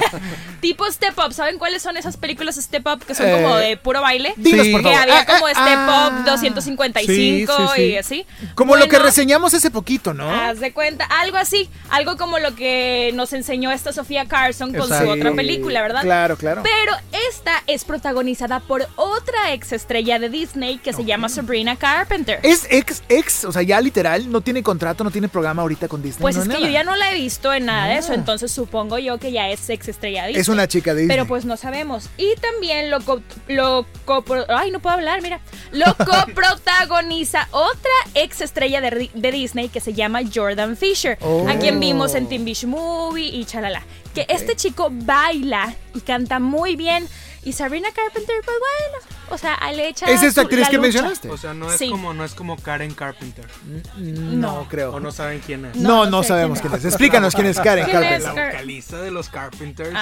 tipo 0.61 0.85
Step 0.91 1.17
Up. 1.17 1.33
¿Saben 1.33 1.57
cuáles 1.57 1.81
son 1.81 1.97
esas 1.97 2.17
películas 2.17 2.55
Step 2.55 2.85
Up 2.87 3.05
que 3.05 3.15
son 3.15 3.27
Eh, 3.27 3.41
como 3.41 3.55
de 3.55 3.77
puro 3.77 4.01
baile? 4.01 4.33
Dinos, 4.37 4.65
Sí. 4.65 4.71
por 4.71 4.81
Que 4.81 4.87
favor. 4.89 5.01
había 5.01 5.19
Ah, 5.21 5.25
como 5.25 5.47
ah, 5.47 5.51
Step 5.51 5.77
ah. 5.77 6.09
Up 6.19 6.25
255 6.25 7.05
Sí, 7.05 7.45
sí, 7.47 7.73
sí. 7.75 7.81
y 7.83 7.97
así. 7.97 8.25
Como 8.55 8.75
lo 8.75 8.87
que 8.87 8.99
reseñamos 8.99 9.53
hace 9.53 9.71
poquito, 9.71 10.13
¿no? 10.13 10.29
Haz 10.29 10.59
de 10.59 10.73
cuenta, 10.73 11.05
algo 11.05 11.37
así, 11.37 11.69
algo 11.89 12.17
como 12.17 12.39
lo 12.39 12.55
que 12.55 13.11
nos 13.13 13.33
enseñó 13.33 13.71
esta 13.71 13.93
Sofía 13.93 14.25
Carson 14.25 14.71
con 14.73 14.81
Exacto. 14.83 15.05
su 15.05 15.11
otra 15.11 15.31
película, 15.33 15.81
¿verdad? 15.81 16.01
Claro, 16.01 16.37
claro. 16.37 16.63
Pero 16.63 16.93
esta 17.29 17.63
es 17.67 17.83
protagonizada 17.85 18.59
por 18.61 18.87
otra 18.95 19.53
ex 19.53 19.71
estrella 19.71 20.19
de 20.19 20.29
Disney 20.29 20.77
que 20.79 20.93
se 20.93 21.05
llama 21.05 21.29
Sabrina 21.29 21.75
Carpenter. 21.75 22.39
Es 22.43 22.65
ex, 22.69 23.03
ex, 23.09 23.20
o 23.45 23.51
sea, 23.51 23.61
ya 23.61 23.79
literal, 23.81 24.31
no 24.31 24.41
tiene 24.41 24.63
contrato, 24.63 25.03
no 25.03 25.11
tiene 25.11 25.27
programa 25.29 25.61
ahorita 25.61 25.87
con 25.87 26.01
Disney. 26.01 26.21
pues 26.21 26.35
no 26.35 26.43
es 26.43 26.47
que 26.47 26.53
nada. 26.55 26.65
yo 26.65 26.71
ya 26.71 26.83
no 26.83 26.95
la 26.95 27.11
he 27.11 27.15
visto 27.15 27.53
en 27.53 27.65
nada 27.65 27.87
de 27.87 27.97
eso, 27.97 28.11
Ah. 28.11 28.15
entonces 28.15 28.51
supongo 28.51 28.97
yo 28.99 29.17
que 29.17 29.31
ya 29.31 29.49
es 29.49 29.69
ex 29.69 29.87
estrella 29.87 30.21
de 30.23 30.27
Disney. 30.29 30.41
Es 30.41 30.47
una 30.49 30.67
chica 30.67 30.93
de 30.93 31.01
Disney. 31.01 31.15
Pero 31.17 31.27
pues 31.27 31.45
no 31.45 31.57
sabemos. 31.57 32.09
Y 32.17 32.35
también 32.35 32.89
lo, 32.91 33.01
co- 33.01 33.21
lo 33.47 33.85
copro- 34.05 34.45
ay, 34.49 34.71
no 34.71 34.79
puedo 34.79 34.95
hablar, 34.95 35.21
mira. 35.21 35.39
Lo 35.71 35.85
coprotagoniza 36.55 37.47
otra 37.51 37.91
ex 38.13 38.41
estrella 38.41 38.81
de, 38.81 39.09
Disney 39.31 39.69
que 39.69 39.79
se 39.79 39.93
llama 39.93 40.21
Jordan 40.33 40.75
Fisher, 40.77 41.17
Oh. 41.21 41.47
a 41.49 41.55
quien 41.57 41.79
vimos 41.79 42.15
en 42.15 42.27
Teen 42.27 42.45
Beach 42.45 42.65
Movie 42.65 43.27
y 43.29 43.45
chalala. 43.45 43.83
Que 44.13 44.25
este 44.29 44.55
chico 44.55 44.89
baila 44.91 45.73
y 45.95 46.01
canta 46.01 46.39
muy 46.39 46.75
bien. 46.75 47.07
Y 47.43 47.53
Sabrina 47.53 47.89
Carpenter, 47.91 48.35
pues 48.45 48.57
bueno, 48.59 48.97
o 49.31 49.37
sea, 49.37 49.57
le 49.71 49.87
echa 49.89 50.05
¿Es 50.05 50.21
esta 50.21 50.41
su- 50.41 50.47
actriz 50.47 50.61
la 50.61 50.67
que 50.69 50.77
lucha. 50.77 50.83
mencionaste? 50.83 51.29
O 51.31 51.37
sea, 51.37 51.55
no 51.55 51.71
es, 51.71 51.77
Sí. 51.79 51.89
como, 51.89 52.13
no 52.13 52.23
es 52.23 52.35
como 52.35 52.55
Karen 52.55 52.93
Carpenter. 52.93 53.45
no, 53.97 54.59
No. 54.59 54.67
creo. 54.69 54.93
O 54.93 54.99
no 54.99 55.11
saben 55.11 55.39
quién 55.43 55.65
es. 55.65 55.75
No, 55.75 56.05
No, 56.05 56.11
no, 56.11 56.21
sé 56.21 56.29
sabemos 56.29 56.59
quién 56.61 56.69
quién 56.71 56.79
es. 56.81 56.85
Explícanos 56.85 57.33
quién 57.33 57.47
es 57.47 57.59
Karen 57.63 57.85
¿Quién 57.85 57.95
Carpenter. 57.97 58.19
es? 58.19 58.23
La 58.25 58.35
Car- 58.35 58.51
vocalista 58.51 59.01
de 59.01 59.09
los 59.11 59.29
Carpenters. 59.29 59.91
¿no? 59.91 59.99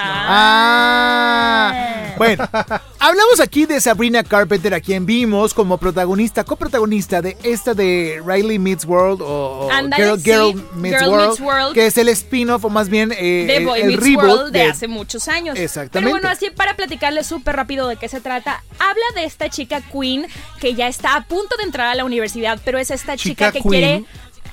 Ah, 0.92 2.14
bueno, 2.18 2.46
hablamos 3.00 3.40
aquí 3.40 3.66
de 3.66 3.80
Sabrina 3.80 4.22
Carpenter, 4.22 4.74
a 4.74 4.80
quien 4.80 5.06
vimos 5.06 5.54
como 5.54 5.78
protagonista, 5.78 6.44
coprotagonista 6.44 7.20
de 7.22 7.36
esta 7.42 7.74
de 7.74 8.22
Riley 8.24 8.58
Meets 8.58 8.84
World 8.84 9.20
o, 9.22 9.68
Girl, 9.96 10.18
sí, 10.18 10.30
Girl 10.30 10.54
Meets, 10.74 10.98
Girl 10.98 11.10
World, 11.10 11.28
Meets 11.28 11.40
World. 11.40 11.74
que 11.74 11.86
es 11.86 11.98
el 11.98 12.08
spin-off 12.10 12.64
o 12.64 12.70
más 12.70 12.88
bien 12.88 13.12
eh, 13.12 13.44
de 13.46 13.56
el, 13.56 13.66
Boy 13.66 13.80
el 13.80 13.86
Meets 14.00 14.16
World 14.16 14.52
de, 14.52 14.62
hace 14.62 14.86
muchos 14.86 15.26
años. 15.28 15.58
Exactamente. 15.58 15.98
Pero 15.98 16.10
bueno, 16.10 16.28
así 16.28 16.50
para 16.50 16.76
platicarles 16.76 17.26
súper 17.26 17.56
rápido 17.56 17.88
de 17.88 17.96
qué 17.96 18.08
se 18.08 18.20
trata, 18.20 18.62
habla 18.78 19.04
de 19.14 19.24
esta 19.24 19.48
chica 19.48 19.80
Queen 19.80 20.26
que 20.60 20.74
ya 20.74 20.86
está 20.86 21.16
a 21.16 21.24
punto 21.24 21.56
de 21.56 21.64
entrar 21.64 21.88
a 21.88 21.94
la 21.94 22.04
universidad, 22.04 22.60
pero 22.64 22.78
es 22.78 22.90
esta 22.90 23.16
chica, 23.16 23.50
Chica 23.50 23.52
que 23.52 23.60
Queen. 23.60 23.70
quiere... 23.70 24.04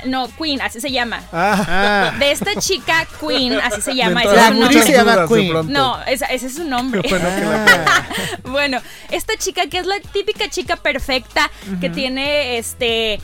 No, 0.06 0.28
Queen, 0.38 0.62
así 0.62 0.80
se 0.80 0.92
llama. 0.92 1.22
Ah, 1.34 2.14
De 2.20 2.32
esta 2.32 2.56
chica 2.60 3.08
Queen, 3.20 3.54
así 3.60 3.82
se 3.82 3.96
llama. 3.96 4.22
Me 4.22 4.26
ese 4.26 4.36
La 4.36 4.48
es 4.48 4.52
entraron 4.52 4.58
su 4.58 4.64
actriz 4.64 4.80
nombre. 4.80 4.92
se 4.92 4.98
llama 4.98 5.28
Queen. 5.28 5.74
No, 5.74 6.04
esa- 6.06 6.26
ese 6.28 6.48
es 6.48 6.56
su 6.56 6.64
nombre. 6.66 7.02
Bueno, 7.10 7.28
la- 7.30 8.08
Bueno, 8.52 8.80
esta 9.12 9.36
chica 9.38 9.68
que 9.68 9.78
es 9.80 9.86
la 9.86 10.00
típica 10.12 10.50
chica 10.50 10.76
perfecta 10.78 11.50
que 11.82 11.90
tiene 11.90 12.58
este 12.58 13.20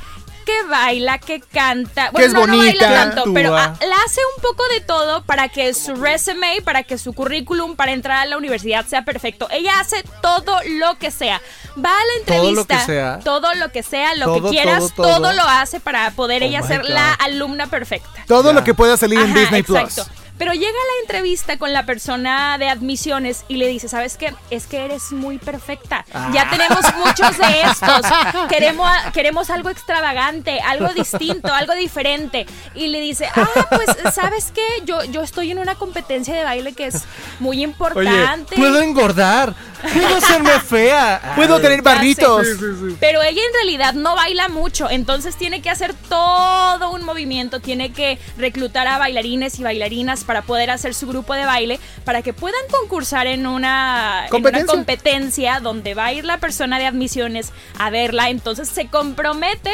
que 0.46 0.64
baila, 0.70 1.18
que 1.20 1.40
canta, 1.42 2.12
bueno, 2.12 2.28
es 2.28 2.34
no, 2.34 2.58
baila 2.58 2.80
tanto, 2.80 3.20
Actúa. 3.22 3.34
pero 3.34 3.52
la 3.52 3.96
hace 4.06 4.22
un 4.36 4.42
poco 4.42 4.64
de 4.74 4.82
todo 4.82 5.24
para 5.24 5.50
que 5.50 5.74
su 5.74 5.96
resume, 5.96 6.62
para 6.64 6.84
que 6.84 6.98
su 6.98 7.14
currículum 7.14 7.76
para 7.76 7.92
entrar 7.92 8.18
a 8.20 8.26
la 8.26 8.38
universidad 8.38 8.86
sea 8.86 9.04
perfecto. 9.06 9.48
Ella 9.52 9.80
hace 9.80 10.04
todo 10.22 10.58
lo 10.80 10.96
que 10.98 11.12
sea. 11.12 11.42
Va 11.78 11.90
a 11.90 11.94
la 11.94 12.26
Todo 12.26 12.38
lo 12.44 12.62
entrevista, 12.62 12.78
que 12.80 12.86
sea. 12.86 13.20
todo 13.24 13.54
lo 13.56 13.72
que 13.72 13.84
sea, 13.84 14.16
lo 14.16 14.26
Todo, 14.26 14.44
que 14.44 14.50
quieras, 14.50 14.80
todo, 14.96 15.08
todo. 15.08 15.18
todo 15.22 15.34
lo 15.34 15.44
hace 15.44 15.80
para 15.80 16.12
poder 16.12 16.44
Oh 16.44 16.46
ella 16.46 16.62
ser 16.62 16.82
God. 16.82 16.90
la 16.90 17.14
alumna 17.14 17.68
perfecta. 17.68 18.24
Todo 18.28 18.50
Ya. 18.50 18.54
lo 18.54 18.64
que 18.64 18.74
pueda 18.74 18.96
salir 18.98 19.20
en 19.20 19.34
Disney 19.34 19.64
Plus. 19.64 20.02
Pero 20.38 20.54
llega 20.54 20.72
la 20.72 21.02
entrevista 21.04 21.58
con 21.58 21.74
la 21.74 21.86
persona 21.86 22.58
de 22.58 22.68
admisiones 22.68 23.46
y 23.48 23.58
le 23.58 23.68
dice, 23.68 23.88
¿sabes 23.88 24.18
qué? 24.18 24.34
Es 24.50 24.66
que 24.66 24.84
eres 24.84 25.12
muy 25.12 25.38
perfecta. 25.38 26.06
Ya 26.34 26.50
tenemos 26.50 26.82
muchos 26.96 27.38
de 27.38 27.62
estos. 27.62 28.02
Queremos, 28.50 28.90
queremos 29.14 29.50
algo 29.50 29.70
extravagante, 29.70 30.60
algo 30.62 30.94
distinto, 30.94 31.54
algo 31.54 31.74
diferente. 31.76 32.46
Y 32.74 32.88
le 32.88 33.00
dice, 33.00 33.28
ah, 33.36 33.48
pues, 33.70 34.14
¿sabes 34.14 34.52
qué? 34.54 34.66
Yo, 34.86 35.04
yo 35.06 35.22
estoy 35.22 35.52
en 35.52 35.60
una 35.60 35.76
competencia 35.76 36.34
de 36.36 36.44
baile 36.44 36.74
que 36.74 36.88
es 36.88 37.04
muy 37.40 37.58
Oye, 37.58 37.64
importante. 37.64 38.56
puedo 38.56 38.82
engordar, 38.82 39.54
puedo 39.94 40.18
hacerme 40.18 40.60
fea. 40.60 41.34
Puedo 41.36 41.60
tener 41.62 41.82
barritos. 41.82 42.48
Pero 43.00 43.22
ella 43.22 43.42
en 43.42 43.54
realidad 43.54 43.94
no 43.94 44.16
baila 44.16 44.50
mucho, 44.50 44.90
entonces 44.90 45.36
tiene 45.36 45.62
que 45.62 45.70
hacer 45.70 45.94
todo 46.10 46.92
un 46.92 47.04
movimiento, 47.04 47.60
tiene 47.60 47.92
que 47.94 48.20
reclutar 48.38 48.88
a 48.88 48.98
bailarines 48.98 49.60
y 49.60 49.64
bailarinas 49.64 50.23
para 50.24 50.42
poder 50.42 50.72
hacer 50.72 50.94
su 50.94 51.08
grupo 51.08 51.34
de 51.34 51.46
baile, 51.46 51.80
para 52.04 52.22
que 52.22 52.34
puedan 52.34 52.62
concursar 52.70 53.28
en 53.28 53.48
una 53.48 54.28
en 54.28 54.46
una 54.46 54.66
¿Competencia? 54.66 55.60
donde 55.60 55.94
va 55.94 56.06
a 56.06 56.14
ir 56.14 56.26
la 56.26 56.38
persona 56.38 56.80
de 56.80 56.88
admisiones 56.88 57.52
a 57.78 57.90
verla, 57.90 58.30
entonces 58.30 58.68
se 58.68 58.88
compromete, 58.88 59.72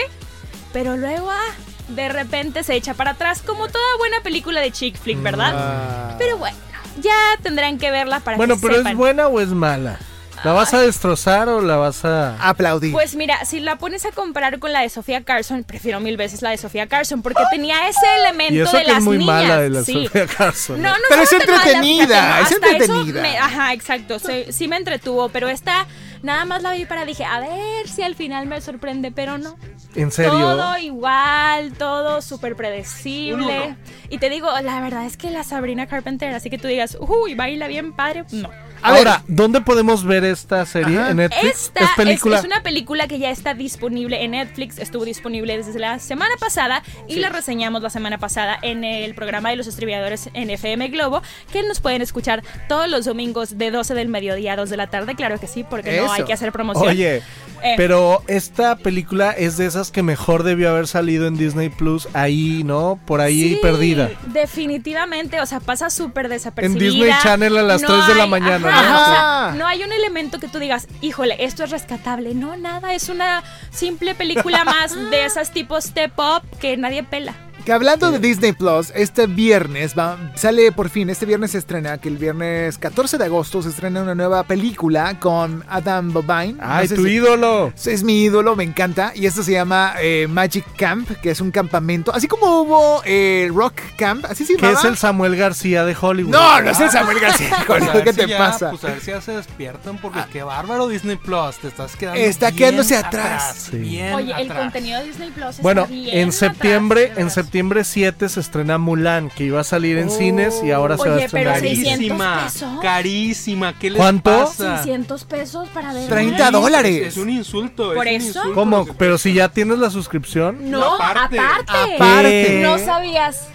pero 0.74 0.98
luego 0.98 1.30
ah, 1.30 1.54
de 1.90 2.10
repente 2.10 2.64
se 2.64 2.76
echa 2.76 2.94
para 2.94 3.12
atrás 3.12 3.42
como 3.42 3.68
toda 3.68 3.98
buena 3.98 4.22
película 4.22 4.62
de 4.62 4.72
chick 4.72 4.98
flick, 4.98 5.22
¿verdad? 5.22 5.54
Ah. 5.56 6.16
Pero 6.18 6.38
bueno, 6.38 6.58
ya 7.02 7.16
tendrán 7.42 7.78
que 7.78 7.92
verla 7.92 8.20
para 8.20 8.38
Bueno, 8.38 8.56
que 8.56 8.68
pero. 8.68 8.88
¿es 8.88 8.96
buena 8.96 9.28
o 9.28 9.40
es 9.40 9.50
mala? 9.50 10.00
¿La 10.44 10.54
vas 10.54 10.74
a 10.74 10.80
destrozar 10.82 11.50
o 11.50 11.62
la 11.62 11.76
vas 11.78 12.06
a...? 12.06 12.36
Aplaudí. 12.48 12.92
Pues 12.92 13.16
mira, 13.16 13.44
si 13.46 13.60
la 13.60 13.78
pones 13.78 14.06
a 14.06 14.12
comparar 14.12 14.60
con 14.60 14.72
la 14.72 14.82
de 14.82 14.90
Sofía 14.90 15.24
Carson, 15.24 15.64
prefiero 15.64 16.00
mil 16.00 16.16
veces 16.18 16.42
la 16.42 16.52
de 16.52 16.58
Sofía 16.58 16.88
Carson 16.88 17.22
porque 17.22 17.44
tenía 17.52 17.88
ese 17.90 18.06
elemento 18.20 18.54
Y 18.54 18.60
eso 18.62 18.78
de 18.78 18.84
que 18.84 18.90
es 18.90 18.94
las 18.96 19.04
muy 19.04 19.18
niñas. 19.18 19.36
mala 19.44 19.58
de 19.62 19.70
la 19.70 19.84
sí. 19.84 20.06
Sofía 20.06 20.28
Carson. 20.28 20.82
No, 20.82 20.90
no 20.90 20.96
Pero 21.10 21.22
es 21.24 21.32
mala, 21.34 21.44
entretenida, 21.44 22.30
no, 22.30 22.36
es 22.38 22.42
hasta 22.54 22.56
eso 22.56 22.72
entretenida. 22.72 23.22
me- 23.22 23.38
ajá, 23.38 23.74
exacto. 23.74 24.20
se- 24.20 24.52
sí 24.54 24.68
me 24.68 24.78
entretuvo, 24.78 25.30
pero 25.30 25.50
esta 25.50 25.86
nada 26.22 26.46
más 26.46 26.62
la 26.64 26.74
vi 26.74 26.86
para 26.86 27.06
dije, 27.06 27.24
a 27.26 27.40
ver 27.40 27.88
si 27.88 28.02
al 28.04 28.16
final 28.16 28.46
me 28.46 28.60
sorprende, 28.62 29.12
pero 29.12 29.38
no. 29.38 29.58
¿En 29.96 30.12
serio? 30.12 30.32
Todo 30.32 30.78
igual, 30.78 31.74
todo 31.74 32.22
súper 32.22 32.56
predecible. 32.56 33.76
Y 34.10 34.18
te 34.20 34.30
digo, 34.30 34.50
la 34.62 34.80
verdad 34.82 35.06
es 35.06 35.18
que 35.18 35.32
la 35.32 35.44
Sabrina 35.44 35.88
Carpenter, 35.88 36.34
así 36.34 36.50
que 36.50 36.58
tú 36.58 36.68
digas, 36.68 36.98
uy, 37.00 37.36
baila 37.36 37.68
bien 37.68 37.94
padre, 37.94 38.24
no. 38.32 38.50
A 38.82 38.92
ver. 38.92 39.00
Ahora, 39.00 39.24
¿dónde 39.28 39.62
podemos 39.62 40.04
ver 40.06 40.24
esta 40.24 40.66
serie? 40.66 40.98
Ajá. 40.98 41.12
¿En 41.12 41.18
Netflix? 41.18 41.66
Esta 41.66 41.84
¿Es 41.84 41.90
es, 41.90 41.96
película? 41.96 42.40
es 42.40 42.46
una 42.46 42.64
película 42.64 43.08
que 43.08 43.20
ya 43.20 43.30
está 43.30 43.54
disponible 43.54 44.24
en 44.24 44.32
Netflix, 44.32 44.80
estuvo 44.80 45.06
disponible 45.06 45.58
desde 45.58 45.78
la 45.80 46.00
semana 46.00 46.36
pasada 46.40 46.84
y 47.08 47.18
la 47.18 47.30
reseñamos 47.30 47.82
la 47.82 47.90
semana 47.90 48.18
pasada 48.18 48.58
en 48.62 48.84
el 48.84 49.16
programa 49.16 49.50
de 49.50 49.56
los 49.56 49.68
estribilladores 49.68 50.30
en 50.34 50.50
FM 50.50 50.88
Globo, 50.90 51.22
que 51.52 51.64
nos 51.64 51.80
pueden 51.80 52.02
escuchar 52.02 52.44
todos 52.68 52.90
los 52.90 53.06
domingos 53.06 53.58
de 53.58 53.72
12 53.72 53.94
del 53.94 54.08
mediodía 54.08 54.54
a 54.54 54.56
2 54.56 54.70
de 54.70 54.78
la 54.78 54.88
tarde, 54.88 55.16
claro 55.16 55.40
que 55.40 55.48
sí, 55.48 55.66
porque 55.70 56.02
no 56.02 56.12
hay 56.12 56.24
que 56.24 56.34
hacer 56.34 56.52
promoción. 56.52 56.88
Oye, 56.88 57.22
Eh. 57.64 57.74
pero 57.78 58.24
esta 58.28 58.76
película 58.78 59.32
es 59.32 59.58
de 59.58 59.66
esas 59.66 59.92
que 59.92 60.04
mejor 60.04 60.44
debió 60.44 60.70
haber 60.70 60.88
salido 60.88 61.28
en 61.28 61.38
Disney 61.38 61.70
Plus, 61.70 62.08
ahí, 62.14 62.64
¿no? 62.64 63.00
Por 63.06 63.22
ahí 63.22 63.56
Sí, 63.56 63.60
perdida. 63.62 64.10
Definitivamente, 64.28 65.40
o 65.42 65.46
sea, 65.46 65.60
pasa 65.60 65.90
súper 65.90 66.26
En 66.26 66.32
desapercibida. 66.32 66.80
Disney 66.92 67.12
Channel 67.24 67.58
a 67.58 67.64
las 67.64 67.82
3 67.82 68.08
de 68.08 68.16
la 68.16 68.28
mañana, 68.28 68.70
ajá, 68.70 68.82
¿no? 68.82 69.02
o 69.02 69.06
sea, 69.06 69.46
Ajá. 69.48 69.56
no 69.56 69.68
hay 69.68 69.84
un 69.84 69.92
elemento 69.92 70.40
que 70.40 70.48
tú 70.48 70.60
digas, 70.60 70.88
híjole, 71.02 71.36
esto 71.44 71.64
es 71.64 71.72
rescatable. 71.72 72.34
No, 72.36 72.56
nada, 72.58 72.94
es 72.94 73.10
una 73.10 73.44
simple 73.72 74.16
película 74.16 74.64
más 74.64 74.96
de 75.10 75.26
esas 75.26 75.52
tipos 75.52 75.86
step 75.86 76.14
up 76.18 76.42
que 76.60 76.76
nadie 76.78 77.04
pela. 77.04 77.34
Que 77.70 77.74
hablando 77.74 78.12
de 78.12 78.18
Disney 78.18 78.52
Plus, 78.54 78.92
este 78.96 79.28
viernes 79.28 79.94
va- 79.96 80.18
sale 80.34 80.72
por 80.72 80.90
fin, 80.90 81.08
este 81.12 81.28
viernes 81.28 81.52
se 81.52 81.60
estrena, 81.60 82.00
que 82.00 82.10
el 82.10 82.18
viernes 82.18 82.80
14 82.80 83.20
de 83.20 83.26
agosto 83.26 83.62
se 83.62 83.70
estrena 83.70 84.02
una 84.02 84.16
nueva 84.16 84.42
película 84.42 85.20
con 85.20 85.64
Adam 85.70 86.12
Bobine. 86.12 86.56
¡Ay, 86.62 86.86
No 86.86 86.90
sé 86.90 86.96
tu 86.96 87.04
si- 87.04 87.12
ídolo! 87.12 87.72
Es 87.86 88.02
mi 88.02 88.24
ídolo, 88.24 88.56
me 88.56 88.64
encanta. 88.64 89.12
Y 89.14 89.28
esto 89.28 89.44
se 89.44 89.52
llama 89.52 89.94
eh, 90.02 90.26
Magic 90.28 90.66
Camp, 90.78 91.12
que 91.22 91.30
es 91.30 91.42
un 91.42 91.52
campamento. 91.52 92.12
Así 92.12 92.28
como 92.28 92.62
hubo 92.64 93.04
eh, 93.06 93.52
Rock 93.54 93.76
Camp, 93.98 94.26
así 94.28 94.46
se 94.48 94.56
Que 94.56 94.72
es 94.72 94.84
el 94.84 94.98
Samuel 94.98 95.36
García 95.36 95.86
de 95.86 95.96
Hollywood. 96.02 96.32
No, 96.32 96.62
no 96.64 96.72
es 96.72 96.80
el 96.80 96.90
Samuel 96.90 97.20
García. 97.20 97.56
A 97.70 97.74
ver 97.94 98.04
¿Qué 98.04 98.14
si 98.14 98.20
te 98.22 98.28
ya- 98.30 98.38
pasa? 98.40 98.72
Pues 98.72 98.84
a 98.84 98.88
ver 98.88 99.00
si 99.00 99.12
ya 99.12 99.22
se 99.22 99.34
despiertan 99.34 100.00
porque 100.00 100.22
qué 100.34 100.42
bárbaro 100.42 100.88
Disney 100.88 101.18
Plus, 101.18 101.58
te 101.62 101.68
estás 101.68 101.96
quedando 101.96 102.20
Está 102.20 102.48
bien 102.48 102.58
quedándose 102.58 102.96
atrás. 102.98 103.68
Sí. 103.70 103.78
bien 103.78 104.16
Oye, 104.16 104.34
el 104.36 104.50
atrás. 104.50 104.58
contenido 104.64 105.00
de 105.02 105.06
Disney 105.06 105.30
Plus 105.30 105.50
está 105.50 105.62
Bueno, 105.62 105.86
bien 105.86 106.08
en 106.18 106.20
atrás, 106.30 106.36
septiembre, 106.36 107.02
de 107.02 107.08
en 107.10 107.16
veras. 107.16 107.34
Septiembre 107.60 107.84
7 107.84 108.30
se 108.30 108.40
estrena 108.40 108.78
Mulan, 108.78 109.30
que 109.30 109.44
iba 109.44 109.60
a 109.60 109.64
salir 109.66 109.98
en 109.98 110.10
cines 110.10 110.62
y 110.64 110.72
ahora 110.72 110.98
se 110.98 111.10
va 111.10 111.16
a 111.16 111.18
Oye, 111.18 111.28
pero 111.30 111.52
estrenar. 111.52 111.60
seis- 111.60 111.84
Carísima, 111.90 112.40
600 112.50 112.54
pesos. 112.54 112.80
carísima, 112.82 113.78
¿qué 113.78 113.90
les 113.90 113.98
¿Cuánto? 113.98 114.32
pasa? 114.32 114.78
600 114.78 115.26
pesos 115.26 115.68
para 115.74 115.92
ver. 115.94 116.08
30 116.08 116.46
Sí, 116.48 116.54
dólares. 116.54 117.08
Es, 117.08 117.18
un 117.18 117.30
insulto. 117.30 117.94
¿Por 117.94 118.08
es 118.08 118.24
un 118.24 118.30
eso? 118.30 118.40
insulto 118.40 118.56
¿Cómo? 118.56 118.86
Pero 118.98 119.18
si 119.18 119.34
ya 119.34 119.50
tienes 119.50 119.78
la 119.78 119.90
suscripción. 119.90 120.72
No, 120.72 120.96
Aparte. 120.96 121.38
aparte. 121.38 121.96
Aparte. 121.96 122.60
No 122.64 122.78
sabías. 122.78 123.48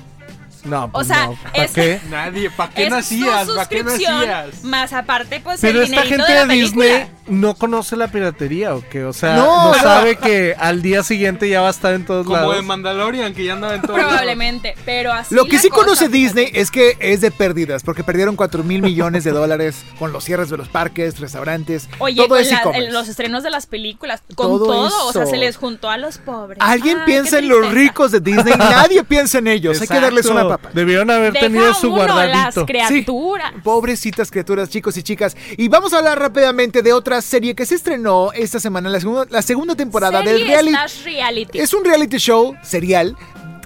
No, 0.65 0.91
pues 0.93 1.07
sea, 1.09 1.27
no. 1.29 1.35
¿Para 1.51 1.65
es- 1.65 1.73
qué? 1.73 2.01
Nadie, 2.11 2.51
¿para 2.51 2.71
qué 2.75 2.85
es 2.85 2.91
nacías? 2.91 3.49
¿Para 3.49 3.69
qué 3.69 3.85
nacías? 3.85 4.63
más 4.65 4.93
aparte, 4.93 5.41
pues 5.41 5.61
Pero 5.63 5.79
el 5.81 5.85
esta 5.85 6.03
gente 6.03 6.31
de 6.31 6.47
película. 6.47 6.85
Disney 6.85 7.07
no 7.27 7.55
conoce 7.55 7.97
la 7.97 8.09
piratería 8.09 8.75
o 8.75 8.83
qué? 8.89 9.05
O 9.05 9.13
sea, 9.13 9.37
No, 9.37 9.45
no, 9.71 9.73
no. 9.73 9.83
sabe 9.83 10.17
que 10.17 10.55
al 10.59 10.83
día 10.83 11.03
siguiente 11.03 11.49
ya 11.49 11.61
va 11.63 11.69
a 11.69 11.71
estar 11.71 11.95
en 11.95 12.05
todos 12.05 12.25
Como 12.27 12.37
lados. 12.37 12.57
de 12.57 12.63
Mandalorian, 12.63 13.35
que 13.35 13.45
ya 13.45 13.55
andaba 13.55 13.75
en 13.75 13.83
todo 13.83 13.97
lado. 13.97 14.09
Probablemente, 14.11 14.75
pero 14.85 15.13
así 15.13 15.35
Lo 15.35 15.45
que 15.47 15.57
la 15.57 15.63
sí 15.63 15.69
cosa, 15.71 15.85
conoce. 15.85 16.09
Disney 16.09 16.51
es 16.53 16.71
que 16.71 16.97
es 17.01 17.21
de 17.21 17.31
pérdidas, 17.31 17.83
porque 17.83 18.05
perdieron 18.05 18.37
4 18.37 18.63
mil 18.65 18.83
millones 18.83 19.25
de 19.25 19.31
dólares 19.31 19.85
con 19.99 20.13
los 20.13 20.25
cierres 20.25 20.51
de 20.51 20.57
los 20.57 20.69
parques, 20.69 21.19
restaurantes, 21.21 21.89
Oye, 21.99 22.17
todo 22.17 22.29
con 22.29 22.39
es 22.41 22.51
la- 22.51 22.59
e-commerce. 22.61 22.87
el- 22.89 22.93
los 22.93 23.09
estrenos 23.09 23.43
de 23.43 23.51
las 23.51 23.67
películas, 23.67 24.23
con 24.35 24.47
Todo 24.49 24.67
todo, 24.67 25.07
o 25.09 25.13
sea, 25.13 25.27
se 25.27 25.37
les 25.37 25.57
juntó 25.57 25.89
a 25.91 25.97
los 25.97 26.19
pobres. 26.19 26.59
Alguien 26.61 26.99
Ay, 27.01 27.05
piensa 27.07 27.39
en 27.39 27.49
los 27.49 27.71
ricos 27.73 28.13
de 28.13 28.21
Disney, 28.21 28.55
nadie 28.59 29.03
piensa 29.05 29.39
en 29.39 29.49
ellos, 29.49 29.81
hay 29.81 29.89
que 29.89 30.01
darles 30.01 30.27
una 30.27 30.47
papa. 30.49 30.71
Debieron 30.75 31.11
haber 31.11 31.33
Deja 31.33 31.47
tenido 31.47 31.73
su 31.75 31.89
uno, 31.93 31.99
las 32.07 32.13
guardadito. 32.13 32.67
criaturas. 32.67 33.53
Pobrecitas 33.63 34.31
criaturas, 34.31 34.69
chicos 34.69 34.97
y 34.97 35.03
chicas. 35.03 35.37
Y 35.57 35.69
vamos 35.69 35.93
a 35.93 35.99
hablar 35.99 36.19
rápidamente 36.19 36.83
de 36.83 36.93
otra 36.93 37.14
serie 37.23 37.55
que 37.55 37.67
se 37.67 37.75
estrenó 37.75 38.33
esta 38.33 38.61
semana, 38.61 38.89
la 38.91 39.01
segunda, 39.01 39.27
la 39.31 39.43
segunda 39.43 39.75
temporada 39.75 40.23
del 40.23 40.47
reality. 40.47 41.59
Es 41.59 41.75
un 41.75 41.85
reality 41.85 42.17
show 42.19 42.57
serial 42.63 43.17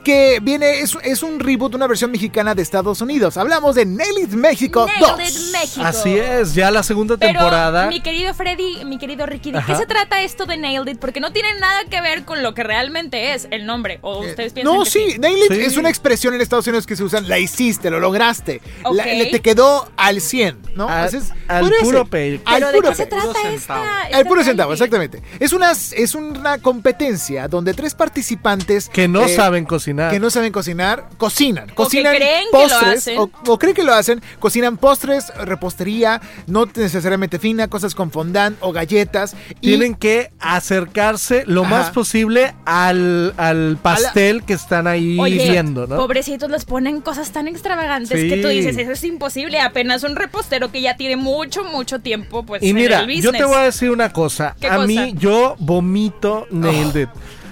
que 0.09 0.39
viene, 0.41 0.81
es, 0.81 0.97
es 1.03 1.23
un 1.23 1.39
reboot, 1.39 1.75
una 1.75 1.87
versión 1.87 2.11
mexicana 2.11 2.55
de 2.55 2.63
Estados 2.63 3.03
Unidos. 3.03 3.37
Hablamos 3.37 3.75
de 3.75 3.85
Nail 3.85 4.21
It 4.23 4.31
México 4.31 4.87
Nailed 4.87 5.07
2. 5.07 5.21
It 5.21 5.53
México. 5.53 5.85
Así 5.87 6.17
es, 6.17 6.55
ya 6.55 6.71
la 6.71 6.83
segunda 6.83 7.19
Pero, 7.19 7.33
temporada. 7.35 7.89
mi 7.89 8.01
querido 8.01 8.33
Freddy, 8.33 8.87
mi 8.87 8.97
querido 8.97 9.27
Ricky, 9.27 9.53
¿de 9.53 9.59
Ajá. 9.59 9.75
qué 9.75 9.79
se 9.81 9.85
trata 9.87 10.23
esto 10.23 10.47
de 10.47 10.57
Nailed 10.57 10.95
It? 10.95 10.99
Porque 10.99 11.21
no 11.21 11.31
tiene 11.33 11.53
nada 11.61 11.85
que 11.91 12.01
ver 12.01 12.25
con 12.25 12.43
lo 12.43 12.55
que 12.55 12.63
realmente 12.63 13.35
es 13.35 13.49
el 13.51 13.67
nombre. 13.67 13.99
¿O 14.01 14.21
ustedes 14.21 14.55
piensan 14.55 14.75
No, 14.79 14.85
que 14.85 14.91
sí, 14.91 15.17
Nail 15.19 15.37
It 15.45 15.53
Sí. 15.53 15.61
es 15.61 15.77
una 15.77 15.91
expresión 15.91 16.33
en 16.33 16.41
Estados 16.41 16.67
Unidos 16.67 16.87
que 16.87 16.97
se 16.97 17.05
usa, 17.05 17.21
la 17.21 17.39
hiciste, 17.39 17.91
lo 17.91 18.01
lograste, 18.01 18.63
la- 18.91 19.05
le- 19.05 19.27
te 19.27 19.41
quedó 19.41 19.91
al 19.99 20.23
100, 20.23 20.57
¿no? 20.75 20.89
Al- 20.89 21.09
Ese 21.09 21.19
es- 21.19 21.33
al 21.49 21.71
puro 21.83 22.07
pay. 22.07 22.41
Al 22.47 22.55
¿Pero 22.61 22.67
de 22.69 22.73
puro 22.79 22.89
qué 22.89 22.95
se 22.95 23.07
trata 23.07 23.27
Puro 23.27 23.49
esta, 23.51 24.03
Al 24.05 24.25
puro 24.25 24.43
centavo, 24.43 24.73
exactamente. 24.73 25.23
Es 25.39 25.53
una, 25.53 25.73
es 25.73 26.15
una 26.15 26.57
competencia 26.63 27.47
donde 27.49 27.75
tres 27.75 27.95
participantes 27.95 28.89
que 28.89 29.07
no 29.07 29.25
eh, 29.25 29.29
saben 29.29 29.67
cocinar. 29.67 29.98
Que 30.11 30.21
no 30.21 30.31
saben 30.31 30.53
cocinar, 30.53 31.09
cocinan. 31.19 31.69
Cocinan 31.75 32.15
creen 32.17 32.45
que 32.51 32.57
lo 32.59 32.63
postres. 32.69 32.99
hacen. 32.99 33.19
O, 33.19 33.31
o 33.47 33.59
creen 33.59 33.75
que 33.75 33.83
lo 33.85 33.93
hacen. 33.95 34.23
Cocinan 34.39 34.77
postres, 34.77 35.33
repostería, 35.37 36.21
no 36.47 36.67
necesariamente 36.75 37.39
fina, 37.39 37.69
cosas 37.69 37.95
con 37.95 38.11
fondant 38.11 38.57
o 38.61 38.73
galletas. 38.73 39.35
Y 39.61 39.69
Tienen 39.69 39.95
que 39.95 40.31
acercarse 40.41 41.45
lo 41.47 41.63
Ajá. 41.65 41.71
más 41.71 41.91
posible 41.91 42.55
al, 42.65 43.35
al 43.37 43.79
pastel 43.83 44.45
que 44.45 44.53
están 44.55 44.87
ahí 44.87 45.19
Oye, 45.19 45.51
viendo, 45.51 45.87
¿no? 45.87 45.97
pobrecitos, 45.97 46.51
les 46.51 46.65
ponen 46.65 47.01
cosas 47.01 47.31
tan 47.33 47.49
extravagantes 47.49 48.19
que 48.19 48.41
tú 48.43 48.49
dices, 48.49 48.77
eso 48.77 48.93
es 48.93 49.05
imposible. 49.05 49.61
Apenas 49.61 50.03
un 50.05 50.17
repostero 50.17 50.71
que 50.71 50.81
ya 50.81 50.97
tiene 50.97 51.17
mucho, 51.17 51.65
mucho 51.65 51.99
tiempo, 52.01 52.45
pues, 52.45 52.63
Y 52.63 52.71
en 52.71 52.77
mira, 52.77 53.01
el 53.01 53.21
yo 53.21 53.33
te 53.33 53.45
voy 53.45 53.57
a 53.57 53.61
decir 53.63 53.91
una 53.91 54.13
cosa. 54.13 54.55
¿Qué 54.61 54.67
a 54.69 54.77
cosa? 54.77 54.87
mí, 54.87 55.15
yo 55.19 55.57
vomito 55.59 56.47
Nailed 56.51 56.97
It. 57.03 57.09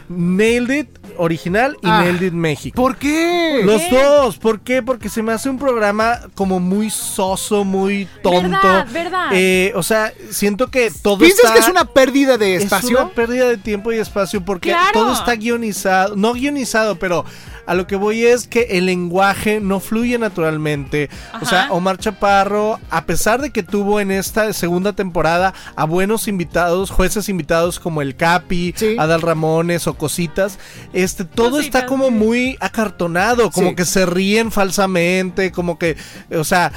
Nailed 0.09 0.71
It 0.71 0.89
original 1.19 1.77
y 1.83 1.87
Ah. 1.89 2.01
Nailed 2.03 2.23
It 2.29 2.33
México. 2.33 2.75
¿Por 2.77 2.97
qué? 2.97 3.61
Los 3.65 3.83
dos, 3.91 4.37
¿por 4.39 4.61
qué? 4.61 4.83
Porque 4.83 5.09
se 5.09 5.23
me 5.23 5.33
hace 5.33 5.49
un 5.49 5.59
programa 5.59 6.21
como 6.35 6.61
muy 6.61 6.91
soso, 6.91 7.65
muy 7.65 8.07
tonto. 8.23 8.43
Verdad, 8.51 8.87
verdad. 8.93 9.27
Eh, 9.33 9.73
o 9.75 9.83
sea, 9.83 10.13
siento 10.31 10.69
que 10.69 10.91
todo 11.03 11.19
¿Piensas 11.19 11.41
está... 11.45 11.55
que 11.55 11.61
es 11.61 11.69
una 11.69 11.85
pérdida 11.85 12.37
de 12.39 12.57
es 12.57 12.65
espacio? 12.65 12.99
una 13.01 13.11
pérdida 13.11 13.49
de 13.49 13.57
tiempo 13.57 13.93
y 13.93 13.97
espacio 13.99 14.45
porque 14.45 14.71
Claro. 14.71 14.91
todo 14.93 15.13
está 15.13 15.35
guionizado, 15.37 16.17
no 16.17 16.33
guionizado, 16.35 16.97
pero 16.99 17.25
a 17.67 17.75
lo 17.75 17.87
que 17.87 17.97
voy 17.97 18.25
es 18.25 18.47
que 18.47 18.63
el 18.71 18.87
lenguaje 18.87 19.61
no 19.61 19.81
fluye 19.81 20.19
naturalmente. 20.19 21.11
O 21.41 21.45
sea. 21.47 21.69
Omar 21.71 21.99
Chaparro, 21.99 22.79
a 22.91 23.05
pesar 23.07 23.41
de 23.43 23.51
que 23.51 23.63
tuvo 23.63 24.01
en 24.01 24.11
esta 24.11 24.53
segunda 24.53 24.93
temporada 24.93 25.53
a 25.75 25.85
buenos 25.85 26.29
invitados, 26.29 26.91
jueces 26.91 27.29
invitados 27.29 27.81
como 27.81 28.03
el 28.03 28.15
Capi, 28.17 28.73
Sí. 28.77 28.97
Adal 28.99 29.23
Ramones 29.23 29.87
o 29.87 29.95
cositas, 29.95 30.59
este 30.93 31.25
todo 31.25 31.51
Cositas, 31.53 31.67
está 31.83 31.87
como 31.87 32.07
sí. 32.07 32.13
muy 32.13 32.57
acartonado, 32.61 33.51
como 33.51 33.71
Sí. 33.71 33.75
que 33.77 33.85
se 33.85 34.07
ríen 34.07 34.51
falsamente, 34.53 35.51
como 35.53 35.79
que, 35.79 35.97
o 36.35 36.45
sea, 36.45 36.73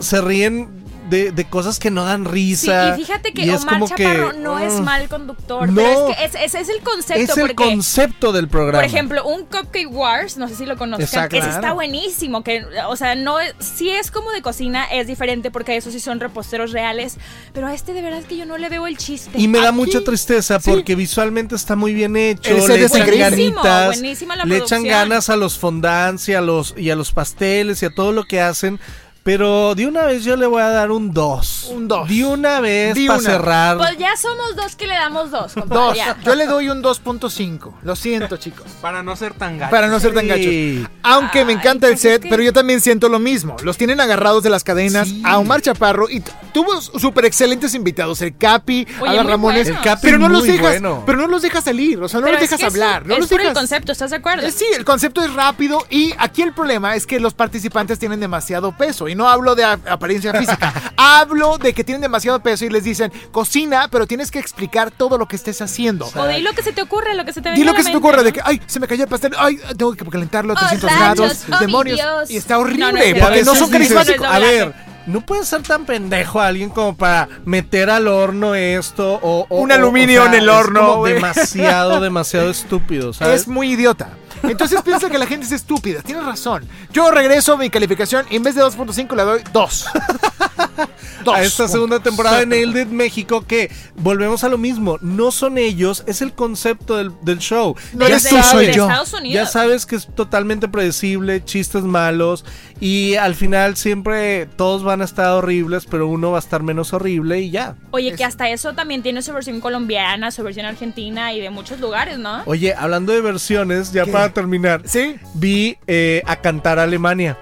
se 0.00 0.20
ríen 0.20 0.79
de, 1.10 1.32
de 1.32 1.44
cosas 1.44 1.78
que 1.78 1.90
no 1.90 2.04
dan 2.04 2.24
Sí, 2.24 2.30
risa. 2.30 2.96
y 2.96 3.00
fíjate 3.02 3.32
que 3.32 3.42
y 3.44 3.50
es 3.50 3.62
Omar 3.62 3.74
como 3.74 3.88
que, 3.94 4.04
Chaparro 4.04 4.32
no 4.34 4.58
es 4.58 4.72
mal 4.80 5.08
conductor, 5.08 5.68
No. 5.68 5.74
pero 5.74 6.08
es 6.10 6.16
que 6.16 6.24
es- 6.24 6.34
ese 6.54 6.60
es, 6.60 6.68
el 6.68 6.80
concepto. 6.80 7.22
es 7.22 7.30
el 7.36 7.40
porque, 7.40 7.54
concepto 7.56 8.32
del 8.32 8.48
programa. 8.48 8.78
Por 8.78 8.84
ejemplo, 8.84 9.24
un 9.26 9.44
Cupcake 9.44 9.88
Wars, 9.90 10.36
no 10.36 10.48
sé 10.48 10.54
si 10.56 10.64
lo 10.66 10.76
conozcan, 10.78 11.04
Exacto. 11.04 11.36
ese 11.36 11.44
Claro. 11.46 11.60
está 11.60 11.72
buenísimo, 11.74 12.42
que, 12.44 12.64
o 12.88 12.96
sea, 12.96 13.14
no, 13.14 13.40
es- 13.40 13.54
si 13.58 13.90
es 13.90 14.10
como 14.10 14.30
de 14.32 14.40
cocina, 14.42 14.84
es 14.84 15.06
diferente 15.06 15.50
porque 15.50 15.76
esos 15.76 15.92
sí 15.92 16.00
son 16.00 16.20
reposteros 16.20 16.72
reales, 16.72 17.16
pero 17.52 17.66
a 17.66 17.74
este 17.74 17.92
de 17.92 18.02
verdad 18.02 18.22
que 18.22 18.36
yo 18.36 18.46
no 18.46 18.56
le 18.58 18.68
veo 18.68 18.86
el 18.86 18.96
chiste. 18.96 19.38
Y 19.38 19.48
me 19.48 19.58
da 19.60 19.68
Aquí- 19.70 19.76
mucha 19.78 20.00
tristeza 20.02 20.60
sí. 20.60 20.70
porque 20.70 20.94
visualmente 20.94 21.54
está 21.56 21.76
muy 21.76 21.92
bien 21.94 22.16
hecho. 22.16 22.50
Le 22.52 22.58
es 22.84 22.92
echan. 22.94 23.06
Buenísimo, 23.06 23.16
ganitas, 23.62 23.86
buenísima 23.86 24.36
la 24.36 24.44
le 24.44 24.56
echan 24.58 24.84
ganas 24.84 25.28
a 25.30 25.36
los 25.36 25.58
fondants 25.58 26.28
y 26.28 26.34
a 26.34 26.40
los, 26.40 26.74
y 26.76 26.90
a 26.90 26.96
los 26.96 27.12
pasteles 27.12 27.82
y 27.82 27.86
a 27.86 27.90
todo 27.90 28.12
lo 28.12 28.24
que 28.24 28.40
hacen. 28.40 28.78
Pero 29.22 29.74
de 29.74 29.86
una 29.86 30.04
vez 30.04 30.24
yo 30.24 30.34
le 30.36 30.46
voy 30.46 30.62
a 30.62 30.68
dar 30.70 30.90
un 30.90 31.12
2. 31.12 31.68
Un 31.72 31.88
dos. 31.88 32.08
De 32.08 32.24
una 32.24 32.60
vez 32.60 32.96
para 33.06 33.20
cerrar. 33.20 33.76
Pues 33.76 33.98
ya 33.98 34.16
somos 34.16 34.56
dos 34.56 34.76
que 34.76 34.86
le 34.86 34.94
damos 34.94 35.30
dos, 35.30 35.52
compadre, 35.52 35.74
Dos. 35.84 35.96
ya. 35.96 36.16
Yo 36.24 36.34
le 36.34 36.46
doy 36.46 36.70
un 36.70 36.82
2.5. 36.82 37.74
Lo 37.82 37.96
siento, 37.96 38.38
chicos. 38.38 38.66
Para 38.80 39.02
no 39.02 39.14
ser 39.16 39.34
tan 39.34 39.58
gacho. 39.58 39.70
Para 39.70 39.88
no 39.88 40.00
ser 40.00 40.14
tan 40.14 40.24
Sí. 40.24 40.76
gachos. 40.78 40.90
Aunque 41.02 41.44
me 41.44 41.52
encanta 41.52 41.86
el 41.88 41.92
pues 41.94 42.04
es 42.06 42.12
set, 42.14 42.22
que- 42.22 42.28
pero 42.30 42.42
yo 42.42 42.54
también 42.54 42.80
siento 42.80 43.10
lo 43.10 43.18
mismo. 43.18 43.56
Los 43.62 43.76
tienen 43.76 44.00
agarrados 44.00 44.42
de 44.42 44.48
las 44.50 44.64
cadenas 44.64 45.08
Sí. 45.08 45.22
a 45.24 45.38
Omar 45.38 45.60
Chaparro 45.60 46.08
y 46.08 46.22
tuvo 46.54 46.80
súper 46.80 47.26
excelentes 47.26 47.74
invitados. 47.74 48.22
El 48.22 48.34
Capi, 48.36 48.86
Oye, 49.00 49.10
Adal 49.10 49.24
muy 49.24 49.30
Ramones. 49.32 49.68
El 49.68 49.80
Capi 49.82 50.00
pero 50.02 50.18
no 50.18 50.30
los 50.30 50.40
muy 50.40 50.52
dejas, 50.52 50.66
bueno. 50.80 51.02
pero 51.04 51.18
no 51.18 51.26
los 51.26 51.42
dejas 51.42 51.64
salir, 51.64 52.00
o 52.02 52.08
sea, 52.08 52.20
no 52.20 52.24
Pero 52.24 52.36
los 52.38 52.44
es 52.44 52.50
dejas 52.50 52.60
que 52.60 52.66
es- 52.66 52.72
hablar, 52.72 53.06
no 53.06 53.14
es 53.14 53.20
los 53.20 53.28
por 53.28 53.40
el 53.40 53.48
dejas. 53.48 53.58
concepto, 53.58 53.92
¿estás 53.92 54.10
de 54.10 54.16
acuerdo? 54.16 54.46
Eh, 54.46 54.50
Sí, 54.52 54.64
el 54.76 54.84
concepto 54.86 55.20
es 55.22 55.32
rápido 55.34 55.86
y 55.90 56.14
aquí 56.18 56.40
el 56.42 56.54
problema 56.54 56.96
es 56.96 57.06
que 57.06 57.20
los 57.20 57.34
participantes 57.34 57.98
tienen 57.98 58.18
demasiado 58.20 58.72
peso 58.76 59.08
y 59.10 59.14
no 59.14 59.28
hablo 59.28 59.54
de 59.54 59.64
apariencia 59.64 60.32
física, 60.32 60.72
hablo 60.96 61.58
de 61.58 61.72
que 61.72 61.84
tienen 61.84 62.00
demasiado 62.02 62.40
peso 62.40 62.64
y 62.64 62.70
les 62.70 62.84
dicen 62.84 63.12
cocina, 63.32 63.88
pero 63.90 64.06
tienes 64.06 64.30
que 64.30 64.38
explicar 64.38 64.90
todo 64.90 65.18
lo 65.18 65.26
que 65.26 65.36
estés 65.36 65.60
haciendo. 65.60 66.10
O 66.14 66.26
di 66.26 66.40
lo 66.40 66.52
que 66.52 66.62
se 66.62 66.72
te 66.72 66.82
ocurre, 66.82 67.14
lo 67.14 67.24
que 67.24 67.32
se 67.32 67.40
te 67.40 67.50
venga 67.50 67.58
Di 67.60 67.64
lo 67.64 67.74
que 67.74 67.82
se 67.82 67.90
te 67.90 68.00
¿no? 68.00 68.22
de 68.22 68.32
que, 68.32 68.40
ay, 68.44 68.60
se 68.66 68.80
me 68.80 68.86
cayó 68.86 69.04
el 69.04 69.08
pastel, 69.10 69.32
ay, 69.38 69.58
tengo 69.76 69.94
que 69.94 70.04
calentarlo 70.04 70.52
a 70.52 70.56
Oh, 70.56 70.68
300 70.68 70.90
rayos, 70.90 71.16
grados, 71.16 71.44
oh, 71.52 71.58
demonios. 71.58 72.30
Y 72.30 72.36
está 72.36 72.58
horrible, 72.58 72.84
No, 72.86 72.92
no 72.92 72.98
es. 72.98 73.16
Y 73.16 73.20
porque 73.20 73.42
no 73.44 73.54
son 73.54 73.70
carismáticos. 73.70 74.26
A 74.26 74.38
ver, 74.38 74.74
no 75.06 75.20
puede 75.22 75.44
ser 75.44 75.62
tan 75.62 75.86
pendejo 75.86 76.40
alguien 76.40 76.70
como 76.70 76.96
para 76.96 77.28
meter 77.44 77.90
al 77.90 78.06
horno 78.08 78.54
esto 78.54 79.18
o, 79.22 79.46
o- 79.48 79.60
Un 79.60 79.72
aluminio 79.72 80.22
o 80.22 80.24
sea, 80.26 80.34
en 80.34 80.42
el 80.42 80.48
es 80.48 80.54
horno, 80.54 80.86
como 80.88 81.06
demasiado, 81.06 82.00
demasiado 82.00 82.50
estúpido, 82.50 83.12
¿sabes? 83.14 83.42
Es 83.42 83.48
muy 83.48 83.72
idiota. 83.72 84.10
Entonces 84.42 84.80
piensa 84.82 85.08
que 85.10 85.18
la 85.18 85.26
gente 85.26 85.46
es 85.46 85.52
estúpida. 85.52 86.02
Tienes 86.02 86.24
razón. 86.24 86.66
Yo 86.92 87.10
regreso 87.10 87.54
a 87.54 87.56
mi 87.56 87.70
calificación 87.70 88.26
y 88.30 88.36
en 88.36 88.42
vez 88.42 88.54
de 88.54 88.62
2.5 88.62 89.14
le 89.16 89.22
doy 89.22 89.40
2. 89.52 89.86
a 91.32 91.42
esta 91.42 91.68
segunda 91.68 92.00
temporada 92.00 92.40
de 92.40 92.46
Nailed 92.46 92.82
It 92.86 92.88
México 92.88 93.44
que 93.46 93.70
volvemos 93.96 94.42
a 94.44 94.48
lo 94.48 94.56
mismo, 94.58 94.98
no 95.02 95.30
son 95.30 95.58
ellos, 95.58 96.02
es 96.06 96.22
el 96.22 96.32
concepto 96.32 96.96
del, 96.96 97.12
del 97.22 97.38
show. 97.38 97.76
No 97.92 98.00
Ya 98.00 98.06
eres 98.14 98.24
tú, 98.24 98.36
sabes- 98.36 98.50
soy 98.50 98.66
de 98.66 98.72
yo. 98.74 98.84
Estados 98.88 99.12
Unidos. 99.12 99.34
Ya 99.34 99.46
sabes 99.46 99.86
que 99.86 99.96
es 99.96 100.08
totalmente 100.14 100.68
predecible, 100.68 101.44
chistes 101.44 101.82
malos 101.82 102.44
y 102.80 103.16
al 103.16 103.34
final 103.34 103.76
siempre 103.76 104.46
todos 104.56 104.82
van 104.82 105.02
a 105.02 105.04
estar 105.04 105.30
horribles, 105.32 105.84
pero 105.86 106.06
uno 106.08 106.30
va 106.30 106.38
a 106.38 106.40
estar 106.40 106.62
menos 106.62 106.92
horrible 106.92 107.40
y 107.40 107.50
ya. 107.50 107.76
Oye, 107.90 108.14
que 108.14 108.24
hasta 108.24 108.48
eso 108.48 108.72
también 108.72 109.02
tiene 109.02 109.20
su 109.22 109.32
versión 109.32 109.60
colombiana, 109.60 110.30
su 110.30 110.42
versión 110.42 110.66
argentina 110.66 111.32
y 111.34 111.40
de 111.40 111.50
muchos 111.50 111.80
lugares, 111.80 112.18
¿no? 112.18 112.42
Oye, 112.46 112.74
hablando 112.74 113.12
de 113.12 113.20
versiones, 113.20 113.92
ya 113.92 114.04
¿Qué? 114.04 114.12
para 114.12 114.29
terminar, 114.30 114.82
¿Sí? 114.84 115.16
vi 115.34 115.78
eh, 115.86 116.22
a 116.26 116.36
cantar 116.36 116.78
Alemania. 116.78 117.38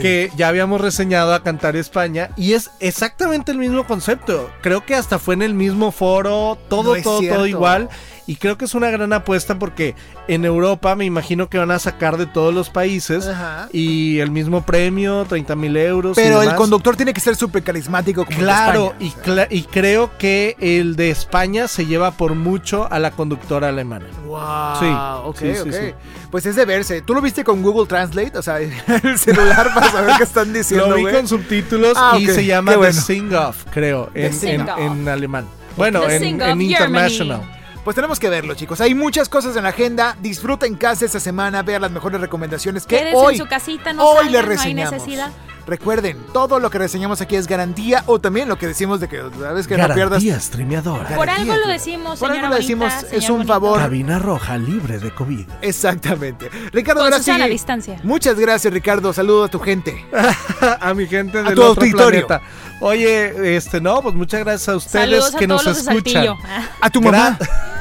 Que 0.00 0.30
ya 0.36 0.48
habíamos 0.48 0.80
reseñado 0.80 1.34
a 1.34 1.42
Cantar 1.42 1.76
España 1.76 2.30
y 2.36 2.52
es 2.52 2.70
exactamente 2.80 3.52
el 3.52 3.58
mismo 3.58 3.86
concepto. 3.86 4.50
Creo 4.60 4.84
que 4.84 4.94
hasta 4.94 5.18
fue 5.18 5.34
en 5.34 5.42
el 5.42 5.54
mismo 5.54 5.92
foro, 5.92 6.58
todo, 6.68 6.96
No 6.96 7.02
todo, 7.02 7.20
todo 7.20 7.46
igual. 7.46 7.88
Y 8.28 8.36
creo 8.36 8.58
que 8.58 8.66
es 8.66 8.74
una 8.74 8.90
gran 8.90 9.10
apuesta 9.14 9.58
porque 9.58 9.94
en 10.28 10.44
Europa 10.44 10.94
me 10.94 11.06
imagino 11.06 11.48
que 11.48 11.56
van 11.56 11.70
a 11.70 11.78
sacar 11.78 12.18
de 12.18 12.26
todos 12.26 12.52
los 12.52 12.68
países 12.68 13.26
Ajá. 13.26 13.70
y 13.72 14.18
el 14.18 14.30
mismo 14.30 14.60
premio, 14.66 15.24
30 15.26 15.56
mil 15.56 15.74
euros. 15.78 16.18
y 16.18 16.20
Pero 16.20 16.34
el 16.36 16.48
demás. 16.48 16.58
conductor 16.58 16.94
tiene 16.94 17.14
que 17.14 17.20
ser 17.22 17.36
súper 17.36 17.62
carismático 17.62 18.26
como 18.26 18.36
el 18.36 18.44
Claro, 18.44 18.94
España. 19.00 19.10
y, 19.24 19.28
cla- 19.30 19.46
y 19.50 19.62
creo 19.62 20.10
que 20.18 20.56
el 20.60 20.94
de 20.96 21.08
España 21.10 21.68
se 21.68 21.86
lleva 21.86 22.10
por 22.10 22.34
mucho 22.34 22.86
a 22.92 22.98
la 22.98 23.12
conductora 23.12 23.70
alemana. 23.70 24.04
Wow. 24.26 24.78
Sí, 24.78 24.86
ok, 25.24 25.38
sí, 25.38 25.62
sí, 25.62 25.68
ok. 25.70 25.74
sí. 25.74 25.94
Pues 26.30 26.44
es 26.44 26.54
de 26.54 26.66
verse. 26.66 27.00
¿Tú 27.00 27.14
lo 27.14 27.22
viste 27.22 27.42
con 27.44 27.62
Google 27.62 27.86
Translate? 27.86 28.36
O 28.36 28.42
sea, 28.42 28.60
el 28.60 29.18
celular 29.18 29.72
para 29.72 29.90
saber 29.90 30.16
qué 30.18 30.24
están 30.24 30.52
diciendo, 30.52 30.86
Lo 30.90 30.96
vi 30.96 31.00
güey. 31.00 31.14
con 31.14 31.26
subtítulos 31.26 31.94
Ah, 31.96 32.18
y 32.20 32.28
ok, 32.28 32.34
se 32.34 32.44
llama 32.44 32.76
bueno. 32.76 32.92
The 32.94 33.00
Sing 33.00 33.32
Off, 33.34 33.64
creo, 33.72 34.10
en, 34.12 34.34
Sing 34.34 34.50
en- 34.60 34.68
Off. 34.68 34.78
en 34.78 35.08
alemán. 35.08 35.46
Bueno, 35.78 36.00
The 36.02 36.16
en, 36.16 36.42
en 36.42 36.60
International. 36.60 37.38
Germany. 37.40 37.57
Pues 37.88 37.94
tenemos 37.94 38.20
que 38.20 38.28
verlo, 38.28 38.54
chicos. 38.54 38.82
Hay 38.82 38.94
muchas 38.94 39.30
cosas 39.30 39.56
en 39.56 39.62
la 39.62 39.70
agenda. 39.70 40.14
Disfruta 40.20 40.66
en 40.66 40.74
casa 40.74 41.06
esta 41.06 41.20
semana, 41.20 41.62
vea 41.62 41.80
las 41.80 41.90
mejores 41.90 42.20
recomendaciones 42.20 42.84
que 42.84 42.98
Quédese 42.98 43.16
hoy, 43.16 43.36
en 43.36 43.40
su 43.40 43.48
casita, 43.48 43.94
no 43.94 44.04
hoy 44.04 44.26
le 44.26 44.32
no 44.32 44.38
hay 44.40 44.44
reseñamos. 44.44 44.92
necesidad. 44.92 45.30
Recuerden, 45.66 46.18
todo 46.34 46.60
lo 46.60 46.68
que 46.68 46.76
reseñamos 46.76 47.22
aquí 47.22 47.36
es 47.36 47.46
garantía 47.46 48.02
o 48.04 48.18
también 48.18 48.46
lo 48.46 48.58
que 48.58 48.66
decimos 48.66 49.00
de 49.00 49.08
que 49.08 49.22
sabes 49.40 49.66
que 49.66 49.78
no 49.78 49.86
pierdas. 49.86 50.22
Garantía 50.22 50.38
streameadora. 50.38 51.16
Por 51.16 51.30
algo 51.30 51.56
lo 51.56 51.66
decimos, 51.66 52.18
Por 52.20 52.30
algo 52.30 52.48
lo 52.48 52.56
decimos, 52.56 52.92
bonita, 52.92 53.16
es 53.16 53.30
un 53.30 53.36
bonito. 53.36 53.52
favor. 53.54 53.78
Cabina 53.78 54.18
roja 54.18 54.58
libre 54.58 54.98
de 54.98 55.14
COVID. 55.14 55.48
Exactamente. 55.62 56.50
Ricardo 56.70 57.00
Con 57.00 57.06
Verástegui, 57.06 57.32
Susana 57.32 57.44
a 57.46 57.48
distancia. 57.48 58.00
Muchas 58.02 58.38
gracias, 58.38 58.70
Ricardo. 58.70 59.14
Saludos 59.14 59.48
a 59.48 59.50
tu 59.50 59.60
gente. 59.60 60.06
a 60.80 60.92
mi 60.92 61.06
gente 61.06 61.38
A 61.38 61.42
del 61.42 61.54
tu 61.54 61.62
otro 61.62 61.82
auditorio. 61.84 62.26
planeta. 62.26 62.46
Oye, 62.82 63.56
este 63.56 63.80
no, 63.80 64.02
pues 64.02 64.14
muchas 64.14 64.40
gracias 64.40 64.68
a 64.68 64.76
ustedes 64.76 65.04
Saludos 65.06 65.34
a 65.34 65.38
que 65.38 65.48
todos 65.48 65.64
nos 65.64 65.78
escuchan. 65.78 66.34
A 66.82 66.90
tu 66.90 67.00
mamá. 67.00 67.38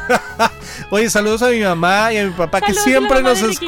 Oye, 0.90 1.10
saludos 1.10 1.42
a 1.42 1.50
mi 1.50 1.62
mamá 1.62 2.14
y 2.14 2.18
a 2.18 2.26
mi 2.26 2.32
papá 2.32 2.60
Saludos 2.60 2.84
que 2.84 2.90
siempre 2.92 3.22
nos 3.22 3.42
Ricky. 3.42 3.66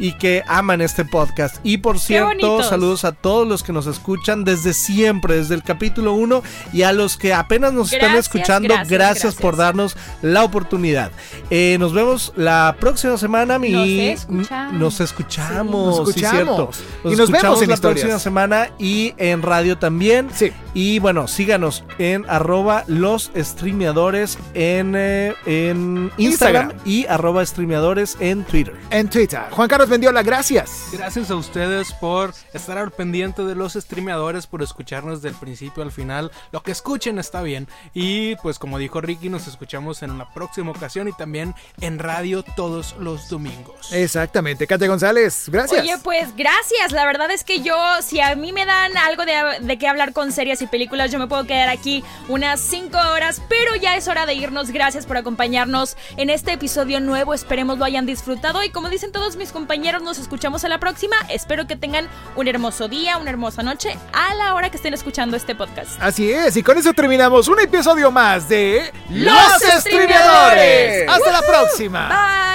Y 0.00 0.14
que 0.14 0.42
aman 0.48 0.80
este 0.80 1.04
podcast. 1.04 1.56
Y 1.62 1.78
por 1.78 2.00
cierto, 2.00 2.64
saludos 2.64 3.04
a 3.04 3.12
todos 3.12 3.46
los 3.46 3.62
que 3.62 3.72
nos 3.72 3.86
escuchan 3.86 4.42
desde 4.42 4.72
siempre, 4.72 5.36
desde 5.36 5.54
el 5.54 5.62
capítulo 5.62 6.14
1 6.14 6.42
y 6.72 6.82
a 6.82 6.92
los 6.92 7.16
que 7.16 7.32
apenas 7.34 7.72
nos 7.72 7.92
están 7.92 8.16
escuchando, 8.16 8.68
gracias, 8.74 8.88
gracias, 8.88 9.34
por 9.36 9.56
darnos 9.56 9.96
la 10.22 10.42
oportunidad. 10.42 11.12
Eh, 11.50 11.76
nos 11.78 11.92
vemos 11.92 12.32
la 12.34 12.74
próxima 12.80 13.16
semana. 13.18 13.58
Mi, 13.58 13.70
Nos 13.72 13.80
escuchamos. 14.22 14.74
Nos 14.74 15.00
escuchamos, 15.00 15.94
Sí, 15.96 16.00
nos 16.00 16.14
sí, 16.14 16.20
escuchamos. 16.20 16.76
cierto. 16.76 17.08
Y 17.08 17.16
nos 17.16 17.16
vemos 17.18 17.20
escuchamos 17.30 17.62
en 17.62 17.68
la 17.68 17.74
historias. 17.74 18.00
próxima 18.00 18.18
semana 18.18 18.70
y 18.78 19.14
en 19.18 19.42
radio 19.42 19.76
también. 19.78 20.28
Sí. 20.34 20.50
Y 20.72 20.98
bueno, 20.98 21.28
síganos 21.28 21.84
en 21.98 22.24
arroba 22.28 22.84
los 22.86 23.30
streameadores 23.36 24.38
en, 24.54 24.94
eh, 24.96 25.34
en 25.46 26.10
Instagram, 26.16 26.70
Instagram. 26.70 26.72
y 26.84 27.06
arroba 27.06 27.44
streameadores 27.44 28.16
en 28.20 28.44
Twitter. 28.44 28.74
En 28.90 29.08
Twitter. 29.10 29.40
Juan 29.50 29.68
Carlos 29.68 29.89
Mendiola, 29.90 30.22
gracias. 30.22 30.90
Gracias 30.92 31.32
a 31.32 31.34
ustedes 31.34 31.92
por 31.94 32.32
estar 32.54 32.78
al 32.78 32.92
pendiente 32.92 33.42
de 33.44 33.56
los 33.56 33.72
streameadores, 33.72 34.46
por 34.46 34.62
escucharnos 34.62 35.20
del 35.20 35.34
principio 35.34 35.82
al 35.82 35.90
final. 35.90 36.30
Lo 36.52 36.62
que 36.62 36.70
escuchen 36.70 37.18
está 37.18 37.42
bien. 37.42 37.66
Y 37.92 38.36
pues 38.36 38.60
como 38.60 38.78
dijo 38.78 39.00
Ricky, 39.00 39.28
nos 39.28 39.48
escuchamos 39.48 40.04
en 40.04 40.16
la 40.16 40.32
próxima 40.32 40.70
ocasión 40.70 41.08
y 41.08 41.12
también 41.12 41.56
en 41.80 41.98
radio 41.98 42.44
todos 42.44 42.94
los 43.00 43.28
domingos. 43.28 43.92
Exactamente. 43.92 44.68
Katia 44.68 44.86
González, 44.86 45.48
gracias. 45.48 45.82
Oye, 45.82 45.98
pues 46.04 46.36
gracias. 46.36 46.92
La 46.92 47.04
verdad 47.04 47.28
es 47.32 47.42
que 47.42 47.60
yo, 47.60 47.76
si 48.00 48.20
a 48.20 48.36
mí 48.36 48.52
me 48.52 48.64
dan 48.66 48.96
algo 48.96 49.24
de, 49.24 49.34
de 49.60 49.76
qué 49.76 49.88
hablar 49.88 50.12
con 50.12 50.30
series 50.30 50.62
y 50.62 50.68
películas, 50.68 51.10
yo 51.10 51.18
me 51.18 51.26
puedo 51.26 51.46
quedar 51.48 51.68
aquí 51.68 52.04
unas 52.28 52.60
5 52.60 52.96
horas, 53.12 53.42
pero 53.48 53.74
ya 53.74 53.96
es 53.96 54.06
hora 54.06 54.24
de 54.24 54.34
irnos. 54.34 54.70
Gracias 54.70 55.04
por 55.04 55.16
acompañarnos 55.16 55.96
en 56.16 56.30
este 56.30 56.52
episodio 56.52 57.00
nuevo. 57.00 57.34
Esperemos 57.34 57.78
lo 57.78 57.84
hayan 57.84 58.06
disfrutado. 58.06 58.62
Y 58.62 58.70
como 58.70 58.88
dicen 58.88 59.10
todos 59.10 59.34
mis 59.34 59.50
compañeros, 59.50 59.79
nos 59.80 60.18
escuchamos 60.18 60.64
a 60.64 60.68
la 60.68 60.78
próxima. 60.78 61.16
Espero 61.28 61.66
que 61.66 61.74
tengan 61.74 62.06
un 62.36 62.46
hermoso 62.48 62.86
día, 62.88 63.16
una 63.16 63.30
hermosa 63.30 63.62
noche 63.62 63.96
a 64.12 64.34
la 64.34 64.54
hora 64.54 64.70
que 64.70 64.76
estén 64.76 64.94
escuchando 64.94 65.36
este 65.36 65.54
podcast. 65.54 66.00
Así 66.00 66.30
es, 66.30 66.56
y 66.56 66.62
con 66.62 66.76
eso 66.78 66.92
terminamos 66.92 67.48
un 67.48 67.60
episodio 67.60 68.10
más 68.10 68.48
de 68.48 68.92
Los 69.08 69.62
Streameadores. 69.80 71.08
Hasta 71.08 71.32
la 71.32 71.42
próxima. 71.42 72.08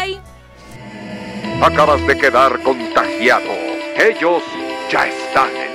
Bye. 0.04 0.22
Acabas 1.62 2.06
de 2.06 2.18
quedar 2.18 2.62
contagiado. 2.62 3.52
Ellos 3.98 4.44
ya 4.92 5.08
están 5.08 5.50
en 5.56 5.75